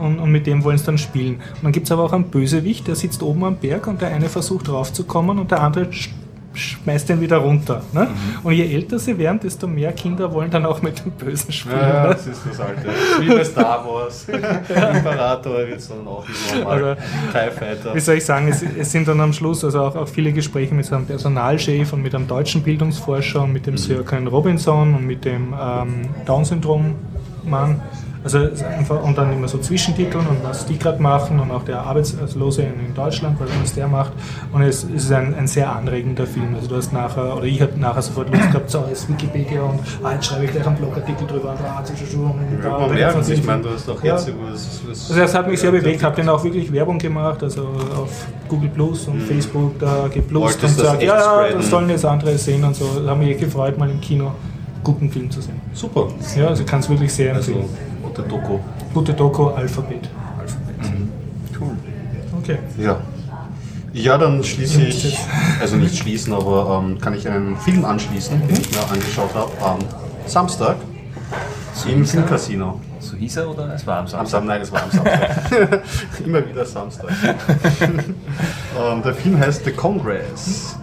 [0.00, 1.36] und, und mit dem wollen sie dann spielen.
[1.36, 4.08] Und dann gibt es aber auch einen Bösewicht, der sitzt oben am Berg und der
[4.08, 6.10] eine versucht raufzukommen und der andere sch
[6.56, 7.82] schmeißt den wieder runter.
[7.92, 8.08] Ne?
[8.42, 11.78] Und je älter sie werden, desto mehr Kinder wollen dann auch mit dem Bösen spielen.
[11.78, 12.08] Ja, ne?
[12.10, 12.88] das ist das Alte.
[13.20, 14.26] Wie bei Star Wars.
[14.28, 16.24] Imperator wird es dann auch
[16.54, 16.84] normal.
[16.84, 17.94] Also, TIE Fighter.
[17.94, 20.74] Wie soll ich sagen, es, es sind dann am Schluss also auch, auch viele Gespräche
[20.74, 24.94] mit so einem Personalchef und mit einem deutschen Bildungsforscher und mit dem Sir Ken Robinson
[24.94, 27.80] und mit dem ähm, Down-Syndrom-Mann.
[28.26, 31.62] Also ist einfach, und dann immer so Zwischentiteln und was die gerade machen und auch
[31.62, 34.10] der Arbeitslose in, Deutschland, was der macht.
[34.52, 36.56] Und es, es ist ein, ein sehr anregender Film.
[36.56, 39.78] Also du hast nachher, oder ich habe nachher sofort Lust gehabt, so als Wikipedia und
[40.02, 42.96] ah, jetzt schreibe ich gleich einen Blogartikel drüber und ah, und da.
[42.98, 44.14] Ja, gibt's ich meine, du hast auch Ja.
[44.16, 47.44] jetzt was, was also das hat mich sehr bewegt, habe dann auch wirklich Werbung gemacht,
[47.44, 51.70] also auf Google Plus und Facebook, da geplust und das gesagt, echt ja, ja, das
[51.70, 52.86] sollen jetzt andere sehen und so.
[53.04, 54.32] Da haben mich echt gefreut, mal im Kino
[54.86, 55.60] guten Film zu sehen.
[55.72, 56.08] Super.
[56.36, 57.95] Ja, also kann es wirklich sehr Also, empfehlen.
[58.16, 58.58] Gute Doku.
[58.94, 60.08] Gute Doku, Alphabet.
[61.58, 61.76] Cool.
[62.38, 62.58] Okay.
[62.78, 62.98] Ja.
[63.92, 65.18] Ja, dann schließe ich,
[65.60, 69.50] also nicht schließen, aber ähm, kann ich einen Film anschließen, den ich mir angeschaut habe
[69.64, 69.78] am
[70.26, 70.76] Samstag
[71.88, 72.80] im Filmcasino.
[73.00, 74.42] So hieß er oder es war am Am Samstag?
[74.42, 75.82] Samstag, nein, es war am Samstag.
[76.24, 77.08] Immer wieder Samstag.
[78.78, 80.76] ähm, der Film heißt The Congress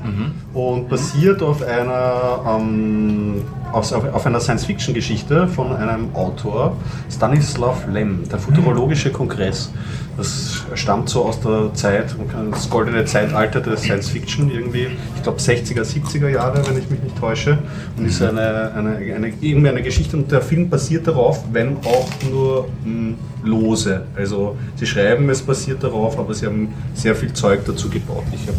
[0.53, 3.41] und basiert auf einer, ähm,
[3.71, 6.75] auf, auf einer Science-Fiction-Geschichte von einem Autor,
[7.11, 9.71] Stanislav Lem, der Futurologische Kongress.
[10.15, 12.15] Das stammt so aus der Zeit,
[12.51, 17.01] das goldene Zeitalter der Science Fiction irgendwie, ich glaube 60er, 70er Jahre, wenn ich mich
[17.01, 17.57] nicht täusche.
[17.97, 22.07] Und ist eine, eine, eine, irgendwie eine Geschichte und der Film basiert darauf, wenn auch
[22.29, 24.03] nur mh, lose.
[24.15, 28.23] Also sie schreiben, es basiert darauf, aber sie haben sehr viel Zeug dazu gebaut.
[28.33, 28.57] Ich habe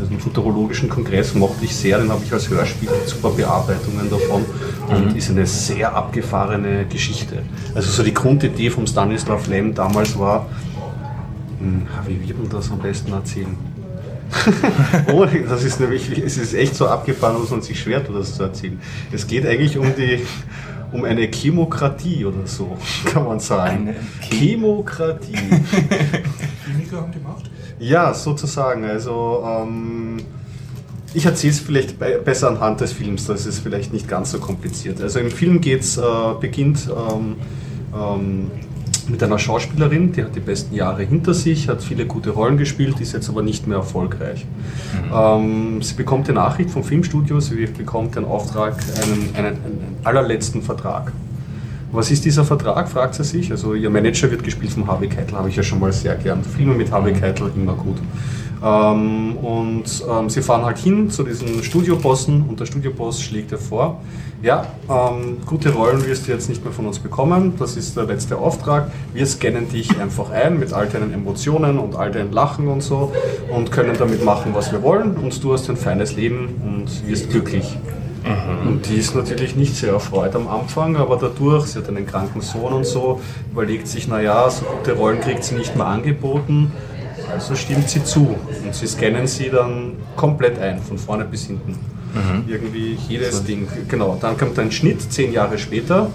[0.00, 4.44] diesen futurologischen Kongress mochte ich sehr, den habe ich als Hörspiel, super Bearbeitungen davon
[4.88, 7.36] und ist eine sehr abgefahrene Geschichte.
[7.74, 10.46] Also so die Grundidee vom Stanislav Lem damals war,
[11.66, 13.56] hm, wie wird man das am besten erzählen?
[15.12, 18.34] oh, das ist nämlich, es ist echt so abgefahren, dass man sich schwer tut, das
[18.34, 18.80] zu erzählen.
[19.12, 20.20] Es geht eigentlich um die,
[20.92, 22.76] um eine Chemokratie oder so,
[23.12, 23.88] kann man sagen.
[23.88, 25.34] Eine Chemokratie.
[26.64, 27.50] Chemiker haben die Macht.
[27.78, 28.84] Ja, sozusagen.
[28.84, 30.16] Also, ähm,
[31.14, 34.38] ich erzähle es vielleicht be besser anhand des Films, das ist vielleicht nicht ganz so
[34.38, 35.00] kompliziert.
[35.00, 36.02] Also im Film geht's, äh,
[36.40, 37.36] beginnt ähm,
[37.94, 38.50] ähm,
[39.08, 43.00] mit einer Schauspielerin, die hat die besten Jahre hinter sich, hat viele gute Rollen gespielt,
[43.00, 44.46] ist jetzt aber nicht mehr erfolgreich.
[45.14, 50.62] Ähm, sie bekommt die Nachricht vom Filmstudio, sie bekommt den Auftrag, einen, einen, einen allerletzten
[50.62, 51.12] Vertrag.
[51.92, 53.50] Was ist dieser Vertrag, fragt sie sich.
[53.50, 56.42] Also ihr Manager wird gespielt von Harvey Keitel, habe ich ja schon mal sehr gern.
[56.42, 57.96] Filme mit Harvey Keitel immer gut.
[58.66, 63.58] Ähm, und ähm, sie fahren halt hin zu diesen Studiobossen und der Studioboss schlägt ihr
[63.58, 64.00] vor,
[64.42, 68.04] ja, ähm, gute Rollen wirst du jetzt nicht mehr von uns bekommen, das ist der
[68.04, 68.90] letzte Auftrag.
[69.14, 73.12] Wir scannen dich einfach ein mit all deinen Emotionen und all deinen Lachen und so
[73.54, 75.16] und können damit machen, was wir wollen.
[75.16, 77.78] Und du hast ein feines Leben und wirst glücklich.
[78.64, 82.40] Und die ist natürlich nicht sehr erfreut am Anfang, aber dadurch, sie hat einen kranken
[82.40, 83.20] Sohn und so,
[83.52, 86.72] überlegt sich, naja, so gute Rollen kriegt sie nicht mehr angeboten,
[87.32, 88.36] also stimmt sie zu.
[88.64, 91.78] Und sie scannen sie dann komplett ein, von vorne bis hinten.
[92.46, 93.68] Irgendwie jedes Ding.
[93.88, 96.10] Genau, dann kommt ein Schnitt, zehn Jahre später.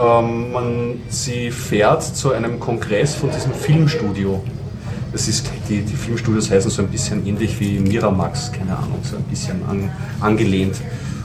[0.00, 4.42] Ähm, man, sie fährt zu einem Kongress von diesem Filmstudio.
[5.12, 9.16] Das ist, die, die Filmstudios heißen so ein bisschen ähnlich wie Miramax, keine Ahnung, so
[9.16, 9.90] ein bisschen an,
[10.20, 10.76] angelehnt.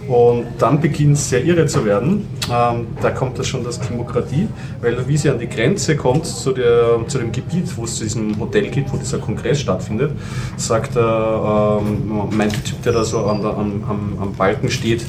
[0.07, 2.27] Und dann beginnt es sehr irre zu werden.
[2.51, 4.47] Ähm, da kommt das schon das Demokratie,
[4.81, 8.03] weil wie sie an die Grenze kommt zu, der, zu dem Gebiet, wo es zu
[8.03, 10.11] diesem Hotel geht, wo dieser Kongress stattfindet,
[10.55, 14.69] sagt er, ähm, meint der Typ, der da so an der, am, am, am Balken
[14.69, 15.05] steht,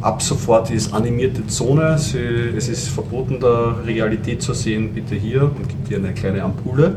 [0.00, 1.98] ab sofort ist animierte Zone.
[1.98, 4.92] Sie, es ist verboten, da Realität zu sehen.
[4.94, 6.96] Bitte hier und gibt ihr eine kleine Ampulle.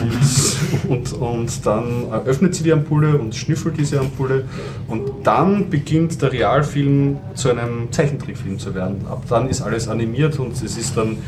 [0.00, 4.44] Und, und, und dann öffnet sie die Ampulle und schnüffelt diese Ampulle.
[4.88, 9.06] Und dann beginnt der Realfilm zu einem Zeichentrickfilm zu werden.
[9.08, 11.18] Ab dann ist alles animiert und es ist dann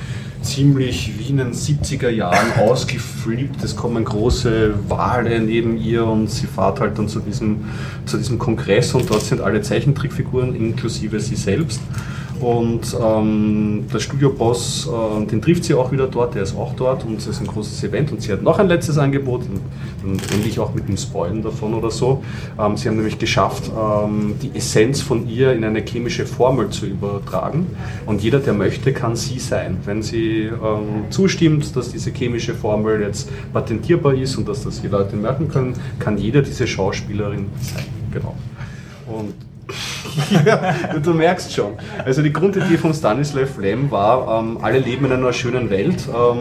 [0.42, 3.62] ziemlich wie in den 70er Jahren ausgeflippt.
[3.62, 7.64] Es kommen große Wale neben ihr und sie fährt halt dann zu diesem,
[8.04, 11.80] zu diesem Kongress und dort sind alle Zeichentrickfiguren inklusive sie selbst.
[12.40, 17.04] Und ähm, der Studioboss, äh, den trifft sie auch wieder dort, der ist auch dort
[17.04, 19.42] und es ist ein großes Event und sie hat noch ein letztes Angebot,
[20.04, 22.22] und endlich auch mit dem Spoilen davon oder so.
[22.58, 26.86] Ähm, sie haben nämlich geschafft, ähm, die Essenz von ihr in eine chemische Formel zu
[26.86, 27.66] übertragen
[28.04, 29.78] und jeder, der möchte, kann sie sein.
[29.84, 34.88] Wenn sie ähm, zustimmt, dass diese chemische Formel jetzt patentierbar ist und dass das die
[34.88, 37.84] Leute merken können, kann jeder diese Schauspielerin sein.
[38.12, 38.34] Genau.
[39.06, 39.45] Und
[40.44, 41.74] ja, du merkst schon.
[42.04, 46.38] Also die Grundidee von Stanislav Lem war, ähm, alle leben in einer schönen Welt ähm,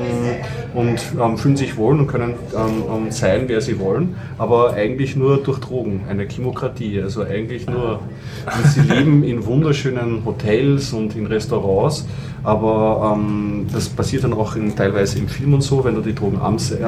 [0.73, 5.15] und ähm, fühlen sich wohl und können ähm, ähm, sein, wer sie wollen, aber eigentlich
[5.15, 7.01] nur durch Drogen, eine Chemokratie.
[7.01, 7.99] Also eigentlich nur,
[8.73, 12.05] sie leben in wunderschönen Hotels und in Restaurants
[12.45, 16.13] aber ähm, das passiert dann auch in, teilweise im Film und so, wenn du die
[16.13, 16.83] Drogen äh,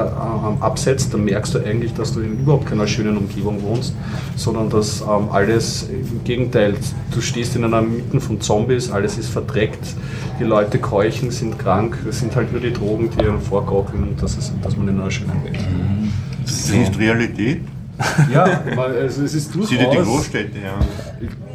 [0.60, 3.92] absetzt, dann merkst du eigentlich, dass du in überhaupt keiner schönen Umgebung wohnst,
[4.36, 6.74] sondern dass ähm, alles im Gegenteil,
[7.12, 9.96] du stehst in einer Mitte von Zombies, alles ist verdreckt,
[10.38, 14.38] die Leute keuchen, sind krank, es sind halt nur die Drogen, die ihnen vorgaukeln, dass,
[14.38, 15.58] es, dass man in einer schönen Welt
[16.44, 17.62] Das ist Realität.
[18.32, 19.70] Ja, also es ist durchaus...
[19.70, 21.47] Sieh dir die Großstädte an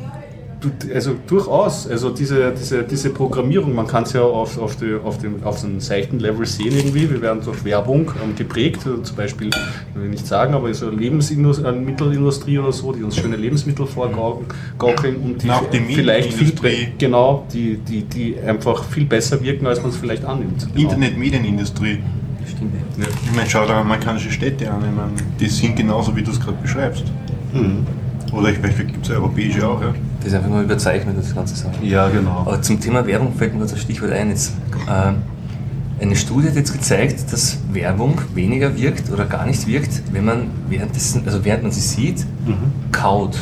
[0.94, 5.18] also durchaus, also diese, diese, diese Programmierung, man kann es ja auf, auf, die, auf,
[5.18, 9.16] dem, auf so einem seichten Level sehen irgendwie, wir werden durch Werbung ähm, geprägt, zum
[9.16, 9.50] Beispiel,
[9.94, 15.44] will ich nicht sagen, aber so Lebensmittelindustrie oder so, die uns schöne Lebensmittel vorgaukeln und
[15.44, 16.54] die Nach dem vielleicht viel,
[16.98, 20.68] genau, die, die, die einfach viel besser wirken, als man es vielleicht annimmt.
[20.74, 20.90] Genau.
[20.90, 22.00] Internet-Medienindustrie.
[22.46, 22.74] Stimmt.
[22.98, 23.06] Ja.
[23.24, 26.40] Ich meine, schau dir amerikanische Städte an, ich meine, die sind genauso, wie du es
[26.40, 27.06] gerade beschreibst.
[27.54, 27.86] Mhm.
[28.34, 29.94] Oder ich weiß, gibt es europäische auch, ja?
[30.24, 31.74] Das ist einfach nur überzeichnet, das ganze Sache.
[31.84, 32.40] Ja, genau.
[32.46, 34.30] Aber zum Thema Werbung fällt mir das Stichwort ein.
[34.30, 34.54] Jetzt,
[34.88, 40.24] äh, eine Studie hat jetzt gezeigt, dass Werbung weniger wirkt oder gar nicht wirkt, wenn
[40.24, 42.72] man währenddessen, also während man sie sieht, mhm.
[42.94, 43.38] kaut.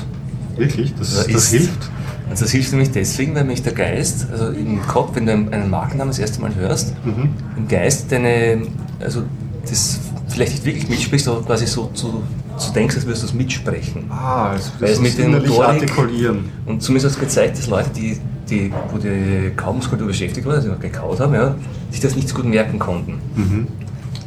[0.57, 0.93] Wirklich?
[0.95, 1.91] Das, das hilft?
[2.31, 5.69] Also das hilft nämlich deswegen, weil nämlich der Geist, also im Kopf, wenn du einen
[5.69, 7.29] Markennamen das erste Mal hörst, mhm.
[7.57, 8.63] im Geist deine,
[8.99, 9.23] also
[9.69, 9.99] das
[10.31, 12.23] vielleicht nicht wirklich mitsprichst, aber quasi so zu
[12.57, 14.05] so denkst, als würdest du es mitsprechen.
[14.09, 16.49] Ah, also es mit dem Motorik artikulieren.
[16.65, 18.17] Und zumindest hat es gezeigt, dass Leute, die,
[18.49, 21.55] die, wo die Kaumuskulatur beschäftigt waren, also noch gekaut haben, ja,
[21.89, 23.19] sich das nicht so gut merken konnten.
[23.35, 23.67] Mhm.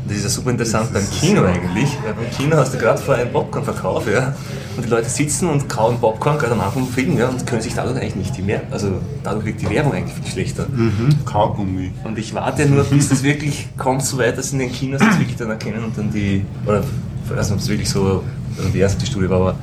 [0.06, 1.93] Das ist ja super interessant beim Kino eigentlich.
[2.05, 4.35] Ja, beim Kino hast du gerade vor einem Popcorn-Verkauf, ja,
[4.76, 7.62] und die Leute sitzen und kauen Popcorn gerade am Anfang vom Film, ja, und können
[7.62, 10.66] sich dadurch eigentlich nicht die mehr, also dadurch wirkt die Werbung eigentlich viel schlechter.
[10.68, 11.24] Mhm.
[11.24, 11.93] Kaugummi.
[12.05, 15.18] Und ich warte nur, bis das wirklich kommt, so weit, dass in den Kinos das
[15.18, 16.82] wirklich dann erkennen und dann die, oder
[17.24, 18.22] ich weiß nicht, ob es wirklich so
[18.59, 19.56] also die erste Studie war, aber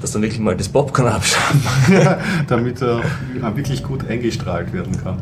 [0.00, 1.60] dass dann wirklich mal das Popcorn abschauen.
[2.48, 3.02] damit er
[3.54, 5.18] wirklich gut eingestrahlt werden kann.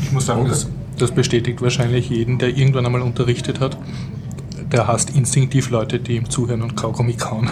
[0.00, 0.68] Ich muss sagen, das,
[0.98, 3.76] das bestätigt wahrscheinlich jeden, der irgendwann einmal unterrichtet hat.
[4.72, 7.50] Der hasst instinktiv Leute, die ihm zuhören und Kaugummi kauen.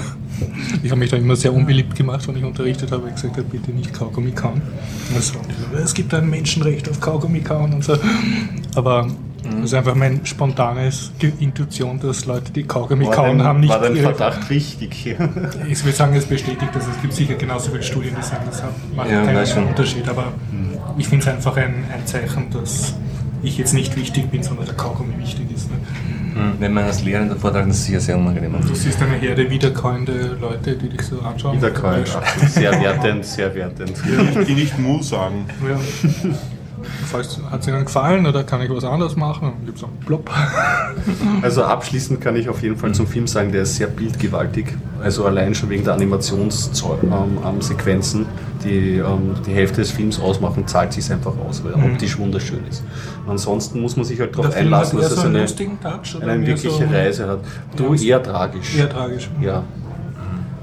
[0.82, 3.46] Ich habe mich da immer sehr unbeliebt gemacht, wenn ich unterrichtet habe, und gesagt habe,
[3.46, 4.60] bitte nicht Kaugummi kauen.
[5.14, 5.34] Also,
[5.84, 7.96] es gibt ein Menschenrecht auf Kaugummi kauen und so.
[8.74, 9.08] Aber
[9.42, 10.90] das ist einfach meine spontane
[11.40, 13.70] Intuition, dass Leute, die Kaugummi kauen, haben nicht.
[13.70, 15.06] War dein Verdacht richtig?
[15.68, 16.86] ich würde sagen, es bestätigt das.
[16.86, 18.62] Es gibt sicher genauso viele Studien, die sagen, das
[18.94, 20.08] macht ja, keinen Unterschied.
[20.08, 20.78] Aber mhm.
[20.96, 22.94] ich finde es einfach ein, ein, Zeichen, dass
[23.42, 25.70] ich jetzt nicht wichtig bin, sondern der Kaugummi wichtig ist.
[25.70, 25.76] Ne?
[26.34, 26.54] Mhm.
[26.58, 28.54] Wenn man als Lehrender vortragen, das ist sicher sehr unangenehm.
[28.66, 31.56] Du siehst eine Herde wiederkäuende Leute, die dich so anschauen.
[31.56, 32.08] Wiederkäuend,
[32.48, 33.92] sehr wertend, sehr wertend.
[34.48, 35.46] Die nicht Mu sagen.
[35.68, 35.78] Ja.
[37.50, 39.52] hat es Ihnen gefallen oder kann ich was anderes machen?
[39.64, 40.30] Gibt es einen Plop.
[41.42, 44.66] Also abschließend kann ich auf jeden Fall zum Film sagen, der ist sehr bildgewaltig.
[45.02, 48.26] Also allein schon wegen der Animationssequenzen, ähm,
[48.64, 51.92] die ähm, die Hälfte des Films ausmachen, zahlt sich einfach aus, weil er mhm.
[51.92, 52.84] optisch wunderschön ist.
[53.26, 57.26] Ansonsten muss man sich halt darauf einlassen, dass es so eine, eine wirkliche so Reise
[57.26, 57.40] hat.
[57.76, 58.76] Du eher tragisch.
[58.76, 59.28] Eher tragisch.
[59.40, 59.64] Ja.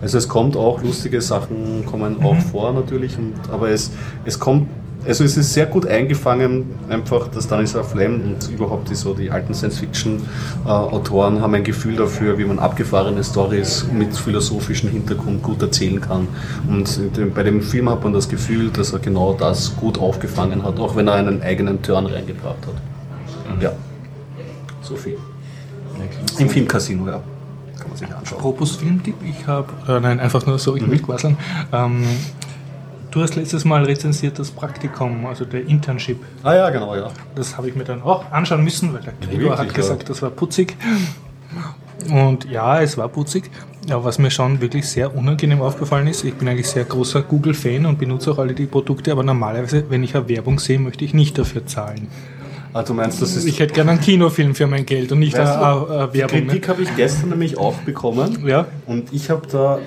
[0.02, 2.41] Also es kommt auch, lustige Sachen kommen auch mhm.
[2.41, 3.91] vor natürlich, und, aber es,
[4.26, 4.68] es kommt
[5.05, 9.31] also es ist sehr gut eingefangen, einfach, dass Stanislav Lem und überhaupt die, so die
[9.31, 16.01] alten Science-Fiction-Autoren haben ein Gefühl dafür, wie man abgefahrene Stories mit philosophischem Hintergrund gut erzählen
[16.01, 16.27] kann.
[16.67, 16.99] Und
[17.34, 20.95] bei dem Film hat man das Gefühl, dass er genau das gut aufgefangen hat, auch
[20.95, 23.55] wenn er einen eigenen Turn reingebracht hat.
[23.55, 23.61] Mhm.
[23.61, 23.71] Ja,
[24.81, 25.17] so viel.
[26.38, 27.21] Im Filmcasino, ja.
[27.77, 28.39] Kann man sich anschauen.
[28.39, 30.91] Apropos Filmtipp, ich habe, äh, nein, einfach nur so, ich mhm.
[30.91, 31.38] will quasseln.
[31.71, 32.03] Ähm,
[33.11, 36.19] Du hast letztes Mal rezensiert das Praktikum, also der Internship.
[36.44, 37.10] Ah ja, genau, ja.
[37.34, 40.07] Das habe ich mir dann auch anschauen müssen, weil der Gregor hat gesagt, ja.
[40.07, 40.76] das war putzig.
[42.11, 43.49] Und ja, es war putzig.
[43.88, 47.88] Ja, was mir schon wirklich sehr unangenehm aufgefallen ist, ich bin eigentlich sehr großer Google-Fan
[47.88, 51.15] und benutze auch alle die Produkte, aber normalerweise, wenn ich eine Werbung sehe, möchte ich
[51.15, 52.07] nicht dafür zahlen.
[52.73, 53.45] Ah, du meinst, das ist.
[53.45, 56.18] Ich hätte gerne einen Kinofilm für mein Geld und nicht Weißt eine, eine, eine die
[56.19, 56.40] Werbung.
[56.41, 56.45] Ne?
[56.45, 58.45] Kritik habe ich gestern nämlich auch bekommen.
[58.45, 59.80] Ja, Und ich habe da,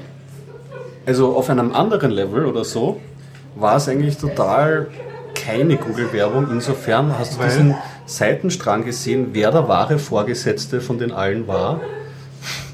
[1.07, 3.01] also auf einem anderen Level oder so,
[3.55, 4.89] war es eigentlich total
[5.35, 6.49] keine Google-Werbung.
[6.51, 7.49] Insofern hast du Weil?
[7.49, 7.74] diesen
[8.07, 11.81] Seitenstrang gesehen, wer der wahre Vorgesetzte von den allen war.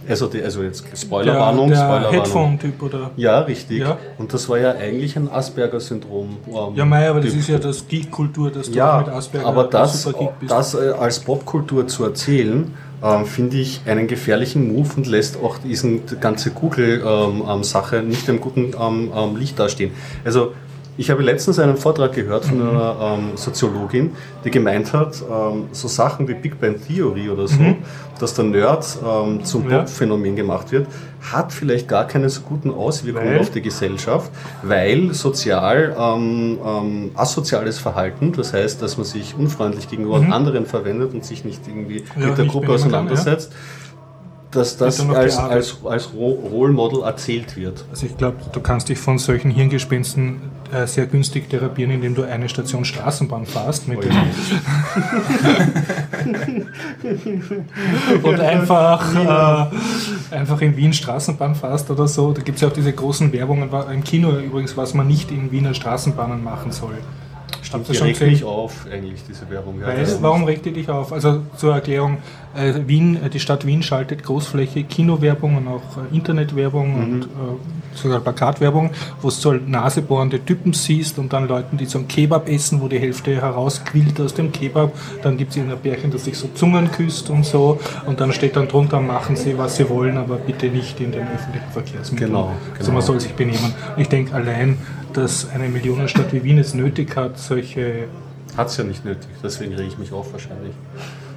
[0.08, 2.12] Also, die, also jetzt Spoilerwarnung, Spoilerwarnung.
[2.12, 3.10] Headphone-Typ oder.
[3.16, 3.80] Ja, richtig.
[3.80, 3.98] Ja.
[4.16, 6.38] Und das war ja eigentlich ein Asperger-Syndrom.
[6.46, 7.40] ähm, Ja, Mei, aber das Typ.
[7.40, 10.50] ist ja das Geek-Kultur, dass du auch Ja, mit Asperger aber das, super Geek bist.
[10.50, 12.72] das äh, als Popkultur zu erzählen,
[13.04, 18.40] ähm, finde ich einen gefährlichen Move und lässt auch diesen die ganze Google-Sache nicht im
[18.40, 19.90] guten ähm, ähm, Licht dastehen.
[20.24, 20.52] Also
[20.98, 22.68] ich habe letztens einen Vortrag gehört von Mhm.
[22.70, 24.10] einer ähm, Soziologin,
[24.44, 27.60] die gemeint hat, ähm, so Sachen wie Big Bang Theory oder so,
[28.18, 29.70] dass der Nerd ähm, zum Mhm.
[29.70, 29.78] Ja.
[29.78, 30.86] Pop-Phänomen gemacht wird,
[31.32, 33.40] hat vielleicht gar keine so guten Auswirkungen Weil?
[33.40, 34.30] auf die Gesellschaft,
[34.62, 41.14] weil sozial ähm, ähm, asoziales Verhalten, das heißt, dass man sich unfreundlich gegenüber anderen verwendet
[41.14, 42.22] und sich nicht irgendwie Mhm.
[42.22, 43.52] Ja, mit der Gruppe benehmen kann, auseinandersetzt,
[44.50, 47.84] dass das als, als, als Ro- Role Model erzählt wird.
[47.90, 50.40] Also ich glaube, du kannst dich von solchen Hirngespinsten
[50.72, 54.12] äh, sehr günstig therapieren, indem du eine Station Straßenbahn fährst mit dem
[58.22, 62.32] und einfach, äh, einfach in Wien Straßenbahn fährst oder so.
[62.32, 65.52] Da gibt es ja auch diese großen Werbungen im Kino übrigens, was man nicht in
[65.52, 66.98] Wiener Straßenbahnen machen soll.
[67.72, 69.80] Habt ihr Die schon regt mich auf, eigentlich, diese Werbung.
[69.80, 71.12] Ja, Weil, das- warum regt die dich auf?
[71.12, 72.18] Also zur Erklärung,
[72.56, 75.82] äh, Wien, äh, die Stadt Wien schaltet großflächig Kinowerbung und auch
[76.12, 78.90] äh, Internetwerbung und äh, sogar Plakatwerbung,
[79.20, 82.98] wo du so nasebohrende Typen siehst und dann Leuten, die zum Kebab essen, wo die
[82.98, 84.92] Hälfte herausquillt aus dem Kebab.
[85.22, 87.78] Dann gibt es irgendein Pärchen, das sich so Zungen küsst und so.
[88.06, 91.22] Und dann steht dann drunter, machen sie, was sie wollen, aber bitte nicht in den
[91.22, 92.30] öffentlichen Verkehrsmitteln.
[92.30, 92.92] Genau, Also genau.
[92.92, 93.74] man soll sich benehmen.
[93.96, 94.78] Ich denke allein,
[95.12, 98.08] dass eine Millionenstadt wie Wien es nötig hat, solche
[98.56, 100.74] Hat es ja nicht nötig, deswegen rege ich mich auf wahrscheinlich.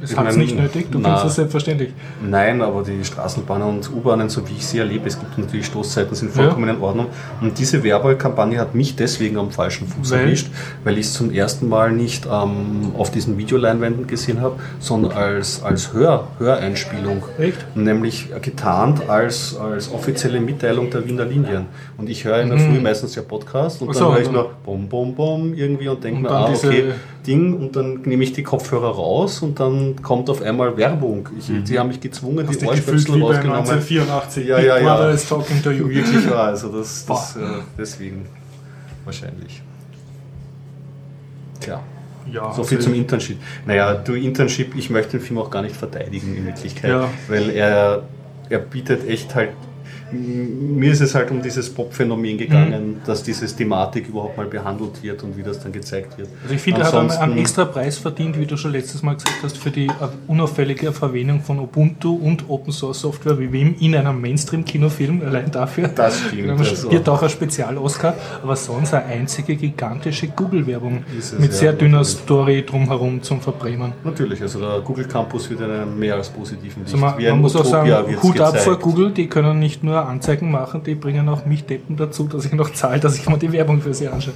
[0.04, 1.92] Es Ich hat es nicht nötig, du findest es selbstverständlich.
[2.28, 6.16] Nein, aber die Straßenbahnen und U-Bahnen, so wie ich sie erlebe, es gibt natürlich Stoßzeiten,
[6.16, 7.08] sind vollkommen in Ordnung.
[7.40, 10.22] Und diese Werbekampagne hat mich deswegen am falschen Fuß Weil?
[10.22, 10.48] erwischt,
[10.84, 15.62] weil ich es zum ersten Mal nicht ähm, auf diesen Videoleinwänden gesehen habe, sondern als,
[15.64, 17.24] als Hör, Höreinspielung.
[17.38, 17.58] Echt?
[17.76, 21.68] Nämlich getarnt als, als offizielle Mitteilung der Wiener Linien.
[21.98, 23.94] Und ich höre in der Früh meistens ja Podcast und Mhm.
[23.96, 26.86] Ach dann so, höre ich nur Bom, Bom, Bom irgendwie und denke mir, ah, okay,
[27.28, 31.28] Ding und dann nehme ich die Kopfhörer raus und dann kommt auf einmal Werbung.
[31.38, 33.60] Ich, Die haben mich gezwungen, die Ohrstöpsel rausgenommen.
[33.62, 34.48] 1984.
[34.48, 34.84] Ja, ja, ja.
[34.96, 35.88] Brother is talking to you.
[35.90, 37.40] Wirklich wahr, also das, das äh,
[37.78, 38.26] deswegen
[39.06, 39.62] wahrscheinlich.
[41.60, 41.80] Tja,
[42.32, 43.38] Ja, so viel also- zum Internship.
[43.66, 47.10] Naja, du Internship, ich möchte den Film auch gar nicht verteidigen in Wirklichkeit, Ja.
[47.28, 48.04] weil er,
[48.50, 49.50] er bietet echt halt
[50.12, 52.96] mir ist es halt um dieses Pop-Phänomen gegangen, Mhm.
[53.06, 56.30] dass diese Thematik überhaupt mal behandelt wird und wie das dann gezeigt wird.
[56.44, 59.16] Also ich finde, er hat einen, einen extra Preis verdient, wie du schon letztes Mal
[59.16, 59.92] gesagt hast, für die äh,
[60.28, 65.88] unauffällige Verwendung von Ubuntu und Open Source Software wie Wim in einem Mainstream-Kinofilm, allein dafür.
[65.90, 66.92] Das stimmt, Dann also.
[66.92, 71.04] wird auch ein Spezial-Oscar, aber sonst eine einzige gigantische Google-Werbung
[71.40, 72.18] mit ja, sehr dünner natürlich.
[72.20, 73.94] Story drumherum zum Verbrennen.
[74.04, 76.94] Natürlich, also der Google Campus wird einen mehr als positiven Licht.
[76.94, 78.78] Also man, man muss auch sagen, Hut ab vor.
[78.80, 82.54] Google, die können nicht nur Anzeigen machen, die bringen auch mich Deppen dazu, dass ich
[82.54, 84.34] noch zahle, dass ich mal die Werbung für sie anschaue.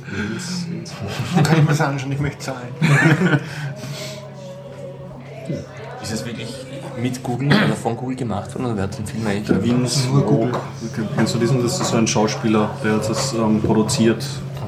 [1.36, 2.68] Kann ich mir das anschauen, ich möchte zahlen.
[6.02, 6.54] Ist es wirklich
[7.02, 10.08] mit Google oder von Google gemacht worden oder wer hat den Film eigentlich Der Vince
[10.08, 10.54] Nur Google.
[10.54, 11.08] Vogue.
[11.16, 11.62] Kennst du diesen?
[11.62, 14.24] Das ist so ein Schauspieler, der hat das ähm, produziert.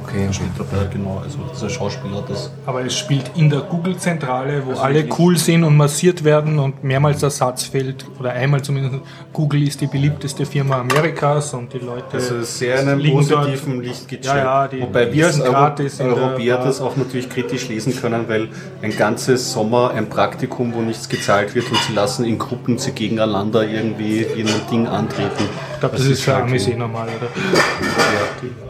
[0.08, 0.32] Okay.
[0.32, 1.20] Steht dabei, genau.
[1.22, 2.50] Also dieser Schauspieler hat das.
[2.66, 6.82] Aber es spielt in der Google-Zentrale, wo Also alle cool sind und massiert werden und
[6.82, 9.02] mehrmals der Satz fällt, oder einmal zumindest,
[9.32, 13.44] Google ist die beliebteste Firma Amerikas und die Leute Also sehr in einem liegen dort-
[13.46, 14.24] positiven Licht gezeigt.
[14.36, 18.48] Ja, ja, die Wobei wir als Euro Europäer das auch natürlich kritisch lesen können, weil
[18.82, 22.92] ein ganzes Sommer ein Praktikum, wo nichts gezahlt wird und sie lassen in Gruppen sie
[22.92, 25.44] gegeneinander irgendwie in ein Ding antreten.
[25.74, 27.28] Ich glaube, das, ist für Amis eh normal, oder?
[27.80, 28.67] Naja.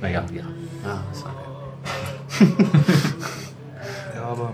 [0.00, 0.42] Naja, ja.
[0.84, 1.34] Ah, sage.
[4.14, 4.52] Ja, aber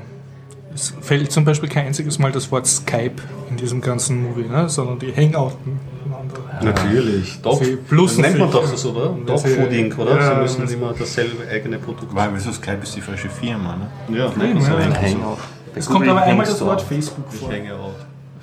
[0.75, 3.17] es fällt zum Beispiel kein einziges Mal das Wort Skype
[3.51, 4.69] in diesem ganzen Movie, ne?
[4.69, 6.41] sondern die Hangouten miteinander.
[6.63, 7.41] Natürlich.
[7.43, 9.17] Dog, plussen das nennt man doch so, oder?
[9.27, 10.17] Dogfooding, oder?
[10.17, 12.15] Ja, sie müssen das- immer dasselbe eigene Produkt.
[12.15, 14.17] Weil Skype ist die falsche Firma, ne?
[14.17, 14.63] Ja, Eben, ja.
[14.63, 14.79] so.
[14.79, 15.39] Hangout.
[15.77, 16.87] Es kommt aber einmal das Wort auf.
[16.89, 17.51] Facebook Ich vor.
[17.51, 17.95] hänge out.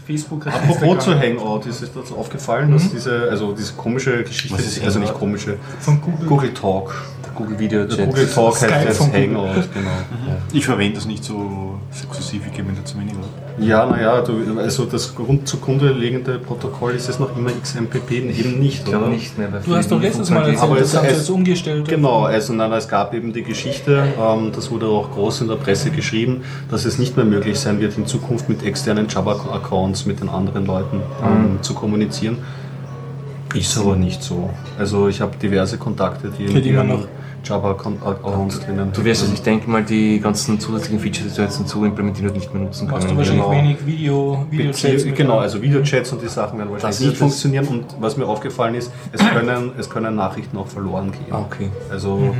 [0.05, 4.57] Facebook hat Apropos zu Hangout, ist es dazu aufgefallen, dass diese, also diese komische Geschichte,
[4.57, 6.27] Was ist also nicht komische, Von Google.
[6.27, 6.93] Google Talk.
[7.35, 8.07] Google Video Chat.
[8.07, 9.13] Google Talk heißt jetzt.
[9.13, 9.91] Hangout, genau.
[10.51, 13.25] Ich verwende das nicht so sukzessiv, ich gebe mir da zu wenig aus.
[13.59, 14.23] Ja, naja,
[14.57, 19.07] also das Grund zugrunde liegende Protokoll ist es noch immer XMPP, eben nicht, oder?
[19.07, 19.49] nicht mehr.
[19.65, 21.87] Du hast doch letztes Mal erzählt, das es- haben sie jetzt umgestellt.
[21.87, 25.55] Genau, also nein, es gab eben die Geschichte, ähm, das wurde auch groß in der
[25.55, 30.21] Presse geschrieben, dass es nicht mehr möglich sein wird, in Zukunft mit externen Java-Accounts mit
[30.21, 32.37] den anderen Leuten ähm, zu kommunizieren.
[33.53, 34.49] Ist aber nicht so.
[34.79, 36.99] Also ich habe diverse Kontakte, die Für die man ihren
[37.41, 41.41] noch- Java-Accounts drinnen Du wirst es, ich denke mal, die ganzen zusätzlichen Features, die du
[41.43, 43.18] jetzt dazu implementiert und nicht mehr nutzen Machst du können.
[43.18, 43.51] wahrscheinlich genau.
[43.51, 47.85] wenig Video, Videochats Genau, also Videochats und die Sachen werden wahrscheinlich Das nicht funktionieren und
[47.99, 51.26] was mir aufgefallen ist, es können, es können Nachrichten auch verloren gehen.
[51.31, 51.69] Ah, okay.
[51.89, 52.34] Also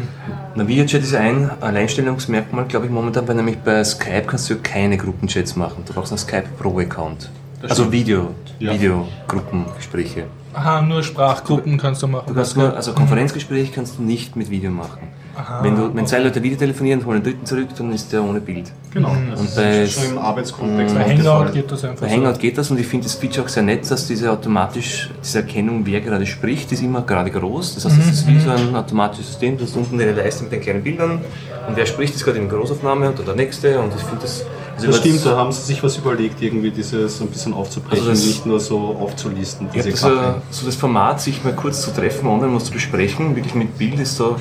[0.56, 4.60] Na, Videochat ist ein Alleinstellungsmerkmal, glaube ich, momentan, weil nämlich bei Skype kannst du ja
[4.62, 5.84] keine Gruppenchats machen.
[5.86, 7.30] Du brauchst einen Skype Pro-Account.
[7.68, 8.30] Also Video,
[8.60, 8.74] Ja.
[8.74, 10.24] Videogruppengespräche.
[10.54, 12.26] Aha, nur Sprachgruppen kannst du machen.
[12.28, 15.00] Du kannst nur, also Konferenzgespräch kannst du nicht mit Video machen.
[15.36, 18.24] Aha, wenn, du, wenn zwei Leute Video telefonieren, holen den dritten zurück, dann ist der
[18.24, 18.72] ohne Bild.
[18.94, 21.28] genau, das Und ist bei- schon im Arbeitskontext Bei aufgefallen.
[21.38, 23.64] Hangout geht das einfach Bei Hangout geht das und ich finde das Feature auch sehr
[23.64, 27.76] nett, dass diese automatisch, diese Erkennung, wer gerade spricht, ist immer gerade groß.
[27.76, 30.52] Das heißt, es ist wie so ein automatisches System, du hast unten eine Leiste mit
[30.52, 31.22] den kleinen Bildern
[31.68, 34.44] und wer spricht, ist gerade in Großaufnahme und der nächste und ich finde das...
[34.76, 38.10] also Das stimmt, da haben sie sich was überlegt, irgendwie dieses ein bisschen aufzubrechen, Also
[38.12, 40.12] das- nicht nur so aufzulisten, diese glaub,
[40.50, 43.78] das, so das Format, sich mal kurz zu treffen, online was zu besprechen, wirklich mit
[43.78, 44.36] Bild, ist da,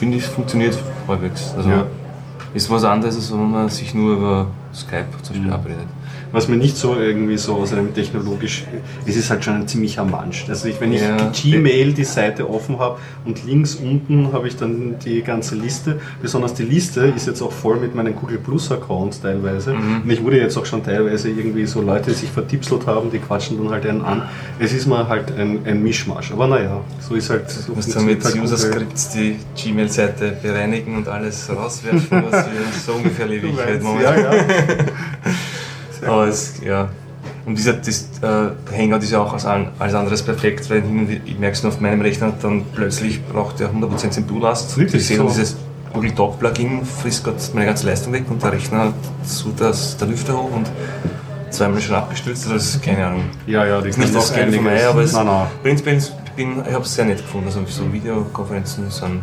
[0.00, 1.52] finde ich, funktioniert halbwegs.
[1.54, 1.84] Also Ja.
[2.54, 5.86] ist was anderes, als wenn man sich nur über Skype zum Beispiel abredet.
[6.32, 8.64] Was mir nicht so irgendwie so aus einem technologisch,
[9.06, 10.44] es ist halt schon ein ziemlicher Mansch.
[10.48, 11.30] Also ich, wenn ich Ja.
[11.32, 16.54] Gmail die Seite offen habe und links unten habe ich dann die ganze Liste, besonders
[16.54, 19.74] die Liste ist jetzt auch voll mit meinen Google Plus Accounts teilweise.
[19.74, 20.02] Mhm.
[20.04, 23.18] Und ich wurde jetzt auch schon teilweise irgendwie so Leute, die sich vertipselt haben, die
[23.18, 24.22] quatschen dann halt einen an.
[24.58, 26.32] Es ist mal halt ein, ein Mischmasch.
[26.32, 27.50] Aber naja, so ist halt.
[27.50, 28.36] So Du musst dann mit halt.
[28.36, 32.52] User-Scripts die Gmail-Seite bereinigen und alles rauswerfen, was wir
[32.86, 34.22] so ungefähr lebe ich halt Ja, momentan.
[34.22, 34.32] ja.
[36.06, 36.88] Aber es, ja.
[37.46, 40.82] Und dieser das, äh, Hangout ist ja auch als alles anderes perfekt, weil
[41.24, 44.76] ich merke es nur auf meinem Rechner, dann plötzlich braucht er 100% CPU-Last.
[44.78, 45.26] Wirklich Ich sehe so?
[45.26, 45.56] dieses
[45.92, 48.92] Google Talk Plugin frisst gerade meine ganze Leistung weg und der Rechner
[49.24, 50.70] so das, der Lüfter hoch und
[51.50, 53.24] zweimal schon abgestürzt, das ist keine Ahnung.
[53.46, 55.46] Ja, ja, die ist nicht das Gelbe von Mai, aber es, Nein, nein.
[56.36, 57.48] bin- ich habe es sehr nett gefunden.
[57.48, 59.20] Also so Videokonferenzen sind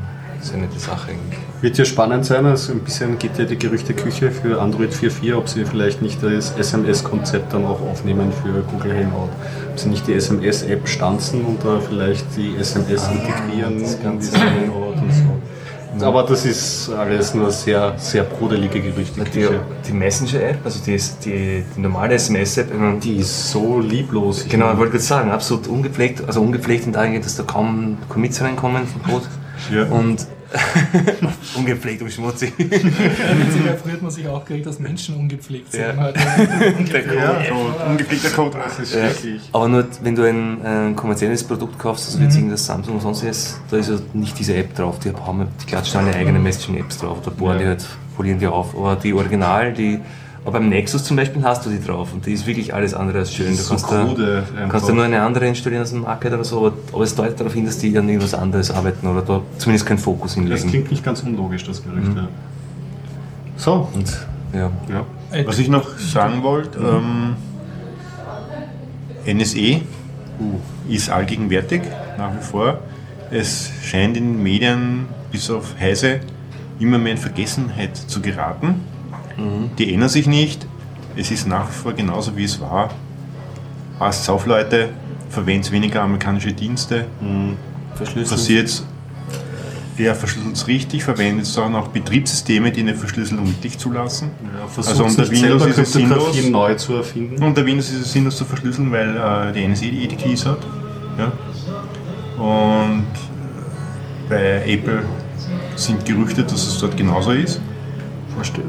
[0.53, 1.39] eine sehr nette Sache eigentlich.
[1.61, 5.49] Wird ja spannend sein, also ein bisschen geht ja die Gerüchteküche für Android 4.4, ob
[5.49, 9.29] sie vielleicht nicht das SMS-Konzept dann auch aufnehmen für Google Hangout.
[9.71, 14.37] Ob sie nicht die SMS-App stanzen und da vielleicht die SMS integrieren das Ganze.
[14.37, 16.05] Hangout und so.
[16.05, 19.61] Aber das ist alles nur sehr, sehr brudelige Die, Gerüchteküche.
[19.87, 24.43] die Messenger-App, also die, die, die normale SMS-App, meine, Die ist so lieblos.
[24.43, 27.97] Ich Genau, ich wollte gerade sagen, absolut ungepflegt, also ungepflegt in dahingehend, dass da kaum
[28.09, 29.25] Commits reinkommen vom Code.
[29.73, 29.85] Ja.
[29.85, 30.27] Und
[31.55, 32.53] ungepflegt und schmutzig.
[32.57, 35.81] Witziger früher hat man sich auch gekriegt, dass Menschen ungepflegt sind.
[35.81, 35.95] Ja.
[35.95, 36.15] Halt,
[36.93, 37.45] Der Code.
[37.49, 38.57] So, ungepflegter Code.
[38.63, 39.09] das ist Ja.
[39.09, 39.41] schrecklich.
[39.53, 43.59] Aber nur wenn du ein, ein kommerzielles Produkt kaufst, also jetzt irgendein Samsung und sonstiges,
[43.69, 44.99] da ist ja nicht diese App drauf.
[44.99, 47.59] Die, haben, die klatschen alle eigene Messaging-Apps drauf oder bohren Ja.
[47.63, 48.75] die halt, polieren die auf.
[48.75, 49.99] Aber die Original, die,
[50.43, 53.19] aber beim Nexus zum Beispiel hast du die drauf und die ist wirklich alles andere
[53.19, 53.51] als schön.
[53.51, 54.69] Ist so kannst da, krude einfach.
[54.69, 57.39] kannst du nur eine andere installieren als ein Market oder so, aber, aber es deutet
[57.39, 60.69] darauf hin, dass die an irgendwas anderes arbeiten oder da zumindest keinen Fokus Das hinlegen.
[60.69, 62.15] klingt nicht ganz unlogisch, das Gerücht.
[62.15, 62.27] ja.
[63.57, 64.71] So, Und ja.
[64.89, 65.05] ja.
[65.45, 67.35] Was ich noch sagen wollte, ähm,
[69.25, 69.81] NSE
[70.87, 71.81] ist allgegenwärtig,
[72.17, 72.79] nach wie vor.
[73.31, 76.21] Es scheint in den Medien bis auf Heise
[76.79, 78.75] immer mehr in Vergessenheit zu geraten.
[79.77, 80.65] Die ändern sich nicht.
[81.15, 82.89] Es ist nach wie vor genauso wie es war.
[83.99, 84.89] Passt auf, Leute,
[85.29, 87.05] verwendet weniger amerikanische Dienste.
[87.95, 88.37] Verschlüsseln.
[88.37, 88.83] Passiert
[89.97, 94.29] ja, verschlüsselt es richtig, verwendet dann auch Betriebssysteme, die eine Verschlüsselung wirklich zulassen.
[94.43, 96.49] Ja, Also unter nicht Windows ist es sinnlos.
[96.49, 97.43] neu zu erfinden.
[97.43, 100.59] Unter Windows ist es sinnlos zu verschlüsseln, weil äh, die NSE die, die Keys hat.
[101.17, 101.31] Ja.
[102.41, 103.05] Und
[104.29, 105.03] äh, bei Apple
[105.75, 107.59] sind Gerüchte, dass es dort genauso ist.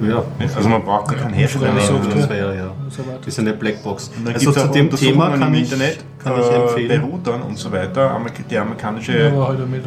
[0.08, 0.22] Ja,
[0.56, 1.86] Also man braucht gar keinen Hersteller nennen.
[1.86, 2.20] Software.
[2.20, 2.70] Software, ja.
[2.90, 3.02] So.
[3.18, 4.10] Das ist eine Blackbox.
[4.32, 7.04] Also zu dem Thema kann ich, Internet kann ich äh, bei empfehlen.
[7.04, 8.20] Routern und so weiter.
[8.50, 9.44] Die amerikanische ja.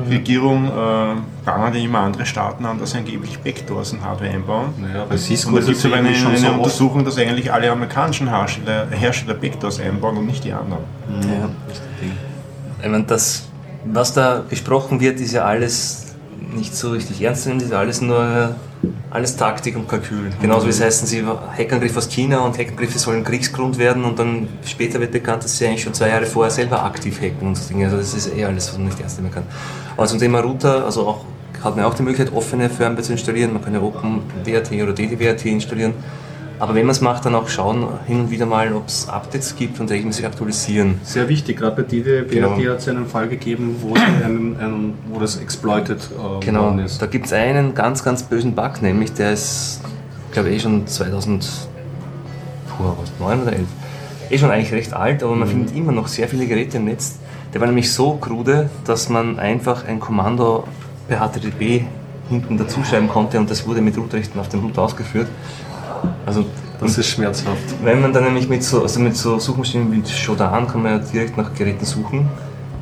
[0.09, 0.69] Regierung äh,
[1.43, 4.73] prangert ja immer andere Staaten an, dass sie angeblich Backdoors in Hardware einbauen.
[4.79, 6.51] Naja, bei Cisco Und da gibt es aber eine, schon eine so.
[6.53, 10.83] Untersuchung, dass eigentlich alle amerikanischen Hersteller, Hersteller Backdoors einbauen und nicht die anderen.
[11.09, 12.11] Ja, das ist das Ding.
[12.83, 13.47] Ich meine, das,
[13.85, 16.10] was da besprochen wird, ist ja alles
[16.53, 18.55] nicht so richtig ernst, nehmen, das ist alles nur
[19.09, 20.31] alles Taktik und Kalkül.
[20.41, 24.47] Genauso wie es heißen, sie Hackerangriff aus China und Hackerangriffe sollen Kriegsgrund werden und dann
[24.65, 27.67] später wird bekannt, dass sie eigentlich schon zwei Jahre vorher selber aktiv hacken und so
[27.67, 27.85] Dinge.
[27.85, 29.43] Also das ist eh alles, was man nicht ernst nehmen kann.
[29.97, 31.25] Aber zum Thema Router, also auch
[31.63, 33.53] hat man auch die Möglichkeit, offene Firmware zu installieren.
[33.53, 35.93] Man kann ja OpenWrt oder DDWrt installieren.
[36.61, 39.55] Aber wenn man es macht, dann auch schauen hin und wieder mal, ob es Updates
[39.55, 41.01] gibt und regelmäßig aktualisieren.
[41.01, 42.51] Sehr wichtig, gerade bei DDWrt genau.
[42.51, 46.65] hat es einen Fall gegeben, wo, einen, einen, wo das exploited äh, genau.
[46.65, 47.01] worden ist.
[47.01, 49.81] Da gibt es einen ganz, ganz bösen Bug, nämlich der ist,
[50.33, 51.41] glaube ich, eh schon 2009
[53.41, 53.61] oder 11.
[54.29, 55.53] Eh schon eigentlich recht alt, aber man mhm.
[55.53, 57.17] findet immer noch sehr viele Geräte im Netz.
[57.55, 60.65] Der war nämlich so krude, dass man einfach ein Kommando
[61.07, 61.85] per HTTP
[62.29, 65.27] hinten dazuschreiben konnte und das wurde mit Routerrichten auf dem Router ausgeführt.
[66.25, 66.45] Also
[66.79, 67.75] das ist schmerzhaft.
[67.83, 70.99] Wenn man dann nämlich mit so, also mit so Suchmaschinen wie Shodan kann man ja
[70.99, 72.29] direkt nach Geräten suchen.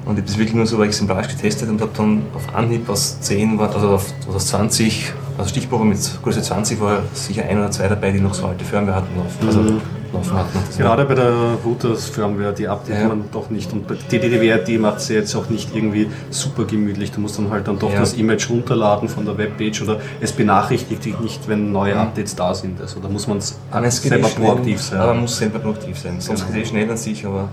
[0.06, 3.20] Und ich habe das wirklich nur so exemplarisch getestet und habe dann auf Anhieb aus
[3.22, 7.88] 10, also auf, aus 20, also Stichprobe mit Größe 20 war sicher ein oder zwei
[7.88, 9.08] dabei, die noch so alte Firmware hatten.
[9.46, 9.82] Also mhm
[10.14, 10.46] laufen hat.
[10.78, 13.08] Gerade bei der Routers-Firmware, die updatet ja.
[13.08, 13.72] man doch nicht.
[13.74, 17.12] Und die DDWR, die macht sie jetzt auch nicht irgendwie super gemütlich.
[17.12, 18.00] Du musst dann halt dann doch ja.
[18.00, 22.02] das Image runterladen von der Webpage oder es benachrichtigt dich nicht, wenn neue mhm.
[22.02, 22.82] Updates da sind.
[22.82, 25.00] Also da muss man selber proaktiv sein.
[25.00, 26.20] Aber man muss selber proaktiv sein.
[26.20, 26.54] Sonst genau.
[26.54, 27.50] geht es schnell an sich, aber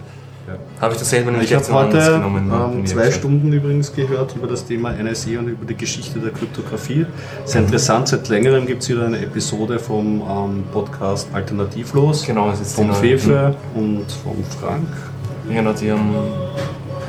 [0.47, 0.55] ja.
[0.81, 4.65] Habe ich das selber nämlich Ich habe heute ähm, zwei Stunden übrigens gehört über das
[4.65, 7.07] Thema NSE und über die Geschichte der Kryptographie.
[7.45, 7.67] Sehr mhm.
[7.67, 12.25] interessant, seit längerem gibt es wieder eine Episode vom ähm, Podcast Alternativlos.
[12.25, 14.89] Genau, das ist Vom Fefe und vom Frank.
[15.49, 16.15] Genau, die haben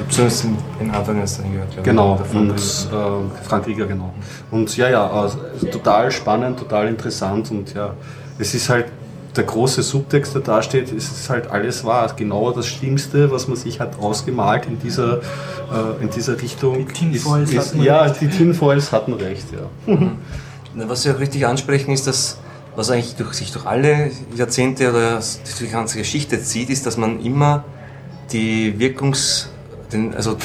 [0.10, 0.46] Zumindest
[0.80, 1.84] in Anfang erst gehört.
[1.84, 4.14] Genau, und äh, Frank Rieger, genau.
[4.52, 5.38] Und ja, ja, also,
[5.72, 7.94] total spannend, total interessant und ja,
[8.40, 8.86] es ist halt
[9.38, 12.12] der große Subtext, der da steht, ist halt alles wahr.
[12.16, 16.86] Genau das Schlimmste, was man sich hat ausgemalt in dieser, äh, in dieser Richtung.
[16.88, 18.22] Die Tinfoils ist, ist, hatten Ja, recht.
[18.22, 19.94] die Tinfoils hatten recht, ja.
[19.94, 20.18] Mhm.
[20.88, 22.38] Was Sie auch richtig ansprechen, ist, dass
[22.76, 26.96] was eigentlich durch, sich durch alle Jahrzehnte oder durch die ganze Geschichte zieht, ist, dass
[26.96, 27.64] man immer
[28.32, 29.50] die Wirkungs,
[29.92, 30.38] den, also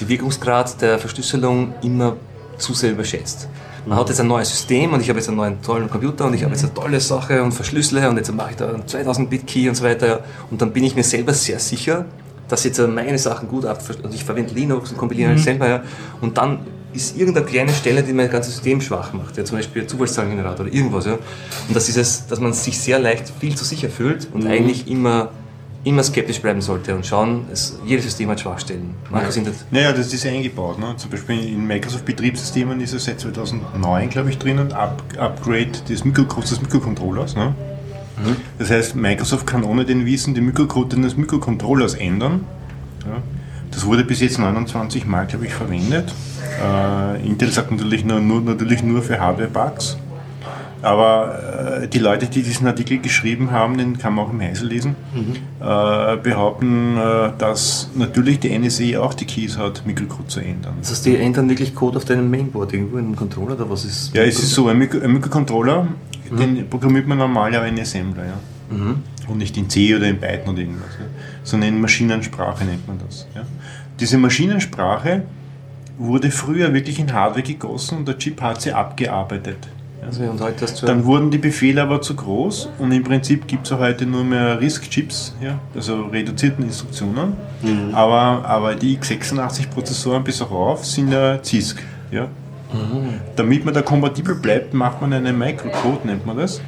[0.00, 2.16] die Wirkungsgrad der Verschlüsselung immer
[2.58, 3.48] zu sehr überschätzt
[3.86, 6.34] man hat jetzt ein neues System und ich habe jetzt einen neuen tollen Computer und
[6.34, 9.30] ich habe jetzt eine tolle Sache und verschlüssele und jetzt mache ich da einen 2000
[9.30, 12.04] Bit Key und so weiter und dann bin ich mir selber sehr sicher,
[12.48, 15.38] dass jetzt meine Sachen gut ab, also ich verwende Linux und kompiliere mhm.
[15.38, 15.82] selber ja,
[16.20, 16.58] und dann
[16.92, 20.74] ist irgendeine kleine Stelle, die mein ganzes System schwach macht, ja, zum Beispiel Zufallszahlengenerator oder
[20.74, 21.12] irgendwas, ja.
[21.12, 24.50] Und das ist es, dass man sich sehr leicht viel zu sicher fühlt und mhm.
[24.50, 25.30] eigentlich immer
[25.86, 28.94] immer skeptisch bleiben sollte und schauen, es, jedes System hat Schwachstellen.
[29.08, 30.80] Manche sind das naja, das ist eingebaut.
[30.80, 30.94] Ne?
[30.96, 36.48] Zum Beispiel in Microsoft-Betriebssystemen ist es seit 2009, glaube ich, drinnen, Up Upgrade des, Mikrocode
[36.48, 37.36] des Mikrocontrollers.
[37.36, 37.54] Ne?
[38.16, 38.36] Mhm.
[38.58, 42.44] Das heißt, Microsoft kann ohne den Wissen den Mikrocode des Mikrocontrollers ändern.
[43.04, 43.22] Ja?
[43.70, 46.12] Das wurde bis jetzt 29 Mal, glaube ich, verwendet.
[46.60, 49.98] Äh, Intel sagt natürlich nur, nur, natürlich nur für Hardware-Bugs.
[50.86, 54.68] Aber äh, die Leute, die diesen Artikel geschrieben haben, den kann man auch im Heisel
[54.68, 55.32] lesen, mhm.
[55.60, 60.74] äh, behaupten, äh, dass natürlich die NSA auch die Keys hat, Mikrocode zu ändern.
[60.78, 63.84] Das heißt, die ändern wirklich Code auf deinem Mainboard, irgendwo in einem Controller oder was
[63.84, 64.14] ist?
[64.14, 65.88] Ja, es ist so, ein, Mikro ein Mikrocontroller,
[66.30, 66.36] mhm.
[66.36, 68.76] den programmiert man normal ja in Assembler, ja.
[68.76, 69.02] Mhm.
[69.26, 71.06] Und nicht in C oder in Python oder irgendwas, ja.
[71.42, 73.26] sondern in Maschinensprache nennt man das.
[73.34, 73.42] Ja.
[73.98, 75.22] Diese Maschinensprache
[75.98, 79.58] wurde früher wirklich in Hardware gegossen und der Chip hat sie abgearbeitet.
[80.06, 84.22] Also Dann wurden die Befehle aber zu groß und im Prinzip gibt es heute nur
[84.22, 87.32] mehr RISC-Chips, ja, also reduzierten Instruktionen.
[87.62, 87.92] Mhm.
[87.92, 91.82] Aber, aber die x86-Prozessoren bis auch auf sind ja CISC.
[92.12, 92.28] Ja.
[92.72, 93.20] Mhm.
[93.34, 96.60] Damit man da kompatibel bleibt, macht man einen Microcode, nennt man das.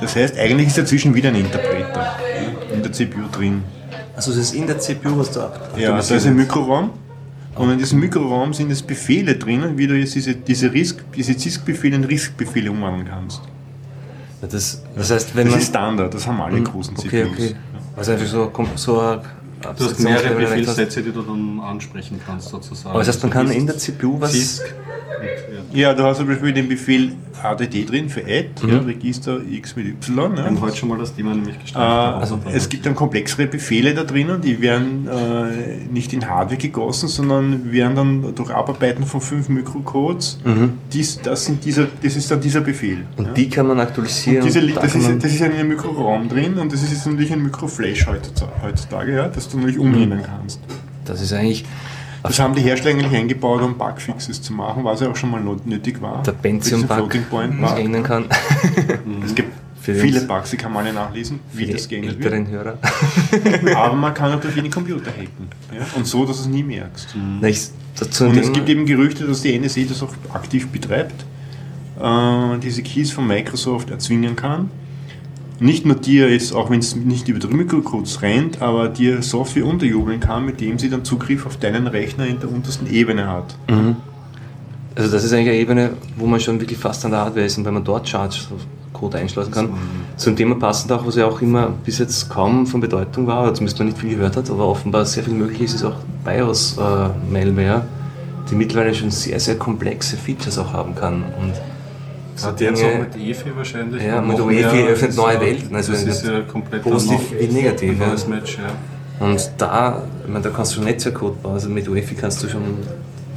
[0.00, 3.62] Das heißt, eigentlich ist dazwischen wieder ein Interpreter ja, in der CPU drin.
[4.16, 6.90] Also das ist in der CPU, was da Ja, da ist ein Mikroraum
[7.60, 11.96] und in diesem Mikroraum sind es Befehle drinnen, wie du jetzt diese, diese, diese CISC-Befehle
[11.96, 13.42] in RISC-Befehle umwandeln kannst.
[14.40, 17.38] Das, das heißt, wenn das ist Standard, das haben alle hm, großen okay, CPUs.
[17.38, 17.54] Okay.
[17.96, 19.20] Also einfach so, so ein
[19.60, 22.90] Du hast mehrere Befehlssätze, die du dann ansprechen kannst, sozusagen.
[22.90, 24.32] Aber das heißt, man kann in der CPU was.
[24.32, 24.62] CISC.
[25.72, 27.12] Ja, du hast zum Beispiel den Befehl
[27.42, 28.68] ADD drin für Add, mhm.
[28.70, 30.32] ja, Register X mit Y.
[30.32, 30.36] Ja.
[30.36, 32.18] Wir haben heute schon mal das Thema nämlich gestartet.
[32.18, 36.58] Äh, also es gibt dann komplexere Befehle da drinnen, die werden äh, nicht in Hardware
[36.58, 40.74] gegossen, sondern werden dann durch Abarbeiten von fünf Mikrocodes, mhm.
[40.92, 43.06] dies, das, sind dieser, das ist dann dieser Befehl.
[43.16, 43.32] Und ja.
[43.32, 44.44] die kann man aktualisieren?
[44.44, 47.42] Diese, das, ist, das ist in einem Mikroraum drin und das ist jetzt natürlich ein
[47.42, 50.24] Mikroflash heutzutage, ja, das du natürlich umnehmen mhm.
[50.24, 50.60] kannst.
[51.04, 51.64] Das ist eigentlich
[52.22, 55.42] das haben die Hersteller eigentlich eingebaut, um Bugfixes zu machen, was ja auch schon mal
[55.64, 56.22] nötig war.
[56.22, 57.16] Der Pentium-Bug,
[57.60, 58.26] was ändern kann.
[59.24, 62.48] es gibt viele Bugs, die kann man alle nachlesen, wie das geändert wird.
[62.48, 62.78] Hörer.
[63.76, 65.48] Aber man kann auch durch jeden Computer hacken.
[65.74, 65.86] Ja?
[65.96, 67.16] Und so, dass du es nie merkst.
[67.16, 67.44] Mhm.
[67.44, 67.68] Ich,
[68.20, 71.24] und es gibt eben Gerüchte, dass die NSA das auch aktiv betreibt.
[71.98, 74.70] Äh, man diese Keys von Microsoft erzwingen kann.
[75.60, 79.66] Nicht nur dir jetzt, auch wenn es nicht über die Mikrocodes rennt, aber dir Software
[79.66, 83.54] unterjubeln kann, mit dem sie dann Zugriff auf deinen Rechner in der untersten Ebene hat.
[83.68, 83.96] Mhm.
[84.94, 87.58] Also das ist eigentlich eine Ebene, wo man schon wirklich fast an der Hardware ist
[87.58, 88.38] und wenn man dort Charge
[88.92, 89.70] Code einschleusen kann.
[90.16, 93.54] Zum Thema passend auch, was ja auch immer bis jetzt kaum von Bedeutung war, oder
[93.54, 97.84] zumindest man nicht viel gehört hat, aber offenbar sehr viel möglich ist, ist auch BIOS-Malware,
[98.50, 101.22] die mittlerweile schon sehr, sehr komplexe Features auch haben kann.
[101.40, 101.52] Und
[102.36, 104.02] so jetzt auch mit EFI wahrscheinlich.
[104.02, 105.76] Ja, mit EFI öffnet neue Welten.
[105.76, 107.98] Also das ist ja komplett positiv wie negativ.
[107.98, 109.26] Neues Match, ja.
[109.26, 111.54] Und da, ich meine, da kannst du schon Netzwerkcode bauen.
[111.54, 112.62] Also mit UEFI kannst du schon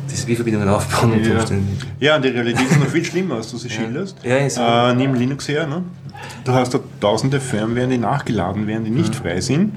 [0.10, 1.22] diese Wie-Verbindungen aufbauen.
[1.24, 1.40] Ja.
[1.41, 1.64] Und
[1.99, 4.18] ja, und die Realität ist noch viel schlimmer, als du sie schilderst.
[4.24, 5.68] Ja, ist äh, nimm Linux her.
[5.68, 5.84] Ne?
[6.45, 9.74] Du hast da tausende Firmware, die nachgeladen werden, die nicht frei sind.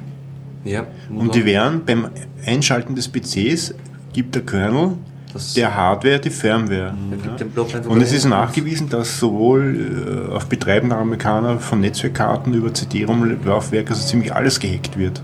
[0.65, 2.09] Ja, und die werden beim
[2.45, 3.75] Einschalten des PCs,
[4.13, 4.95] gibt der Kernel
[5.55, 6.95] der Hardware die Firmware.
[7.39, 7.89] Ja.
[7.89, 13.91] Und es ist nachgewiesen, dass sowohl äh, auf Betreiben der Amerikaner von Netzwerkkarten über CD-ROM-Laufwerke
[13.91, 15.23] also ziemlich alles gehackt wird.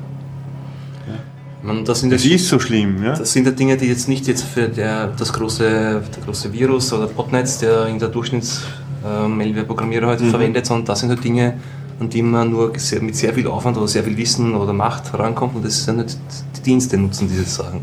[1.63, 3.05] Man, das, das ist so schlimm.
[3.05, 3.17] Ja?
[3.17, 6.93] Das sind ja Dinge, die jetzt nicht jetzt für der, das große, der große Virus
[6.93, 10.31] oder Botnetz, der in der Durchschnitts-Malware-Programmierer heute mhm.
[10.31, 11.55] verwendet, sondern das sind halt Dinge,
[12.01, 15.55] an die man nur mit sehr viel Aufwand oder sehr viel Wissen oder Macht herankommt
[15.55, 16.17] und das sind halt
[16.57, 17.81] die Dienste nutzen diese Sachen.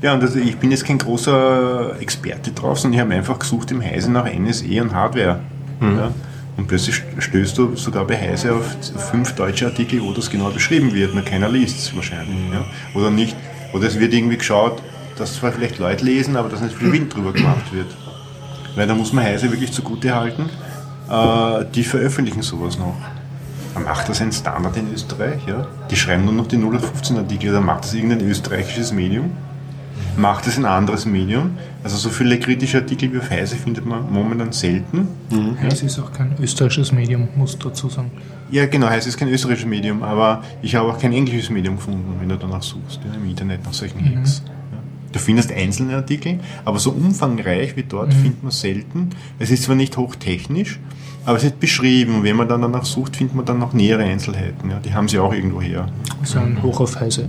[0.00, 3.70] Ja, und also ich bin jetzt kein großer Experte drauf, sondern ich habe einfach gesucht
[3.70, 5.40] im Heise nach NSE und Hardware.
[5.80, 5.96] Mhm.
[5.96, 6.10] Ja?
[6.56, 8.76] Und plötzlich stößt du sogar bei Heise auf
[9.10, 11.14] fünf deutsche Artikel, wo das genau beschrieben wird.
[11.14, 12.36] Nur keiner liest es wahrscheinlich.
[12.36, 12.52] Mhm.
[12.52, 12.64] Ja?
[12.94, 13.36] Oder nicht.
[13.72, 14.80] Oder es wird irgendwie geschaut,
[15.16, 17.88] dass zwar vielleicht Leute lesen, aber dass nicht viel Wind drüber gemacht wird.
[18.76, 20.48] Weil da muss man Heise wirklich zugute halten.
[21.10, 22.94] Äh, die veröffentlichen sowas noch.
[23.74, 25.40] Man macht das ein Standard in Österreich.
[25.46, 25.66] Ja?
[25.90, 29.32] Die schreiben nur noch die 0815 Artikel, dann macht das irgendein österreichisches Medium
[30.16, 31.50] macht es ein anderes Medium.
[31.82, 35.08] Also so viele kritische Artikel wie auf Heise findet man momentan selten.
[35.30, 35.60] Mhm.
[35.60, 38.10] Heise ist auch kein österreichisches Medium, muss dazu sagen.
[38.50, 42.16] Ja, genau, Heise ist kein österreichisches Medium, aber ich habe auch kein englisches Medium gefunden,
[42.20, 44.18] wenn du danach suchst, ja, im Internet nach solchen mhm.
[44.18, 44.42] Hacks.
[45.12, 48.18] Du findest einzelne Artikel, aber so umfangreich wie dort mhm.
[48.18, 49.10] findet man selten.
[49.38, 50.78] Es ist zwar nicht hochtechnisch,
[51.24, 54.02] aber es ist beschrieben und wenn man dann danach sucht, findet man dann noch nähere
[54.02, 54.70] Einzelheiten.
[54.70, 54.80] Ja.
[54.80, 55.86] Die haben sie auch irgendwo her.
[56.20, 57.28] Also ein Hoch auf Heise.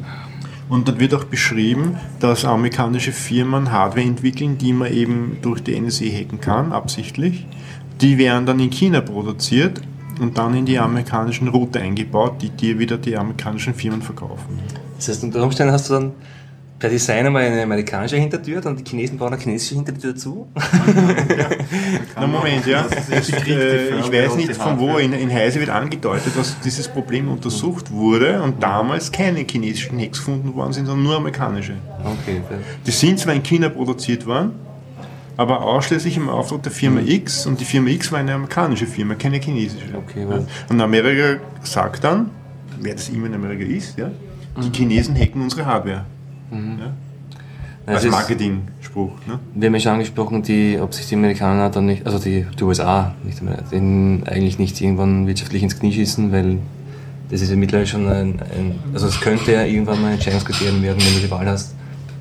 [0.69, 5.79] Und dort wird auch beschrieben, dass amerikanische Firmen Hardware entwickeln, die man eben durch die
[5.79, 7.47] NSA hacken kann, absichtlich.
[8.01, 9.81] Die werden dann in China produziert
[10.19, 14.59] und dann in die amerikanischen Router eingebaut, die dir wieder die amerikanischen Firmen verkaufen.
[14.97, 16.11] Das heißt, unter Umständen hast du dann
[16.79, 20.47] per Design einmal eine amerikanische Hintertür, dann die Chinesen bauen eine chinesische Hintertür zu.
[20.55, 21.49] ja.
[22.15, 22.85] Na Moment, ja.
[23.11, 27.91] Äh, ich weiß nicht von wo, in, in Heise wird angedeutet, dass dieses Problem untersucht
[27.91, 31.73] wurde und damals keine chinesischen Hacks gefunden worden sind, sondern nur amerikanische.
[31.99, 32.41] Okay.
[32.85, 34.53] Die sind zwar in China produziert worden,
[35.35, 39.15] aber ausschließlich im Auftrag der Firma X und die Firma X war eine amerikanische Firma,
[39.15, 39.85] keine chinesische.
[39.95, 40.45] Okay, ja.
[40.69, 42.31] Und Amerika sagt dann,
[42.79, 44.09] wer das immer in Amerika ist, ja,
[44.55, 44.73] die mhm.
[44.73, 46.05] Chinesen hacken unsere Hardware.
[46.51, 46.79] Mhm.
[46.79, 46.93] Ja?
[47.85, 49.11] Als Marketing-Spruch.
[49.25, 49.39] Ne?
[49.55, 52.63] Wir haben ja schon angesprochen, die, ob sich die Amerikaner dann nicht, also die, die
[52.63, 56.59] USA, nicht den eigentlich nicht irgendwann wirtschaftlich ins Knie schießen, weil
[57.31, 60.81] das ist ja mittlerweile schon ein, ein also es könnte ja irgendwann mal ein Entscheidungskriterium
[60.81, 61.73] werden, wenn du die Wahl hast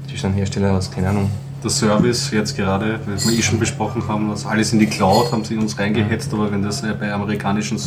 [0.09, 1.31] zwischen einem Hersteller aus, keine Ahnung.
[1.63, 5.33] Der Service jetzt gerade, weil wir eh schon besprochen haben, dass alles in die Cloud
[5.33, 7.79] haben sie uns reingehetzt, aber wenn das bei amerikanischen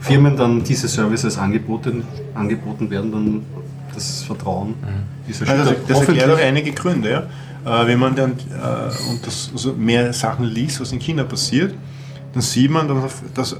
[0.00, 2.04] Firmen dann diese Services angeboten,
[2.34, 3.42] angeboten werden, dann
[3.96, 5.30] das Vertrauen mhm.
[5.30, 7.10] ist also Das erklärt auch einige Gründe.
[7.10, 7.82] Ja?
[7.82, 11.74] Äh, wenn man dann äh, und das, also mehr Sachen liest, was in China passiert,
[12.32, 13.56] dann sieht man, dass, dass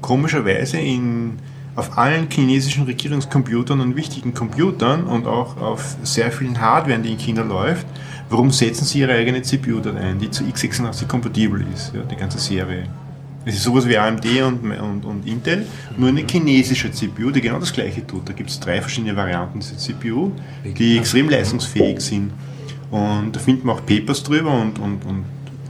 [0.00, 1.38] komischerweise in,
[1.74, 7.18] auf allen chinesischen Regierungscomputern und wichtigen Computern und auch auf sehr vielen Hardware, die in
[7.18, 7.86] China läuft,
[8.28, 12.16] warum setzen sie ihre eigene CPU dort ein, die zu x86 kompatibel ist, ja, die
[12.16, 12.84] ganze Serie.
[13.48, 15.66] Es ist sowas wie AMD und, und, und Intel,
[15.96, 18.28] nur eine chinesische CPU, die genau das gleiche tut.
[18.28, 20.32] Da gibt es drei verschiedene Varianten dieser CPU,
[20.64, 22.32] die extrem leistungsfähig sind.
[22.90, 25.24] Und da findet man auch Papers drüber und, und, und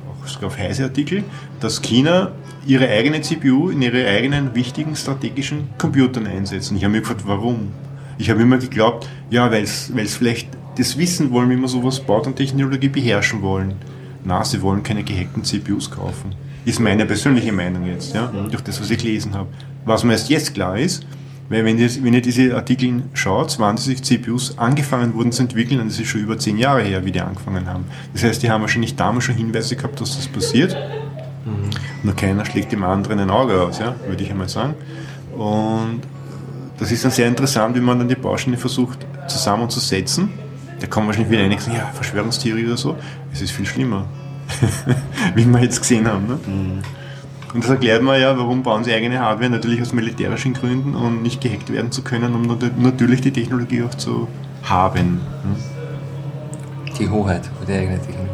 [0.08, 1.22] auch sogar auf heiße Artikel,
[1.60, 2.32] dass China
[2.66, 6.70] ihre eigene CPU in ihre eigenen wichtigen strategischen Computern einsetzt.
[6.70, 7.72] Und ich habe mir gefragt, warum?
[8.16, 10.48] Ich habe immer geglaubt, ja, weil es vielleicht
[10.78, 13.74] das wissen wollen, wie man sowas baut und Technologie beherrschen wollen.
[14.24, 16.45] Na, sie wollen keine gehackten CPUs kaufen.
[16.66, 18.50] Ist meine persönliche Meinung jetzt, ja, mhm.
[18.50, 19.48] durch das, was ich gelesen habe.
[19.84, 21.06] Was mir erst jetzt klar ist,
[21.48, 25.90] weil wenn ihr, wenn ihr diese Artikel schaut, 20 CPUs angefangen wurden zu entwickeln, und
[25.92, 27.84] das ist schon über 10 Jahre her, wie die angefangen haben.
[28.12, 30.76] Das heißt, die haben wahrscheinlich damals schon Hinweise gehabt, dass das passiert.
[31.44, 31.70] Mhm.
[32.02, 34.74] Nur keiner schlägt dem anderen ein Auge aus, ja, würde ich einmal sagen.
[35.36, 36.00] Und
[36.80, 40.30] das ist dann sehr interessant, wie man dann die Bausteine versucht zusammenzusetzen.
[40.80, 42.96] Da kommen wahrscheinlich wieder einige sagen, ja, Verschwörungstheorie oder so.
[43.32, 44.06] Es ist viel schlimmer.
[45.34, 46.26] wie wir jetzt gesehen haben.
[46.26, 46.38] Ne?
[47.54, 51.22] Und das erklärt man ja, warum bauen sie eigene Hardware, natürlich aus militärischen Gründen und
[51.22, 54.28] nicht gehackt werden zu können, um natürlich die Technologie auch zu
[54.62, 55.20] haben.
[56.98, 58.30] Die Hoheit über die eigene Technologie.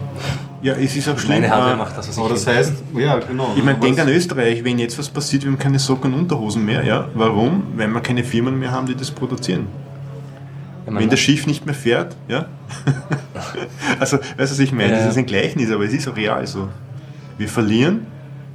[0.62, 1.40] Ja, es ist auch schlimm.
[1.40, 2.55] Meine Hardware äh, macht das, was Aber ich das will.
[2.55, 3.52] heißt, ja, genau.
[3.56, 6.20] Ich meine, Was- denk an Österreich, wenn jetzt was passiert, wir haben keine Socken und
[6.20, 6.84] Unterhosen mehr.
[6.84, 7.09] Ja?
[7.14, 7.64] Warum?
[7.76, 9.66] Weil wir keine Firmen mehr haben, die das produzieren.
[10.86, 12.46] Wenn das Schiff nicht mehr fährt, ja.
[14.00, 14.92] also, weißt du, was ich meine?
[14.92, 14.98] Ja.
[14.98, 16.68] Das ist ein Gleichnis, aber es ist auch real so.
[17.38, 18.06] Wir verlieren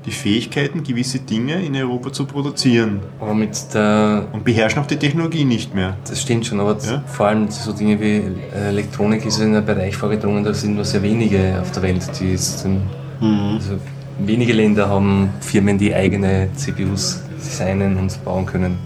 [0.05, 4.95] die Fähigkeiten, gewisse Dinge in Europa zu produzieren Aber mit der, und beherrschen auch die
[4.95, 5.97] Technologie nicht mehr.
[6.07, 7.03] das stimmt schon, aber Ja.
[7.07, 8.21] vor allem so Dinge wie
[8.55, 12.09] äh, Elektronik ist in einem Bereich vorgedrungen, da sind nur sehr wenige auf der Welt,
[12.19, 12.83] die es sind.
[13.19, 13.55] Mhm.
[13.55, 13.73] Also
[14.19, 18.77] wenige Länder haben Firmen, die eigene CPUs designen und bauen können.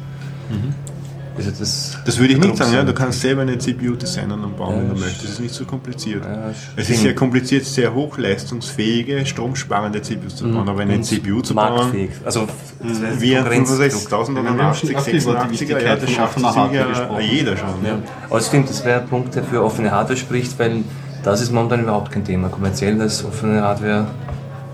[1.37, 2.83] Also das, Das würde ich nicht sagen, ja.
[2.83, 5.23] Du kannst selber eine CPU designen und bauen, Ja, wenn du das- möchtest.
[5.23, 6.23] Das ist nicht so kompliziert.
[6.25, 11.41] Ja, es ist sehr kompliziert, sehr hochleistungsfähige, stromsparende CPUs zu bauen, aber eine Und CPU
[11.41, 12.11] zu bauen, marktfähig.
[12.25, 12.47] Also
[12.79, 14.11] das wie ein Konkurrenzdruck.
[14.11, 16.55] 65.000 oder Wir haben schon 80, oft über die 86er, ja, Wichtigkeit das schafft das
[16.55, 17.67] ja jeder schon.
[17.85, 17.97] Ja.
[18.29, 20.83] Aber es stimmt, das wäre ein Punkt, der für offene Hardware spricht, weil
[21.23, 22.49] das ist momentan überhaupt kein Thema.
[22.49, 24.07] Kommerzielles, offene Hardware.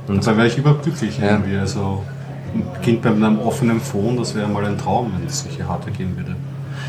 [0.08, 1.32] Und Da wäre ich überglücklich Ja.
[1.32, 1.58] irgendwie.
[1.58, 2.04] Also
[2.56, 5.92] ein Kind bei einem offenen Phone, das wäre mal ein Traum, wenn es solche Hardware
[5.92, 6.36] geben würde.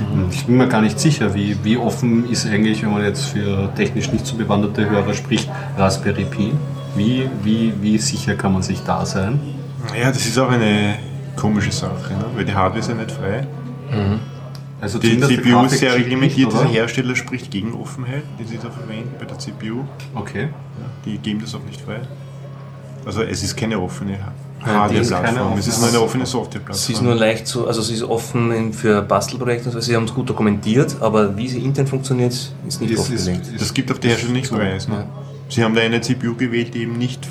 [0.00, 3.26] Und Ich bin mir gar nicht sicher, wie, wie offen ist eigentlich, wenn man jetzt
[3.26, 6.52] für technisch nicht so bewanderte Hörer spricht, Raspberry Pi.
[6.96, 9.40] Wie, wie, wie sicher kann man sich da sein?
[9.98, 10.96] Ja, das ist auch eine
[11.36, 12.24] komische Sache, ne?
[12.34, 13.46] weil die Hardware ist ja nicht frei.
[14.80, 16.72] Also Die CPU ist sehr reglementiert, nicht, dieser?
[16.72, 19.84] Hersteller spricht gegen Offenheit, die sie da verwenden bei der CPU.
[20.14, 20.48] Okay.
[21.04, 22.00] Die geben das auch nicht frei.
[23.04, 24.18] Also es ist keine offene
[24.68, 27.04] Hardware-Plattform, es ist nur eine offene sie ist Software-Plattform.
[27.04, 30.96] nur leicht so, also sie ist offen für Bastelprojekte, also sie haben es gut dokumentiert,
[31.00, 32.32] aber wie sie intern funktioniert,
[32.66, 33.46] ist nicht ist- offengelegt.
[33.58, 34.88] Das gibt auf der Hersteller nicht preis.
[34.88, 35.04] Ne?
[35.48, 37.26] Sie haben da eine CPU gewählt, die eben nicht.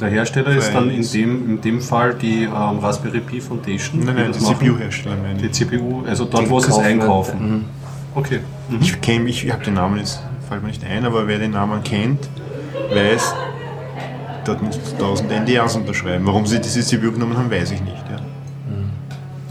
[0.00, 4.00] Der Hersteller ist dann in dem, in dem Fall die ähm, Raspberry Pi Foundation.
[4.02, 4.54] Nein, die nein, das die.
[4.54, 5.52] CPU-Hersteller meine Die ich.
[5.52, 7.50] CPU, also dort, Die wo sie es kaufen- einkaufen.
[7.56, 7.64] Mhm.
[8.14, 8.40] Okay.
[8.80, 11.82] Ich kenne ich habe den Namen jetzt, fällt mir nicht ein, aber wer den Namen
[11.84, 12.28] kennt,
[12.94, 13.34] weiß,
[14.50, 16.26] dort müssen 1000 NDAs unterschreiben.
[16.26, 17.96] Warum sie diese CPU genommen haben, weiß ich nicht.
[18.10, 18.18] Ja.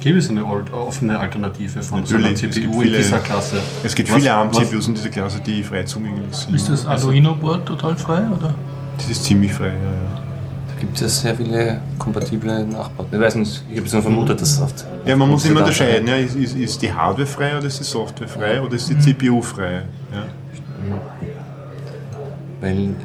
[0.01, 2.97] Gibt es eine ol- offene Alternative von so einer Natürlich, es gibt CPU in viele-
[2.99, 3.57] dieser Klasse?
[3.84, 6.55] Es gibt Was- viele ARM-CPUs in dieser Klasse, die frei zugänglich sind.
[6.55, 8.21] Ist das Arduino-Board total frei?
[8.38, 8.53] Oder?
[8.97, 10.21] Das ist ziemlich frei, ja, ja.
[10.69, 13.13] Da gibt es sehr viele kompatible Nachbauten.
[13.13, 14.85] Ich weiß nicht, ich habe es nur vermutet, dass es oft.
[15.05, 17.84] Ja, man muss immer unterscheiden, ja, ist, ist, ist die Hardware frei oder ist die
[17.84, 19.81] Software frei oder ist die CPU frei?
[20.13, 20.23] Ja.
[22.61, 22.95] Weil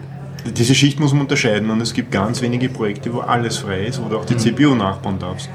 [0.53, 4.03] Diese Schicht muss man unterscheiden und es gibt ganz wenige Projekte, wo alles frei ist,
[4.03, 5.49] wo du auch die CPU nachbauen darfst.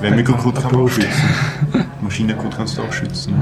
[0.00, 1.28] Weil Mikrocode kann man auch schützen.
[2.00, 3.34] Maschinecode kannst du auch schützen.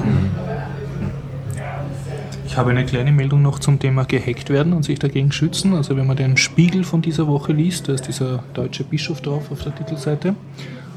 [2.46, 5.74] Ich habe eine kleine Meldung noch zum Thema gehackt werden und sich dagegen schützen.
[5.74, 9.52] Also wenn man den Spiegel von dieser Woche liest, da ist dieser deutsche Bischof drauf
[9.52, 10.34] auf der Titelseite.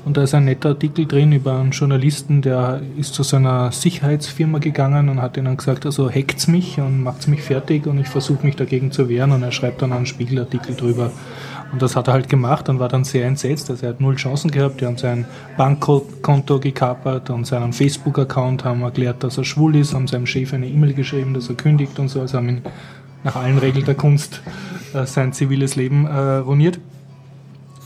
[0.04, 4.58] Und da ist ein netter Artikel drin über einen Journalisten, der ist zu seiner Sicherheitsfirma
[4.58, 8.46] gegangen und hat ihnen gesagt, also hackt's mich und macht's mich fertig und ich versuche
[8.46, 11.12] mich dagegen zu wehren und er schreibt dann einen Spiegelartikel drüber.
[11.72, 13.70] Und das hat er halt gemacht und war dann sehr entsetzt.
[13.70, 14.82] Also er hat null Chancen gehabt.
[14.82, 15.26] Die haben sein
[15.56, 20.68] Bankkonto gekapert und seinen Facebook-Account haben erklärt, dass er schwul ist, haben seinem Chef eine
[20.68, 22.20] E-Mail geschrieben, dass er kündigt und so.
[22.20, 22.62] Also haben ihn
[23.24, 24.42] nach allen Regeln der Kunst
[24.94, 26.80] äh, sein ziviles Leben äh, ruiniert.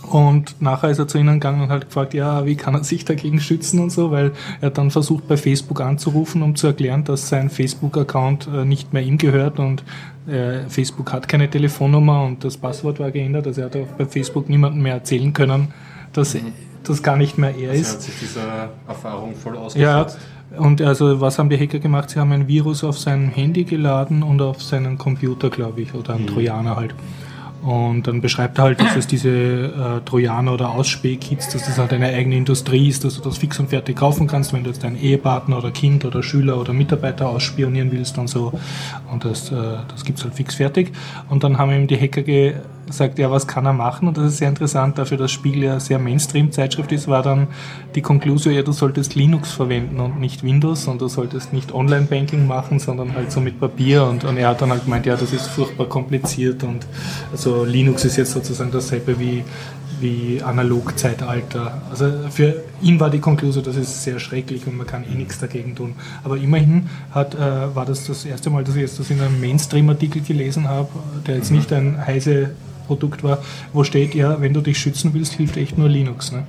[0.09, 3.05] Und nachher ist er zu ihnen gegangen und hat gefragt, ja, wie kann er sich
[3.05, 7.27] dagegen schützen und so, weil er dann versucht, bei Facebook anzurufen, um zu erklären, dass
[7.29, 9.83] sein Facebook-Account äh, nicht mehr ihm gehört und
[10.27, 13.47] äh, Facebook hat keine Telefonnummer und das Passwort war geändert.
[13.47, 15.69] Also er hat auch bei Facebook niemandem mehr erzählen können,
[16.13, 16.35] dass
[16.83, 17.93] das gar nicht mehr er Sie ist.
[17.95, 20.17] hat sich dieser Erfahrung voll Ja, ausgesetzt.
[20.57, 22.11] und also was haben die Hacker gemacht?
[22.11, 26.13] Sie haben ein Virus auf sein Handy geladen und auf seinen Computer, glaube ich, oder
[26.13, 26.93] einen Trojaner halt.
[27.65, 31.93] Und dann beschreibt er halt, dass es diese äh, Trojaner oder Ausspähkits, dass das halt
[31.93, 34.83] eine eigene Industrie ist, dass du das fix und fertig kaufen kannst, wenn du jetzt
[34.83, 38.53] deinen Ehepartner oder Kind oder Schüler oder Mitarbeiter ausspionieren willst und so.
[39.11, 39.55] Und das, äh,
[39.87, 40.91] das gibt's halt fix fertig.
[41.27, 42.21] Und dann haben ihm die Hacker
[42.87, 44.07] gesagt, ja, was kann er machen?
[44.07, 47.47] Und das ist sehr interessant, dafür, dass Spiegel ja sehr Mainstream-Zeitschrift ist, war dann
[47.95, 52.47] die Konklusion, ja, du solltest Linux verwenden und nicht Windows und du solltest nicht Online-Banking
[52.47, 54.05] machen, sondern halt so mit Papier.
[54.05, 56.85] Und, und er hat dann halt gemeint, ja, das ist furchtbar kompliziert und
[57.31, 59.43] also Linux ist jetzt sozusagen dasselbe wie,
[59.99, 61.81] wie Analog-Zeitalter.
[61.89, 65.39] Also für ihn war die Konklusion, das ist sehr schrecklich und man kann eh nichts
[65.39, 65.95] dagegen tun.
[66.23, 69.39] Aber immerhin hat, äh, war das das erste Mal, dass ich jetzt das in einem
[69.39, 70.89] Mainstream-Artikel gelesen habe,
[71.25, 72.51] der jetzt nicht ein heise
[72.85, 73.39] Produkt war,
[73.73, 76.31] wo steht, ja, wenn du dich schützen willst, hilft echt nur Linux.
[76.31, 76.45] Ne?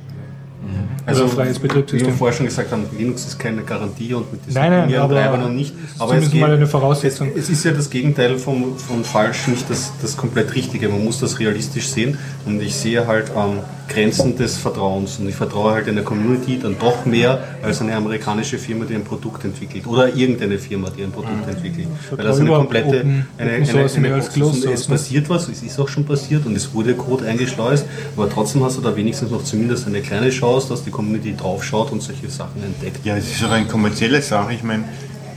[1.06, 2.14] Also, oder freies Wie wir Betriebssystem.
[2.14, 5.72] vorher schon gesagt haben, Linux ist keine Garantie und mit diesen Nein, nein, aber nicht.
[5.98, 7.30] Aber es, geht, mal eine Voraussetzung.
[7.30, 10.88] Es, es ist ja das Gegenteil von, von falsch, nicht das, das komplett Richtige.
[10.88, 15.34] Man muss das realistisch sehen und ich sehe halt ähm, Grenzen des Vertrauens und ich
[15.34, 19.86] vertraue halt einer Community dann doch mehr als eine amerikanische Firma, die ein Produkt entwickelt
[19.86, 21.88] oder irgendeine Firma, die ein Produkt entwickelt.
[22.10, 25.62] Weil das eine komplette Open- eine, eine, Source eine, mehr als es passiert was, es
[25.62, 27.86] ist auch schon passiert und es wurde Code eingeschleust,
[28.16, 31.92] aber trotzdem hast du da wenigstens noch zumindest eine kleine Chance, dass die Community draufschaut
[31.92, 33.04] und solche Sachen entdeckt.
[33.04, 34.54] Ja, es ist auch eine kommerzielle Sache.
[34.54, 34.84] Ich meine,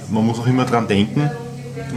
[0.09, 1.30] man muss auch immer dran denken,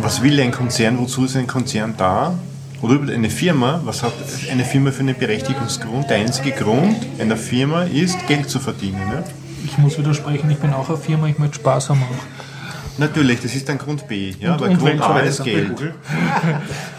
[0.00, 2.34] was will ein Konzern, wozu ist ein Konzern da?
[2.82, 4.12] Oder über eine Firma, was hat
[4.50, 6.10] eine Firma für einen Berechtigungsgrund?
[6.10, 9.00] Der einzige Grund einer Firma ist, Geld zu verdienen.
[9.12, 9.22] Ja?
[9.64, 12.98] Ich muss widersprechen, ich bin auch eine Firma, ich möchte Spaß haben auch.
[12.98, 14.34] Natürlich, das ist dann Grund B.
[14.38, 15.72] Ja, Und- weil und Grund A ist Geld.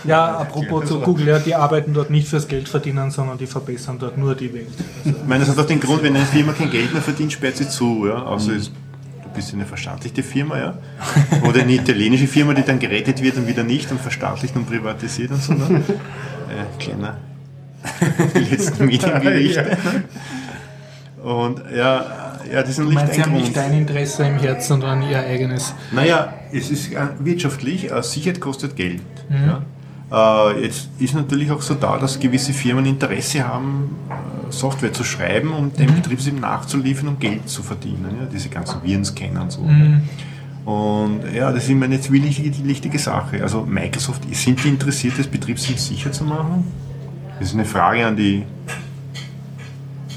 [0.05, 3.97] Ja, apropos zu Google, ja, die arbeiten dort nicht fürs Geld verdienen, sondern die verbessern
[3.99, 4.67] dort nur die Welt.
[5.05, 7.31] Also, Ich meine, das hat auch den Grund, wenn eine Firma kein Geld mehr verdient,
[7.31, 8.07] sperrt sie zu.
[8.07, 8.23] Ja?
[8.23, 8.71] Außer es- du
[9.33, 10.77] bist eine verstaatlichte Firma, ja?
[11.47, 15.31] Oder eine italienische Firma, die dann gerettet wird und wieder nicht und verstaatlicht und privatisiert
[15.31, 15.53] und so.
[15.53, 15.83] Ne?
[16.49, 17.17] Äh, kleiner.
[18.35, 19.77] Die letzten Medienberichte.
[21.23, 24.67] Und ja, ja, das ist natürlich meinst, sie ein haben nicht dein Interesse im Herzen,
[24.67, 25.73] sondern ihr eigenes.
[25.91, 29.01] Naja, es ist äh, wirtschaftlich, äh, Sicherheit kostet Geld.
[29.29, 29.61] Ja.
[30.13, 35.03] Äh, Jetzt ist natürlich auch so da, dass gewisse Firmen Interesse haben, äh, Software zu
[35.03, 38.17] schreiben, um dem Betriebssystem nachzuliefern, um Geld zu verdienen.
[38.19, 38.27] Ja?
[38.31, 39.61] Diese ganzen Virenscanner und so.
[40.65, 43.41] Und ja, das ist immer eine zwielichtige Sache.
[43.41, 46.65] Also Microsoft, sind die interessiert, das Betriebssystem sicher zu machen?
[47.39, 48.43] Das ist eine Frage an die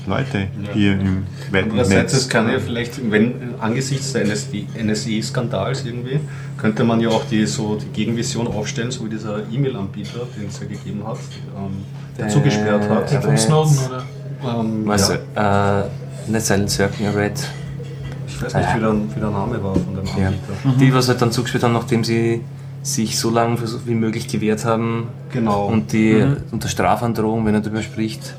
[0.07, 2.29] Leute hier im Andererseits, es Netz.
[2.29, 6.21] kann ja vielleicht, wenn angesichts der NSE-Skandals irgendwie,
[6.59, 10.61] könnte man ja auch die, so die Gegenvision aufstellen, so wie dieser E-Mail-Anbieter, den es
[10.61, 11.19] ja gegeben hat,
[11.57, 11.85] ähm,
[12.19, 13.11] der zugesperrt hat.
[13.13, 14.03] der- Von Snowden, oder?
[14.61, 15.85] Ähm, Was, ja, äh,
[16.29, 17.33] nicht Silent Circle, Red.
[18.29, 20.29] ich weiß nicht, wie der, wie der Name war von dem Ja.
[20.29, 20.79] Anbieter.
[20.81, 22.43] Die, was halt dann zugespielt haben, nachdem sie
[22.83, 25.67] sich so lange wie möglich gewehrt haben Genau.
[25.67, 28.35] und die unter Strafandrohung, wenn er darüber spricht.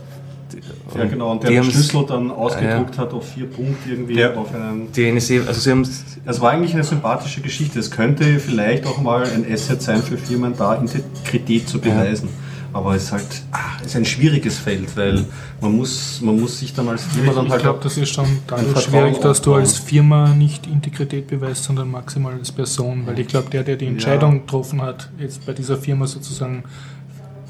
[0.96, 4.34] Ja, genau, und der den Schlüssel dann ausgedruckt hat auf vier Punkte irgendwie Ja.
[4.36, 5.88] auf einen Die NSA, also sie haben
[6.26, 7.80] Es war eigentlich eine sympathische Geschichte.
[7.80, 12.30] Es könnte vielleicht auch mal ein Asset sein für Firmen, da Integrität zu beweisen.
[12.74, 15.26] Aber es ist halt ah, es ist ein schwieriges Feld, weil
[15.62, 18.28] man muss, man muss sich dann als Firma dann Ich halt glaube, das ist schon
[18.46, 23.04] dadurch schwierig, dass du als Firma nicht Integrität beweist, sondern maximal als Person.
[23.08, 26.64] Weil ich glaube, der, der die Entscheidung getroffen hat, jetzt bei dieser Firma sozusagen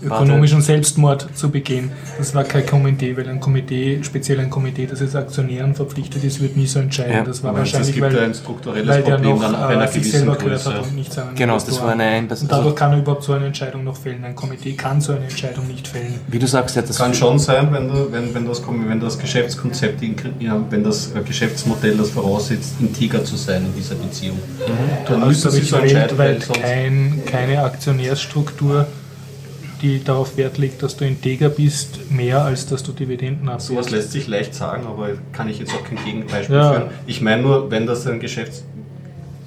[0.03, 4.99] ökonomischen Selbstmord zu begehen, das war kein Komitee, weil ein Komitee, speziell ein Komitee, das
[4.99, 7.13] jetzt Aktionären verpflichtet ist, wird nie so entscheiden.
[7.13, 7.23] Ja.
[7.23, 9.57] das war Aber es wahrscheinlich, gibt weil, ein strukturelles weil der Problem noch dann äh,
[9.57, 12.51] einer sich gewissen selber gehört hat und nicht seinen Genau, das war eine Ein- Und
[12.51, 14.23] dadurch kann er überhaupt so eine Entscheidung noch fällen.
[14.23, 16.19] Ein Komitee kann so eine Entscheidung nicht fällen.
[16.27, 19.17] wie du sagst, ja, das Kann schon sein, wenn, du, wenn, wenn, das, wenn das
[19.17, 20.01] Geschäftskonzept,
[20.39, 24.37] ja, wenn das äh, Geschäftsmodell das voraussetzt, integer zu sein in dieser Beziehung.
[25.05, 28.85] Dann Also müsste sich ich so entscheiden, weil sonst kein, keine Aktionärsstruktur,
[29.81, 33.91] die darauf Wert legt, dass du integer bist, mehr als dass du Dividenden Sowas abwirfst.
[33.91, 36.71] lässt sich leicht sagen, aber kann ich jetzt auch kein Gegenbeispiel Ja.
[36.73, 36.89] führen.
[37.05, 38.63] Ich meine nur, wenn das ein Geschäfts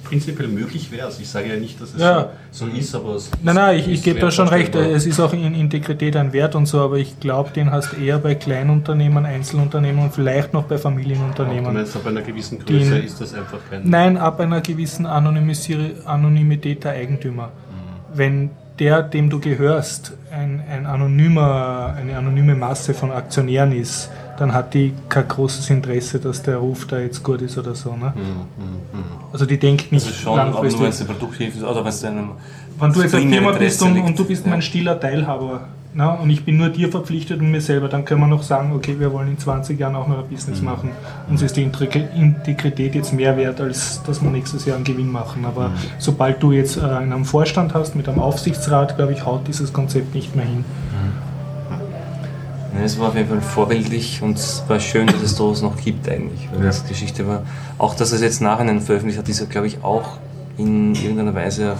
[0.03, 1.05] prinzipiell möglich wäre.
[1.05, 2.31] Also ich sage ja nicht, dass es Ja.
[2.51, 4.75] so, so ist, aber es Nein, nein, ich, ich gebe da schon recht.
[4.75, 8.17] Es ist auch in Integrität ein Wert und so, aber ich glaube, den hast eher
[8.19, 11.73] bei Kleinunternehmen, Einzelunternehmen und vielleicht noch bei Du Familienunternehmen.
[11.73, 13.89] meinst, ab einer gewissen Größe Die- ist das einfach kein...
[13.89, 17.49] Nein, ab einer gewissen Anonymisier- Anonymität der Eigentümer.
[18.13, 18.49] Wenn
[18.81, 24.09] der, dem du gehörst, ein, ein anonymer, eine anonyme Masse von Aktionären ist,
[24.39, 27.95] dann hat die kein großes Interesse, dass der Ruf da jetzt gut ist oder so.
[27.95, 28.11] Ne?
[29.31, 30.89] Also die denkt nicht also schon, aber nur wenn langfristig.
[30.95, 32.31] es ein Produkthilfe ist oder wenn es einem.
[32.79, 34.49] Wenn du jetzt eine primär Firma bist und, und du bist Ja.
[34.51, 35.61] mein stiller Teilhaber
[35.93, 38.71] ne, und ich bin nur dir verpflichtet und mir selber, dann können wir noch sagen,
[38.73, 40.65] okay, wir wollen in 20 Jahren auch noch ein Business Mhm.
[40.65, 40.89] machen.
[41.29, 45.11] Uns ist die Integri- Integrität jetzt mehr wert, als dass wir nächstes Jahr einen Gewinn
[45.11, 45.45] machen.
[45.45, 45.73] Aber Mhm.
[45.99, 50.15] sobald du jetzt äh, einen Vorstand hast mit einem Aufsichtsrat, glaube ich, haut dieses Konzept
[50.15, 50.63] nicht mehr hin.
[52.73, 55.75] Ja, es war auf jeden Fall vorbildlich und es war schön, dass es sowas noch
[55.75, 56.47] gibt eigentlich.
[56.53, 57.43] Weil das Geschichte war,
[57.77, 60.17] auch dass es jetzt nachhinein veröffentlicht hat, ist ja glaube ich auch
[60.57, 61.75] in irgendeiner Weise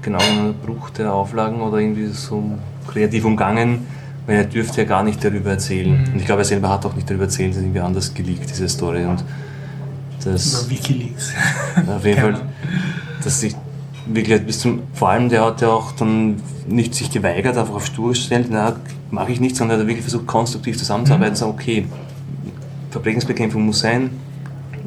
[0.00, 2.42] genau einen Bruch der Auflagen oder irgendwie so
[2.88, 3.86] kreativ umgangen,
[4.26, 6.04] weil er dürfte ja gar nicht darüber erzählen.
[6.12, 8.50] Und ich glaube, er selber hat auch nicht darüber erzählt, es ist irgendwie anders geleakt,
[8.50, 9.04] diese Story.
[9.04, 9.24] Und
[10.24, 11.32] das Über Wikileaks.
[11.88, 12.46] auf jeden Keine Fall,
[13.22, 13.54] dass sich
[14.06, 16.36] wirklich bis zum, vor allem der hat ja auch dann
[16.66, 18.76] nicht sich geweigert, einfach auf Stur gestellt, na,
[19.10, 21.86] mache ich nicht, sondern er hat wirklich versucht, konstruktiv zusammenzuarbeiten und sagen, okay,
[22.90, 24.10] Verbrechensbekämpfung muss sein,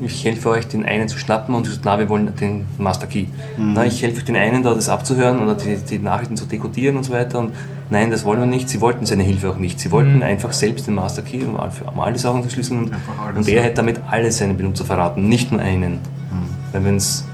[0.03, 3.25] ich helfe euch, den einen zu schnappen und na, wir wollen den Master Key.
[3.57, 3.73] Mhm.
[3.73, 6.97] Na, ich helfe euch den einen da, das abzuhören oder die, die, Nachrichten zu dekodieren
[6.97, 7.39] und so weiter.
[7.39, 7.53] Und
[7.89, 8.69] nein, das wollen wir nicht.
[8.69, 9.79] Sie wollten seine Hilfe auch nicht.
[9.79, 10.23] Sie wollten mhm.
[10.23, 12.79] einfach selbst den Master Key, um, um alle Sachen zu schlüsseln.
[12.79, 15.93] Und, und er hätte damit alle seine Benutzer verraten, nicht nur einen.
[15.93, 15.99] Mhm.
[16.71, 17.25] Weil wenn es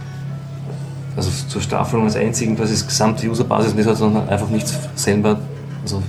[1.16, 5.40] also zur Staffelung als einzigen, quasi das gesamte Userbasis, das hat dann einfach nichts selber,
[5.82, 6.04] also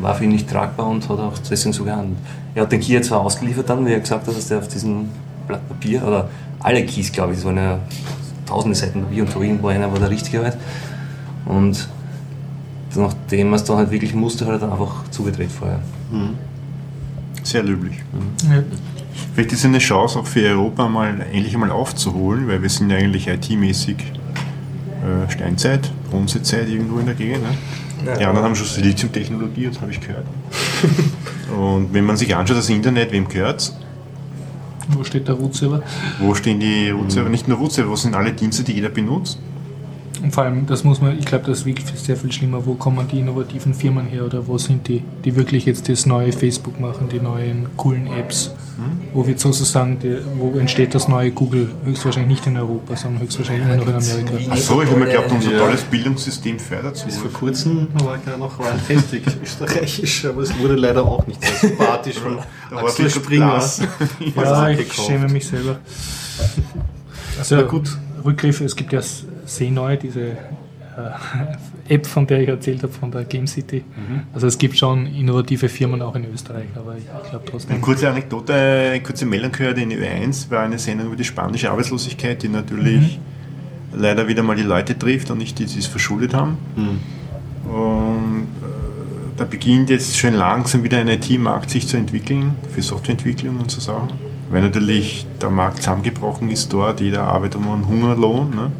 [0.00, 2.18] war für ihn nicht tragbar und hat auch deswegen so gehandelt.
[2.54, 5.08] Er hat den Key zwar ausgeliefert dann, wie er gesagt hat, dass der auf diesem
[5.46, 6.28] Blatt Papier, oder
[6.60, 7.78] alle Keys, glaube ich, das waren ja
[8.46, 10.56] tausende Seiten Papier und Turin war einer war der richtige halt.
[11.46, 11.88] Und
[12.94, 15.80] nachdem er es dann halt wirklich musste, hat er dann einfach zugedreht vorher.
[16.10, 16.34] Mhm.
[17.42, 17.96] Sehr löblich.
[18.12, 18.52] Mhm.
[18.52, 18.62] Ja.
[19.34, 22.90] Vielleicht ist es eine Chance auch für Europa mal endlich einmal aufzuholen, weil wir sind
[22.90, 27.42] ja eigentlich IT-mäßig äh, Steinzeit, Bronzezeit irgendwo in der Gegend.
[27.42, 28.06] Ne?
[28.06, 30.26] Ja, die anderen haben schon Siliziumtechnologie, das habe ich gehört.
[31.56, 33.76] Und wenn man sich anschaut, das Internet, wem gehört es?
[34.88, 35.82] Wo steht der Root-Server?
[36.20, 37.30] Wo stehen die Root-Server?
[37.30, 39.38] Nicht nur Root-Server, wo sind alle Dienste, die jeder benutzt?
[40.22, 42.64] Und vor allem, das muss man, ich glaube, das ist wirklich sehr viel schlimmer.
[42.64, 46.32] Wo kommen die innovativen Firmen her oder wo sind die, die wirklich jetzt das neue
[46.32, 48.52] Facebook machen, die neuen coolen Apps?
[48.76, 49.00] Hm?
[49.12, 51.70] Wo wird sozusagen, die, wo entsteht das neue Google?
[51.84, 54.52] Höchstwahrscheinlich nicht in Europa, sondern höchstwahrscheinlich immer noch in Amerika.
[54.52, 57.06] Achso, ich habe mir geglaubt, unser tolles Bildungssystem fördert so.
[57.06, 61.26] Bis vor kurzem war ich ja noch rein festig österreichisch, aber es wurde leider auch
[61.26, 62.38] nicht sehr sympathisch von
[62.76, 63.60] Axel Springer.
[64.36, 65.80] ja, ich schäme mich selber.
[67.38, 69.00] Also gut, Rückgriff, es gibt ja
[69.60, 70.36] neu, diese
[70.96, 73.84] äh, App, von der ich erzählt habe, von der Game City.
[73.96, 74.22] Mhm.
[74.32, 77.72] Also es gibt schon innovative Firmen auch in Österreich, aber ich glaube trotzdem.
[77.72, 81.70] Eine kurze Anekdote, eine kurze Meldung gehört in Ö1 war eine Sendung über die spanische
[81.70, 84.00] Arbeitslosigkeit, die natürlich mhm.
[84.00, 86.58] leider wieder mal die Leute trifft und nicht die, die es verschuldet haben.
[86.76, 87.70] Mhm.
[87.70, 93.58] Und äh, da beginnt jetzt schon langsam wieder ein IT-Markt sich zu entwickeln für Softwareentwicklung
[93.58, 94.10] und so Sachen.
[94.50, 98.50] Weil natürlich der Markt zusammengebrochen ist dort, jeder arbeitet um einen Hungerlohn.
[98.50, 98.70] Ne?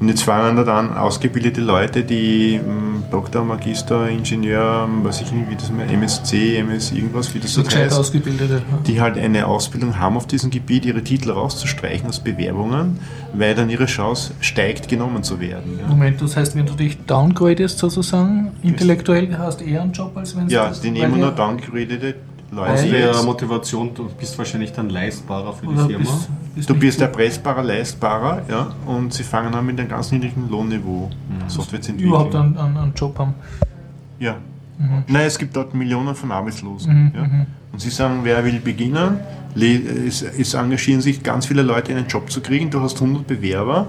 [0.00, 5.32] Und jetzt fangen da dann ausgebildete Leute, die ähm, Doktor, Magister, Ingenieur, ähm, weiß ich
[5.32, 9.46] nicht, wie das mal, MSc, MS irgendwas, wie das so heißt, ausgebildete, die halt eine
[9.46, 13.00] Ausbildung haben auf diesem Gebiet, ihre Titel rauszustreichen aus Bewerbungen,
[13.32, 15.78] weil dann ihre Chance steigt, genommen zu werden.
[15.80, 15.88] Ja.
[15.88, 20.36] Moment, das heißt, wenn du dich downgradest sozusagen, intellektuell, hast du eher einen Job, als
[20.36, 22.14] wenn du Ja, die nehmen nur downgradete.
[22.56, 25.98] Aus der Motivation, du bist wahrscheinlich dann leistbarer für die Firma.
[25.98, 30.48] Bist, bist du bist erpressbarer, leistbarer, ja, und sie fangen an mit einem ganz niedrigen
[30.48, 31.48] Lohnniveau mhm.
[31.48, 32.14] Software zu entwickeln.
[32.14, 33.34] Überhaupt einen, einen, einen Job haben.
[34.18, 34.36] Ja.
[34.78, 35.04] Mhm.
[35.08, 36.92] Nein, es gibt dort Millionen von Arbeitslosen.
[36.92, 37.12] Mhm.
[37.14, 37.22] Ja.
[37.24, 37.46] Mhm.
[37.72, 39.20] Und sie sagen, wer will beginnen,
[39.54, 42.70] es, es engagieren sich ganz viele Leute, einen Job zu kriegen.
[42.70, 43.88] Du hast 100 Bewerber.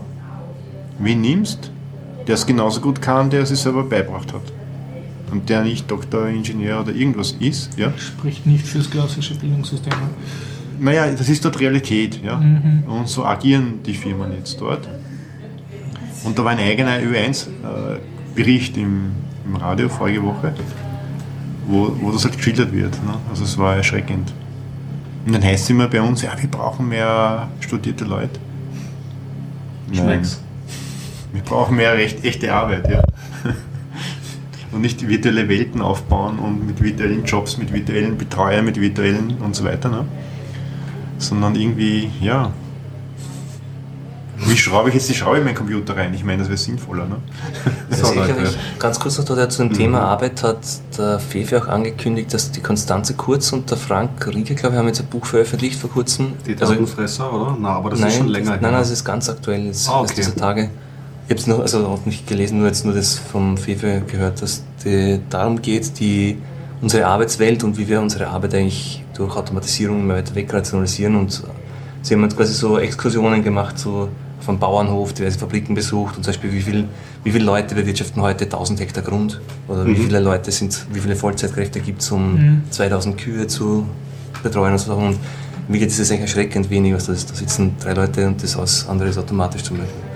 [0.99, 1.71] Wen nimmst?
[2.27, 4.41] Der es genauso gut kann, der es sich selber beibracht hat
[5.31, 7.77] und der nicht Doktor, Ingenieur oder irgendwas ist.
[7.77, 7.93] Ja?
[7.97, 9.93] Spricht nicht fürs klassische Bildungssystem.
[10.79, 12.21] Naja, das ist dort Realität.
[12.23, 12.37] Ja?
[12.37, 12.83] Mhm.
[12.87, 14.87] Und so agieren die Firmen jetzt dort.
[16.23, 19.11] Und da war ein eigener Ö1-Bericht äh, im,
[19.45, 20.53] im Radio vorige Woche,
[21.67, 22.93] wo, wo das halt geschildert wird.
[23.05, 23.13] Ne?
[23.29, 24.33] Also es war erschreckend.
[25.25, 28.39] Und dann heißt es immer bei uns, ja, wir brauchen mehr studierte Leute.
[29.91, 30.41] Schmecks.
[31.31, 33.03] Wir brauchen mehr recht, echte Arbeit, ja
[34.71, 39.55] und nicht virtuelle Welten aufbauen und mit virtuellen Jobs, mit virtuellen Betreuern, mit virtuellen und
[39.55, 40.05] so weiter, ne?
[41.17, 42.51] sondern irgendwie, ja,
[44.45, 46.13] wie schraube ich jetzt die Schraube in meinen Computer rein?
[46.13, 47.05] Ich meine, das wäre sinnvoller.
[47.05, 47.17] Ne?
[47.89, 48.35] Das so, Leute.
[48.77, 49.77] Ganz kurz noch da zu dem mhm.
[49.77, 50.59] Thema Arbeit hat
[50.97, 54.87] der Fefe auch angekündigt, dass die Konstanze Kurz und der Frank Rieger, glaube ich, haben
[54.87, 56.33] jetzt ein Buch veröffentlicht vor kurzem.
[56.45, 57.51] Die Datenfresser, also, oder?
[57.59, 60.01] Nein, aber das nein, ist schon länger Nein, nein, das ist ganz aktuell, jetzt, ah,
[60.01, 60.13] okay.
[60.15, 60.69] dieser Tage.
[61.29, 64.41] Ich habe es noch, also auch nicht gelesen, nur jetzt nur das vom Fefe gehört,
[64.41, 66.37] dass es darum geht, die,
[66.81, 71.15] unsere Arbeitswelt und wie wir unsere Arbeit eigentlich durch Automatisierung immer weiter wegrationalisieren.
[71.15, 71.43] Und
[72.01, 76.51] sie haben quasi so Exkursionen gemacht, so vom Bauernhof, diverse Fabriken besucht und zum Beispiel,
[76.51, 76.85] wie, viel,
[77.23, 79.89] wie viele Leute bewirtschaften heute 1000 Hektar Grund oder mhm.
[79.89, 82.61] wie viele Leute sind, wie viele Vollzeitkräfte gibt es, um mhm.
[82.71, 83.85] 2000 Kühe zu
[84.41, 84.95] betreuen und so.
[84.95, 85.19] Und
[85.67, 87.29] mir geht es eigentlich erschreckend wenig, was das ist.
[87.29, 90.08] Da sitzen drei Leute und das andere ist automatisch zum Beispiel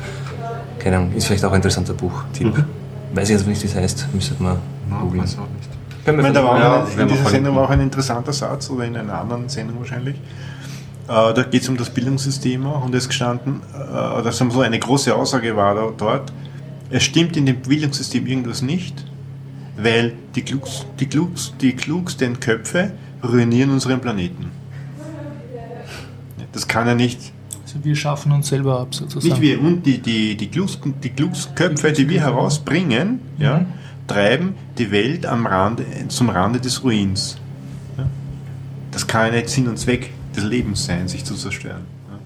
[0.84, 2.58] keine Ahnung, ist vielleicht auch ein interessanter Buchtipp.
[2.58, 2.66] Mhm.
[3.14, 4.58] Weiß ich jetzt nicht, wie es heißt, müsste man
[5.00, 5.24] googeln.
[5.24, 5.70] Weiß auch nicht.
[6.06, 8.98] Ich meine, da war ja, in dieser Sendung war auch ein interessanter Satz, oder in
[8.98, 10.16] einer anderen Sendung wahrscheinlich.
[11.08, 14.80] Äh, da geht es um das Bildungssystem auch und es gestanden, äh, dass so eine
[14.80, 16.34] große Aussage war da, dort,
[16.90, 19.06] es stimmt in dem Bildungssystem irgendwas nicht,
[19.78, 22.92] weil die, Klugs, die, Klugs, die klugsten Köpfe
[23.24, 24.52] ruinieren unseren Planeten.
[26.52, 27.32] Das kann ja nicht
[27.82, 29.28] wir schaffen uns selber ab sozusagen.
[29.28, 33.44] Nicht wir, und die, die, die, Klus, die Klugsköpfe, die wir herausbringen, mhm.
[33.44, 33.66] ja,
[34.08, 37.38] treiben die Welt am Rande, zum Rande des Ruins.
[37.98, 38.06] Ja.
[38.92, 41.82] Das kann ja nicht Sinn und Zweck des Lebens sein, sich zu zerstören.
[42.10, 42.20] Ja.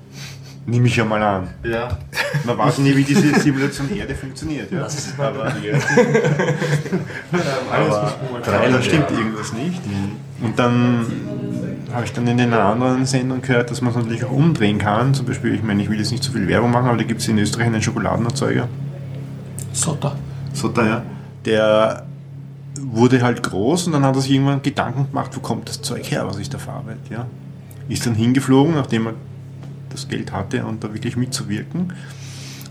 [0.66, 1.50] Nehme ich ja mal an.
[1.64, 2.00] Ja.
[2.46, 4.72] Man weiß nie, wie diese Simulation Erde funktioniert.
[4.72, 4.80] Ja?
[4.80, 5.44] Das ist mal aber,
[7.72, 9.82] Alles aber da stimmt irgendwas nicht.
[10.42, 11.06] Und dann
[11.94, 15.14] habe ich dann in einer anderen Sendung gehört, dass man es natürlich auch umdrehen kann.
[15.14, 17.22] Zum Beispiel, ich meine, ich will jetzt nicht zu viel Werbung machen, aber da gibt
[17.22, 18.68] es in Österreich einen Schokoladenerzeuger.
[19.72, 20.16] Sotter.
[20.54, 21.04] So daher,
[21.46, 22.06] der
[22.82, 26.10] wurde halt groß und dann hat er sich irgendwann Gedanken gemacht, wo kommt das Zeug
[26.12, 27.00] her, was ich da verarbeite.
[27.12, 27.26] Ja?
[27.90, 29.14] Ist dann hingeflogen, nachdem er
[29.90, 31.94] das Geld hatte und da wirklich mitzuwirken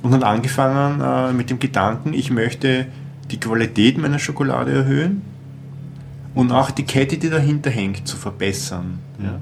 [0.03, 2.87] und hat angefangen äh, mit dem Gedanken, ich möchte
[3.31, 5.23] die Qualität meiner Schokolade erhöhen
[6.37, 8.99] und auch die Kette, die dahinter hängt, zu verbessern.
[9.19, 9.41] Ja?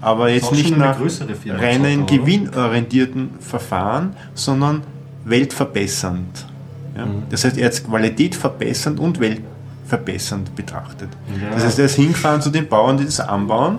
[0.00, 0.98] Aber jetzt nicht nach
[1.46, 4.82] reinen gewinnorientierten Verfahren, sondern
[5.24, 6.46] weltverbessernd.
[6.96, 7.06] Ja?
[7.30, 11.10] Das heißt, er hat Qualität verbessernd und weltverbessernd betrachtet.
[11.40, 11.54] Ja.
[11.54, 13.78] Das heißt, er ist hingefahren zu den Bauern, die das anbauen,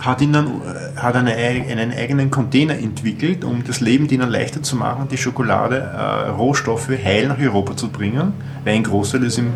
[0.00, 4.76] hat ihnen äh, hat eine, einen eigenen Container entwickelt, um das Leben denen leichter zu
[4.76, 9.54] machen, die Schokolade, äh, Rohstoffe heil nach Europa zu bringen, weil ein Großteil ist ihm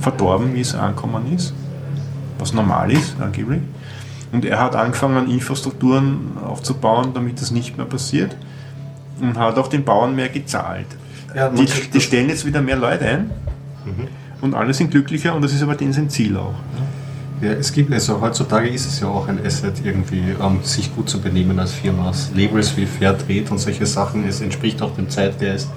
[0.00, 1.54] verdorben, wie es angekommen ist,
[2.46, 3.60] was normal ist, angeblich.
[4.32, 8.36] Und er hat angefangen, Infrastrukturen aufzubauen, damit das nicht mehr passiert
[9.20, 10.86] und hat auch den Bauern mehr gezahlt.
[11.34, 13.30] Ja, die, die stellen jetzt wieder mehr Leute ein
[14.40, 16.54] und alle sind glücklicher und das ist aber denen sein Ziel auch.
[17.40, 21.10] Ja, es gibt, also heutzutage ist es ja auch ein Asset irgendwie, ähm, sich gut
[21.10, 22.10] zu benehmen als Firma.
[22.34, 25.68] Labels wie Fairtrade und solche Sachen, es entspricht auch dem Zeitgeist.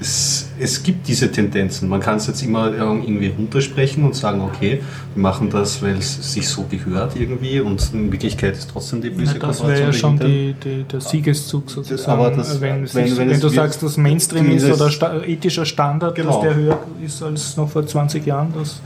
[0.00, 1.88] Es, es gibt diese Tendenzen.
[1.88, 4.80] Man kann es jetzt immer irgendwie runtersprechen und sagen, okay,
[5.14, 9.10] wir machen das, weil es sich so gehört irgendwie und in Wirklichkeit ist trotzdem die
[9.10, 12.10] böse Ja, das wäre ja schon die, die, der Siegeszug sozusagen.
[12.20, 15.64] Aber das- wenn, wenn- sich, wenn wenn, du sagst, dass Mainstream ist oder sta ethischer
[15.64, 16.32] Standard, Genau.
[16.32, 18.80] dass der höher ist als noch vor 20 Jahren, das,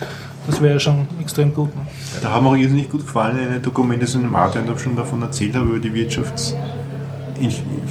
[0.46, 1.74] das wäre ja schon extrem gut.
[1.76, 1.82] Ne?
[2.22, 5.54] Da haben mir auch irrsinnig gut gefallen, eine Dokumentation im und ich schon davon erzählt
[5.54, 6.54] habe, über die Wirtschafts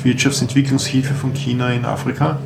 [0.03, 2.37] Wirtschaftsentwicklungshilfe von China in Afrika.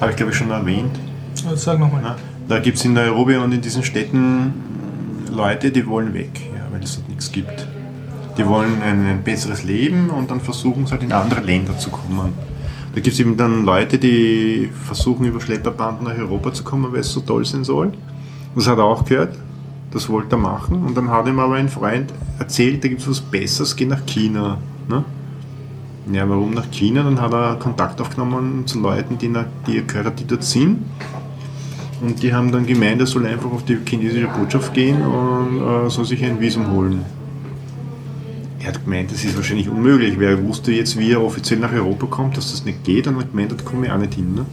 [0.00, 0.98] Habe ich glaube ich schon erwähnt.
[1.44, 2.16] Also sag nochmal.
[2.48, 4.52] Da gibt es in Nairobi und in diesen Städten
[5.30, 7.66] Leute, die wollen weg, ja, weil es dort nichts gibt.
[8.36, 11.90] Die wollen ein, ein besseres Leben und dann versuchen sie halt in andere Länder zu
[11.90, 12.32] kommen.
[12.94, 17.00] Da gibt es eben dann Leute, die versuchen über Schlepperbanden nach Europa zu kommen, weil
[17.00, 17.92] es so toll sein soll.
[18.54, 19.36] Das hat er auch gehört,
[19.92, 20.84] das wollte er machen.
[20.84, 24.04] Und dann hat ihm aber ein Freund erzählt, da gibt es was Besseres, geh nach
[24.06, 24.58] China.
[24.88, 25.04] Ne?
[26.10, 27.02] Ja, warum nach China?
[27.02, 30.78] Dann hat er Kontakt aufgenommen zu Leuten, die, nach, die er gehört die dort sind.
[32.00, 35.90] Und die haben dann gemeint, er soll einfach auf die chinesische Botschaft gehen und äh,
[35.90, 37.04] soll sich ein Visum holen.
[38.60, 41.72] Er hat gemeint, das ist wahrscheinlich unmöglich, weil er wusste jetzt, wie er offiziell nach
[41.72, 44.34] Europa kommt, dass das nicht geht und hat gemeint, da komme ich auch nicht hin.
[44.34, 44.46] Ne?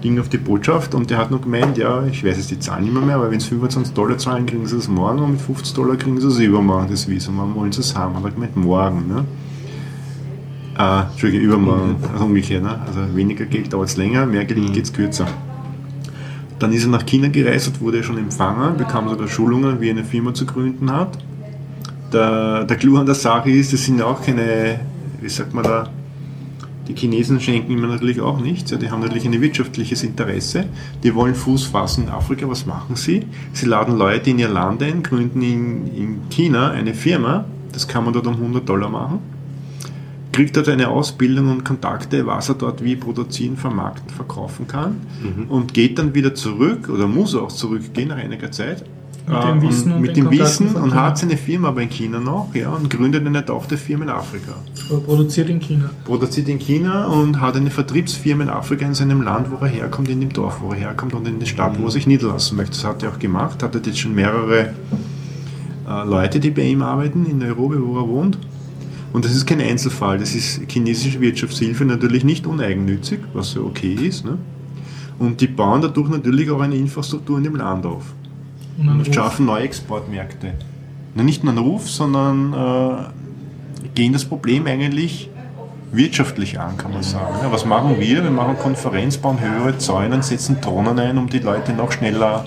[0.00, 2.84] Ging auf die Botschaft und der hat nur gemeint, ja, ich weiß jetzt die Zahlen
[2.84, 5.40] nicht mehr, mehr aber wenn sie 25 Dollar zahlen, kriegen sie es morgen und mit
[5.40, 7.38] 50 Dollar kriegen sie es übermorgen, das Visum.
[7.38, 8.14] Wann wollen sie es haben?
[8.16, 9.08] Hat er gemeint, morgen.
[9.08, 9.24] Ne?
[10.82, 12.64] Äh, Entschuldige, übermorgen, also umgekehrt.
[12.64, 12.76] Ne?
[12.86, 15.26] Also weniger Geld dauert es länger, mehr Geld geht es kürzer.
[16.58, 19.92] Dann ist er nach China gereist und wurde schon empfangen, bekam sogar Schulungen, wie er
[19.92, 21.18] eine Firma zu gründen hat.
[22.12, 24.80] Der, der Clou an der Sache ist, das sind auch keine,
[25.20, 25.88] wie sagt man da,
[26.88, 28.72] die Chinesen schenken ihm natürlich auch nichts.
[28.72, 30.64] Ja, die haben natürlich ein wirtschaftliches Interesse.
[31.04, 32.48] Die wollen Fuß fassen in Afrika.
[32.48, 33.24] Was machen sie?
[33.52, 37.44] Sie laden Leute in ihr Land ein, gründen in, in China eine Firma.
[37.72, 39.20] Das kann man dort um 100 Dollar machen.
[40.32, 44.96] Kriegt dort eine Ausbildung und Kontakte, was er dort wie produzieren, vermarkten, verkaufen kann.
[45.48, 48.84] Und geht dann wieder zurück oder muss auch zurückgehen nach einiger Zeit.
[49.28, 51.82] Mit Äh, dem Wissen und mit den dem Kontakten Wissen und hat seine Firma aber
[51.82, 54.52] in China noch ja, und gründet eine Tochterfirma in Afrika
[54.90, 55.90] Aber Produziert in China.
[56.04, 60.08] produziert in China und hat eine Vertriebsfirma in Afrika in seinem Land, wo er herkommt,
[60.08, 62.72] in dem Dorf, wo er herkommt und in der Stadt, wo er sich niederlassen möchte.
[62.72, 64.70] Das hat er auch gemacht, hat er jetzt schon mehrere
[65.88, 68.38] äh, Leute, die bei ihm arbeiten, in Nairobi, wo er wohnt.
[69.12, 73.92] Und das ist kein Einzelfall, das ist chinesische Wirtschaftshilfe natürlich nicht uneigennützig, was ja okay
[73.92, 74.24] ist.
[74.24, 74.38] Ne?
[75.18, 78.14] Und die bauen dadurch natürlich auch eine Infrastruktur in dem Land auf
[78.78, 80.54] Und und schaffen neue Exportmärkte.
[81.14, 85.28] Na, nicht nur einen Ruf, sondern äh, gehen das Problem eigentlich
[85.92, 87.34] wirtschaftlich an, kann man sagen.
[87.42, 88.24] Ja, was machen wir?
[88.24, 92.46] Wir machen Konferenz, bauen höhere Zäune setzen Drohnen ein, um die Leute noch schneller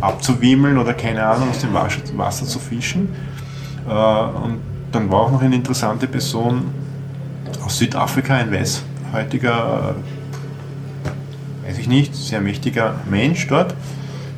[0.00, 3.08] abzuwimmeln oder keine Ahnung aus dem Wasser, Wasser zu fischen.
[3.88, 4.60] Äh, und
[4.92, 6.66] dann war auch noch eine interessante Person
[7.64, 9.94] aus Südafrika, ein weißhäutiger,
[11.64, 13.74] äh, weiß ich nicht, sehr mächtiger Mensch dort.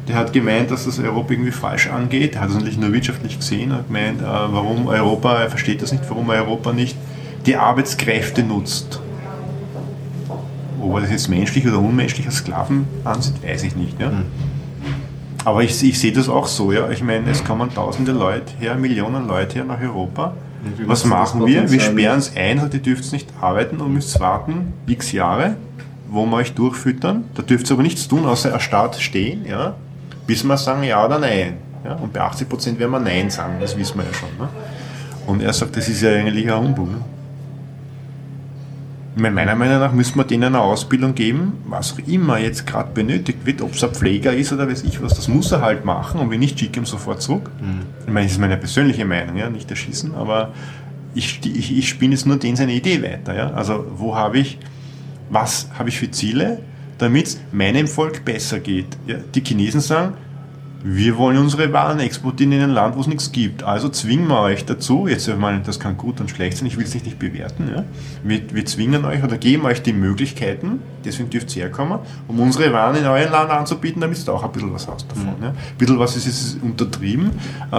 [0.08, 2.34] Der hat gemeint, dass das Europa irgendwie falsch angeht.
[2.34, 3.70] Er hat es natürlich nur wirtschaftlich gesehen.
[3.70, 6.96] Er hat gemeint, äh, warum Europa, er versteht das nicht, warum Europa nicht
[7.46, 9.00] die Arbeitskräfte nutzt.
[10.80, 14.00] Ob er das jetzt menschlich oder unmenschlich als Sklaven ansieht, weiß ich nicht.
[14.00, 14.10] Ja?
[15.44, 16.72] Aber ich, ich sehe das auch so.
[16.72, 16.90] Ja?
[16.90, 20.34] Ich meine, es kommen tausende Leute her, Millionen Leute her nach Europa
[20.86, 21.70] Was machen wir?
[21.70, 25.56] Wir sperren es ein, also ihr dürft nicht arbeiten und müsst warten x Jahre,
[26.08, 27.24] wo wir euch durchfüttern.
[27.34, 29.74] Da dürft ihr aber nichts tun, außer erstarrt stehen, ja,
[30.26, 31.54] bis wir sagen ja oder nein.
[31.84, 34.28] Ja, und bei 80% werden wir Nein sagen, das wissen wir ja schon.
[34.38, 34.48] Ne?
[35.26, 36.90] Und er sagt, das ist ja eigentlich ein Humbug.
[36.90, 36.98] Ne?
[39.16, 43.44] Meiner Meinung nach müssen wir denen eine Ausbildung geben, was auch immer jetzt gerade benötigt
[43.44, 46.20] wird, ob es ein Pfleger ist oder weiß ich was, das muss er halt machen
[46.20, 47.50] und wenn nicht, schicke ihm sofort zurück.
[47.60, 47.80] Mhm.
[48.06, 50.52] Ich meine, das ist meine persönliche Meinung, ja, nicht erschießen, aber
[51.14, 53.34] ich, ich, ich spinne jetzt nur den seine Idee weiter.
[53.34, 53.50] Ja?
[53.50, 54.58] Also wo habe ich,
[55.28, 56.60] was habe ich für Ziele,
[56.98, 58.96] damit es meinem Volk besser geht.
[59.06, 59.16] Ja?
[59.34, 60.14] Die Chinesen sagen,
[60.82, 63.62] wir wollen unsere Waren exportieren in ein Land, wo es nichts gibt.
[63.62, 66.78] Also zwingen wir euch dazu, jetzt ich meine, das kann gut und schlecht sein, ich
[66.78, 67.84] will es nicht bewerten, ja?
[68.22, 71.98] wir, wir zwingen euch oder geben euch die Möglichkeiten, deswegen dürft ihr herkommen,
[72.28, 75.24] um unsere Waren in euer Land anzubieten, damit du auch ein bisschen was hast davon.
[75.38, 75.42] Mhm.
[75.42, 75.48] Ja?
[75.50, 77.32] Ein bisschen was ist, ist untertrieben.
[77.70, 77.76] Äh,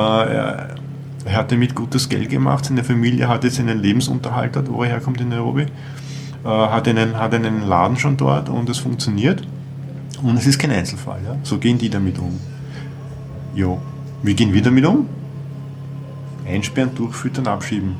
[1.23, 4.89] er hatte mit gutes Geld gemacht, seine Familie hat jetzt einen Lebensunterhalt dort, wo er
[4.89, 5.63] herkommt in Nairobi,
[6.43, 9.41] äh, hat, einen, hat einen Laden schon dort und es funktioniert.
[10.21, 11.19] Und es ist kein Einzelfall.
[11.25, 11.35] Ja?
[11.41, 12.39] So gehen die damit um.
[13.55, 13.77] Ja,
[14.23, 15.07] wie gehen wir damit um?
[16.47, 17.95] Einsperren, durchfüttern, abschieben.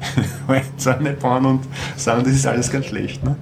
[1.20, 1.60] Fahren und
[1.96, 3.24] sagen, das ist alles ganz schlecht.
[3.24, 3.36] Ne?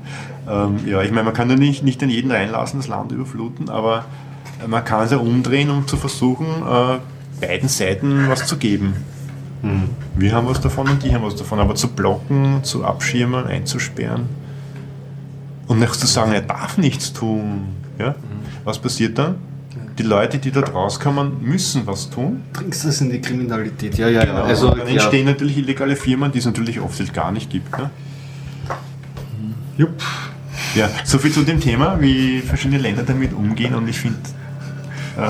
[0.49, 3.69] Ähm, ja, ich meine, man kann ja nicht, nicht an jeden reinlassen, das Land überfluten,
[3.69, 4.07] aber
[4.67, 6.99] man kann es ja umdrehen, um zu versuchen, äh,
[7.47, 8.95] beiden Seiten was zu geben.
[9.63, 9.91] Mhm.
[10.15, 14.29] Wir haben was davon und die haben was davon, aber zu blocken, zu abschirmen, einzusperren
[15.67, 17.69] und nicht zu sagen, er darf nichts tun.
[17.99, 18.11] Ja?
[18.11, 18.15] Mhm.
[18.65, 19.37] Was passiert dann?
[19.99, 22.43] Die Leute, die dort rauskommen, müssen was tun.
[22.53, 23.97] Bringst du das in die Kriminalität?
[23.97, 24.39] Ja, ja, genau.
[24.39, 24.45] ja.
[24.45, 25.33] Also, dann entstehen ja.
[25.33, 27.77] natürlich illegale Firmen, die es natürlich oft gar nicht gibt.
[27.79, 27.91] Ne?
[29.79, 30.03] Jupp.
[30.75, 34.19] Ja, soviel zu dem Thema, wie verschiedene Länder damit umgehen und ich finde,
[35.17, 35.21] äh,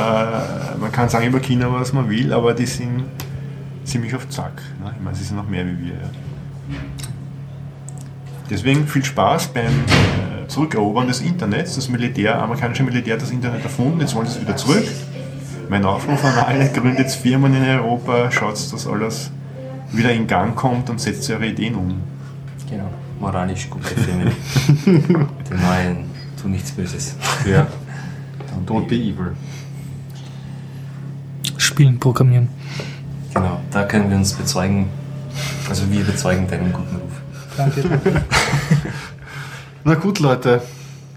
[0.78, 3.05] man kann sagen über China, was man will, aber die sind
[3.84, 4.62] ziemlich auf Zack.
[4.82, 4.93] Ne?
[4.97, 5.94] Ich meine, sie sind noch mehr wie wir.
[5.94, 6.78] Ja.
[8.51, 11.74] Deswegen viel Spaß beim äh, Zurückerobern des Internets.
[11.77, 14.85] Das Militär, amerikanische Militär hat das Internet erfunden, jetzt wollen sie es wieder zurück.
[15.68, 19.31] Mein Aufruf an alle, gründet Firmen in Europa, schaut, dass alles
[19.93, 22.01] wieder in Gang kommt und setzt eure Ideen um.
[22.70, 22.89] Genau,
[23.20, 24.32] moralisch gute Firmen.
[25.48, 26.10] Die meinen,
[26.40, 27.16] tu nichts Böses.
[27.48, 27.66] Ja.
[28.66, 29.36] Don't be evil.
[31.56, 32.48] Spielen, programmieren.
[33.35, 34.89] Genau, da können wir uns bezeugen,
[35.68, 37.12] also wir bezeugen deinen guten Ruf.
[37.56, 37.82] Danke.
[39.86, 40.62] Na gut, Leute.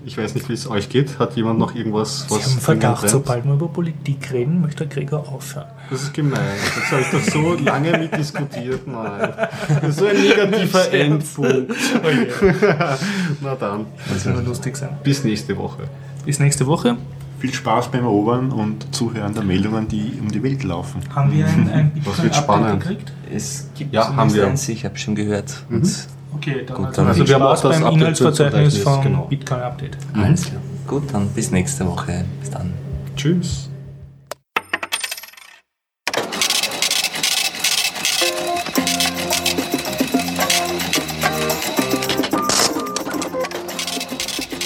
[0.05, 1.17] Ich weiß nicht, wie es euch geht.
[1.17, 2.45] Hat jemand noch irgendwas, was.
[2.45, 5.65] Sie haben Verdacht, sobald wir über Politik reden, möchte der Gregor aufhören.
[5.89, 6.39] Das ist gemein.
[6.75, 8.87] Das habe ich doch so lange mitdiskutiert.
[8.87, 9.33] Nein.
[9.81, 11.71] Das ist so ein negativer Endpunkt.
[11.71, 12.45] Oh
[13.41, 13.87] Na dann.
[14.07, 14.99] Das wird lustig sein.
[15.03, 15.89] Bis nächste Woche.
[16.23, 16.95] Bis nächste Woche.
[17.39, 21.01] Viel Spaß beim Erobern und Zuhören der Meldungen, die um die Welt laufen.
[21.15, 23.13] Haben wir ein, ein Bitcoin-Update gekriegt?
[23.33, 24.45] Es gibt ja, haben wir.
[24.45, 25.63] eins, ich habe schon gehört.
[25.69, 25.89] Mhm.
[26.35, 29.25] Okay, dann, Gut, dann also wir haben auch das beim Inhaltsverzeichnis vom genau.
[29.25, 29.97] Bitcoin Update.
[30.13, 30.23] Mhm.
[30.23, 30.61] Alles klar.
[30.87, 32.25] Gut, dann bis nächste Woche.
[32.39, 32.73] Bis dann.
[33.15, 33.69] Tschüss.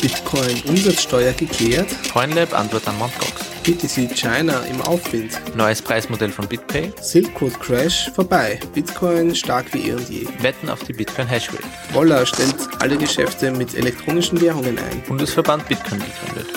[0.01, 1.87] Bitcoin Umsatzsteuer geklärt?
[2.11, 3.19] CoinLab Antwort an Mt.
[3.19, 3.42] Gox.
[3.63, 5.39] BTC China im Aufwind.
[5.55, 6.91] Neues Preismodell von BitPay.
[7.01, 7.31] Silk
[7.61, 8.59] Crash vorbei.
[8.73, 10.27] Bitcoin stark wie eh und je.
[10.41, 11.63] Wetten auf die Bitcoin Hashrate.
[11.93, 15.01] Woller stellt alle Geschäfte mit elektronischen Währungen ein.
[15.07, 16.47] Bundesverband Bitcoin gegründet.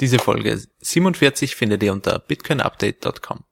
[0.00, 3.46] Diese Folge 47 findet ihr unter bitcoinupdate.com.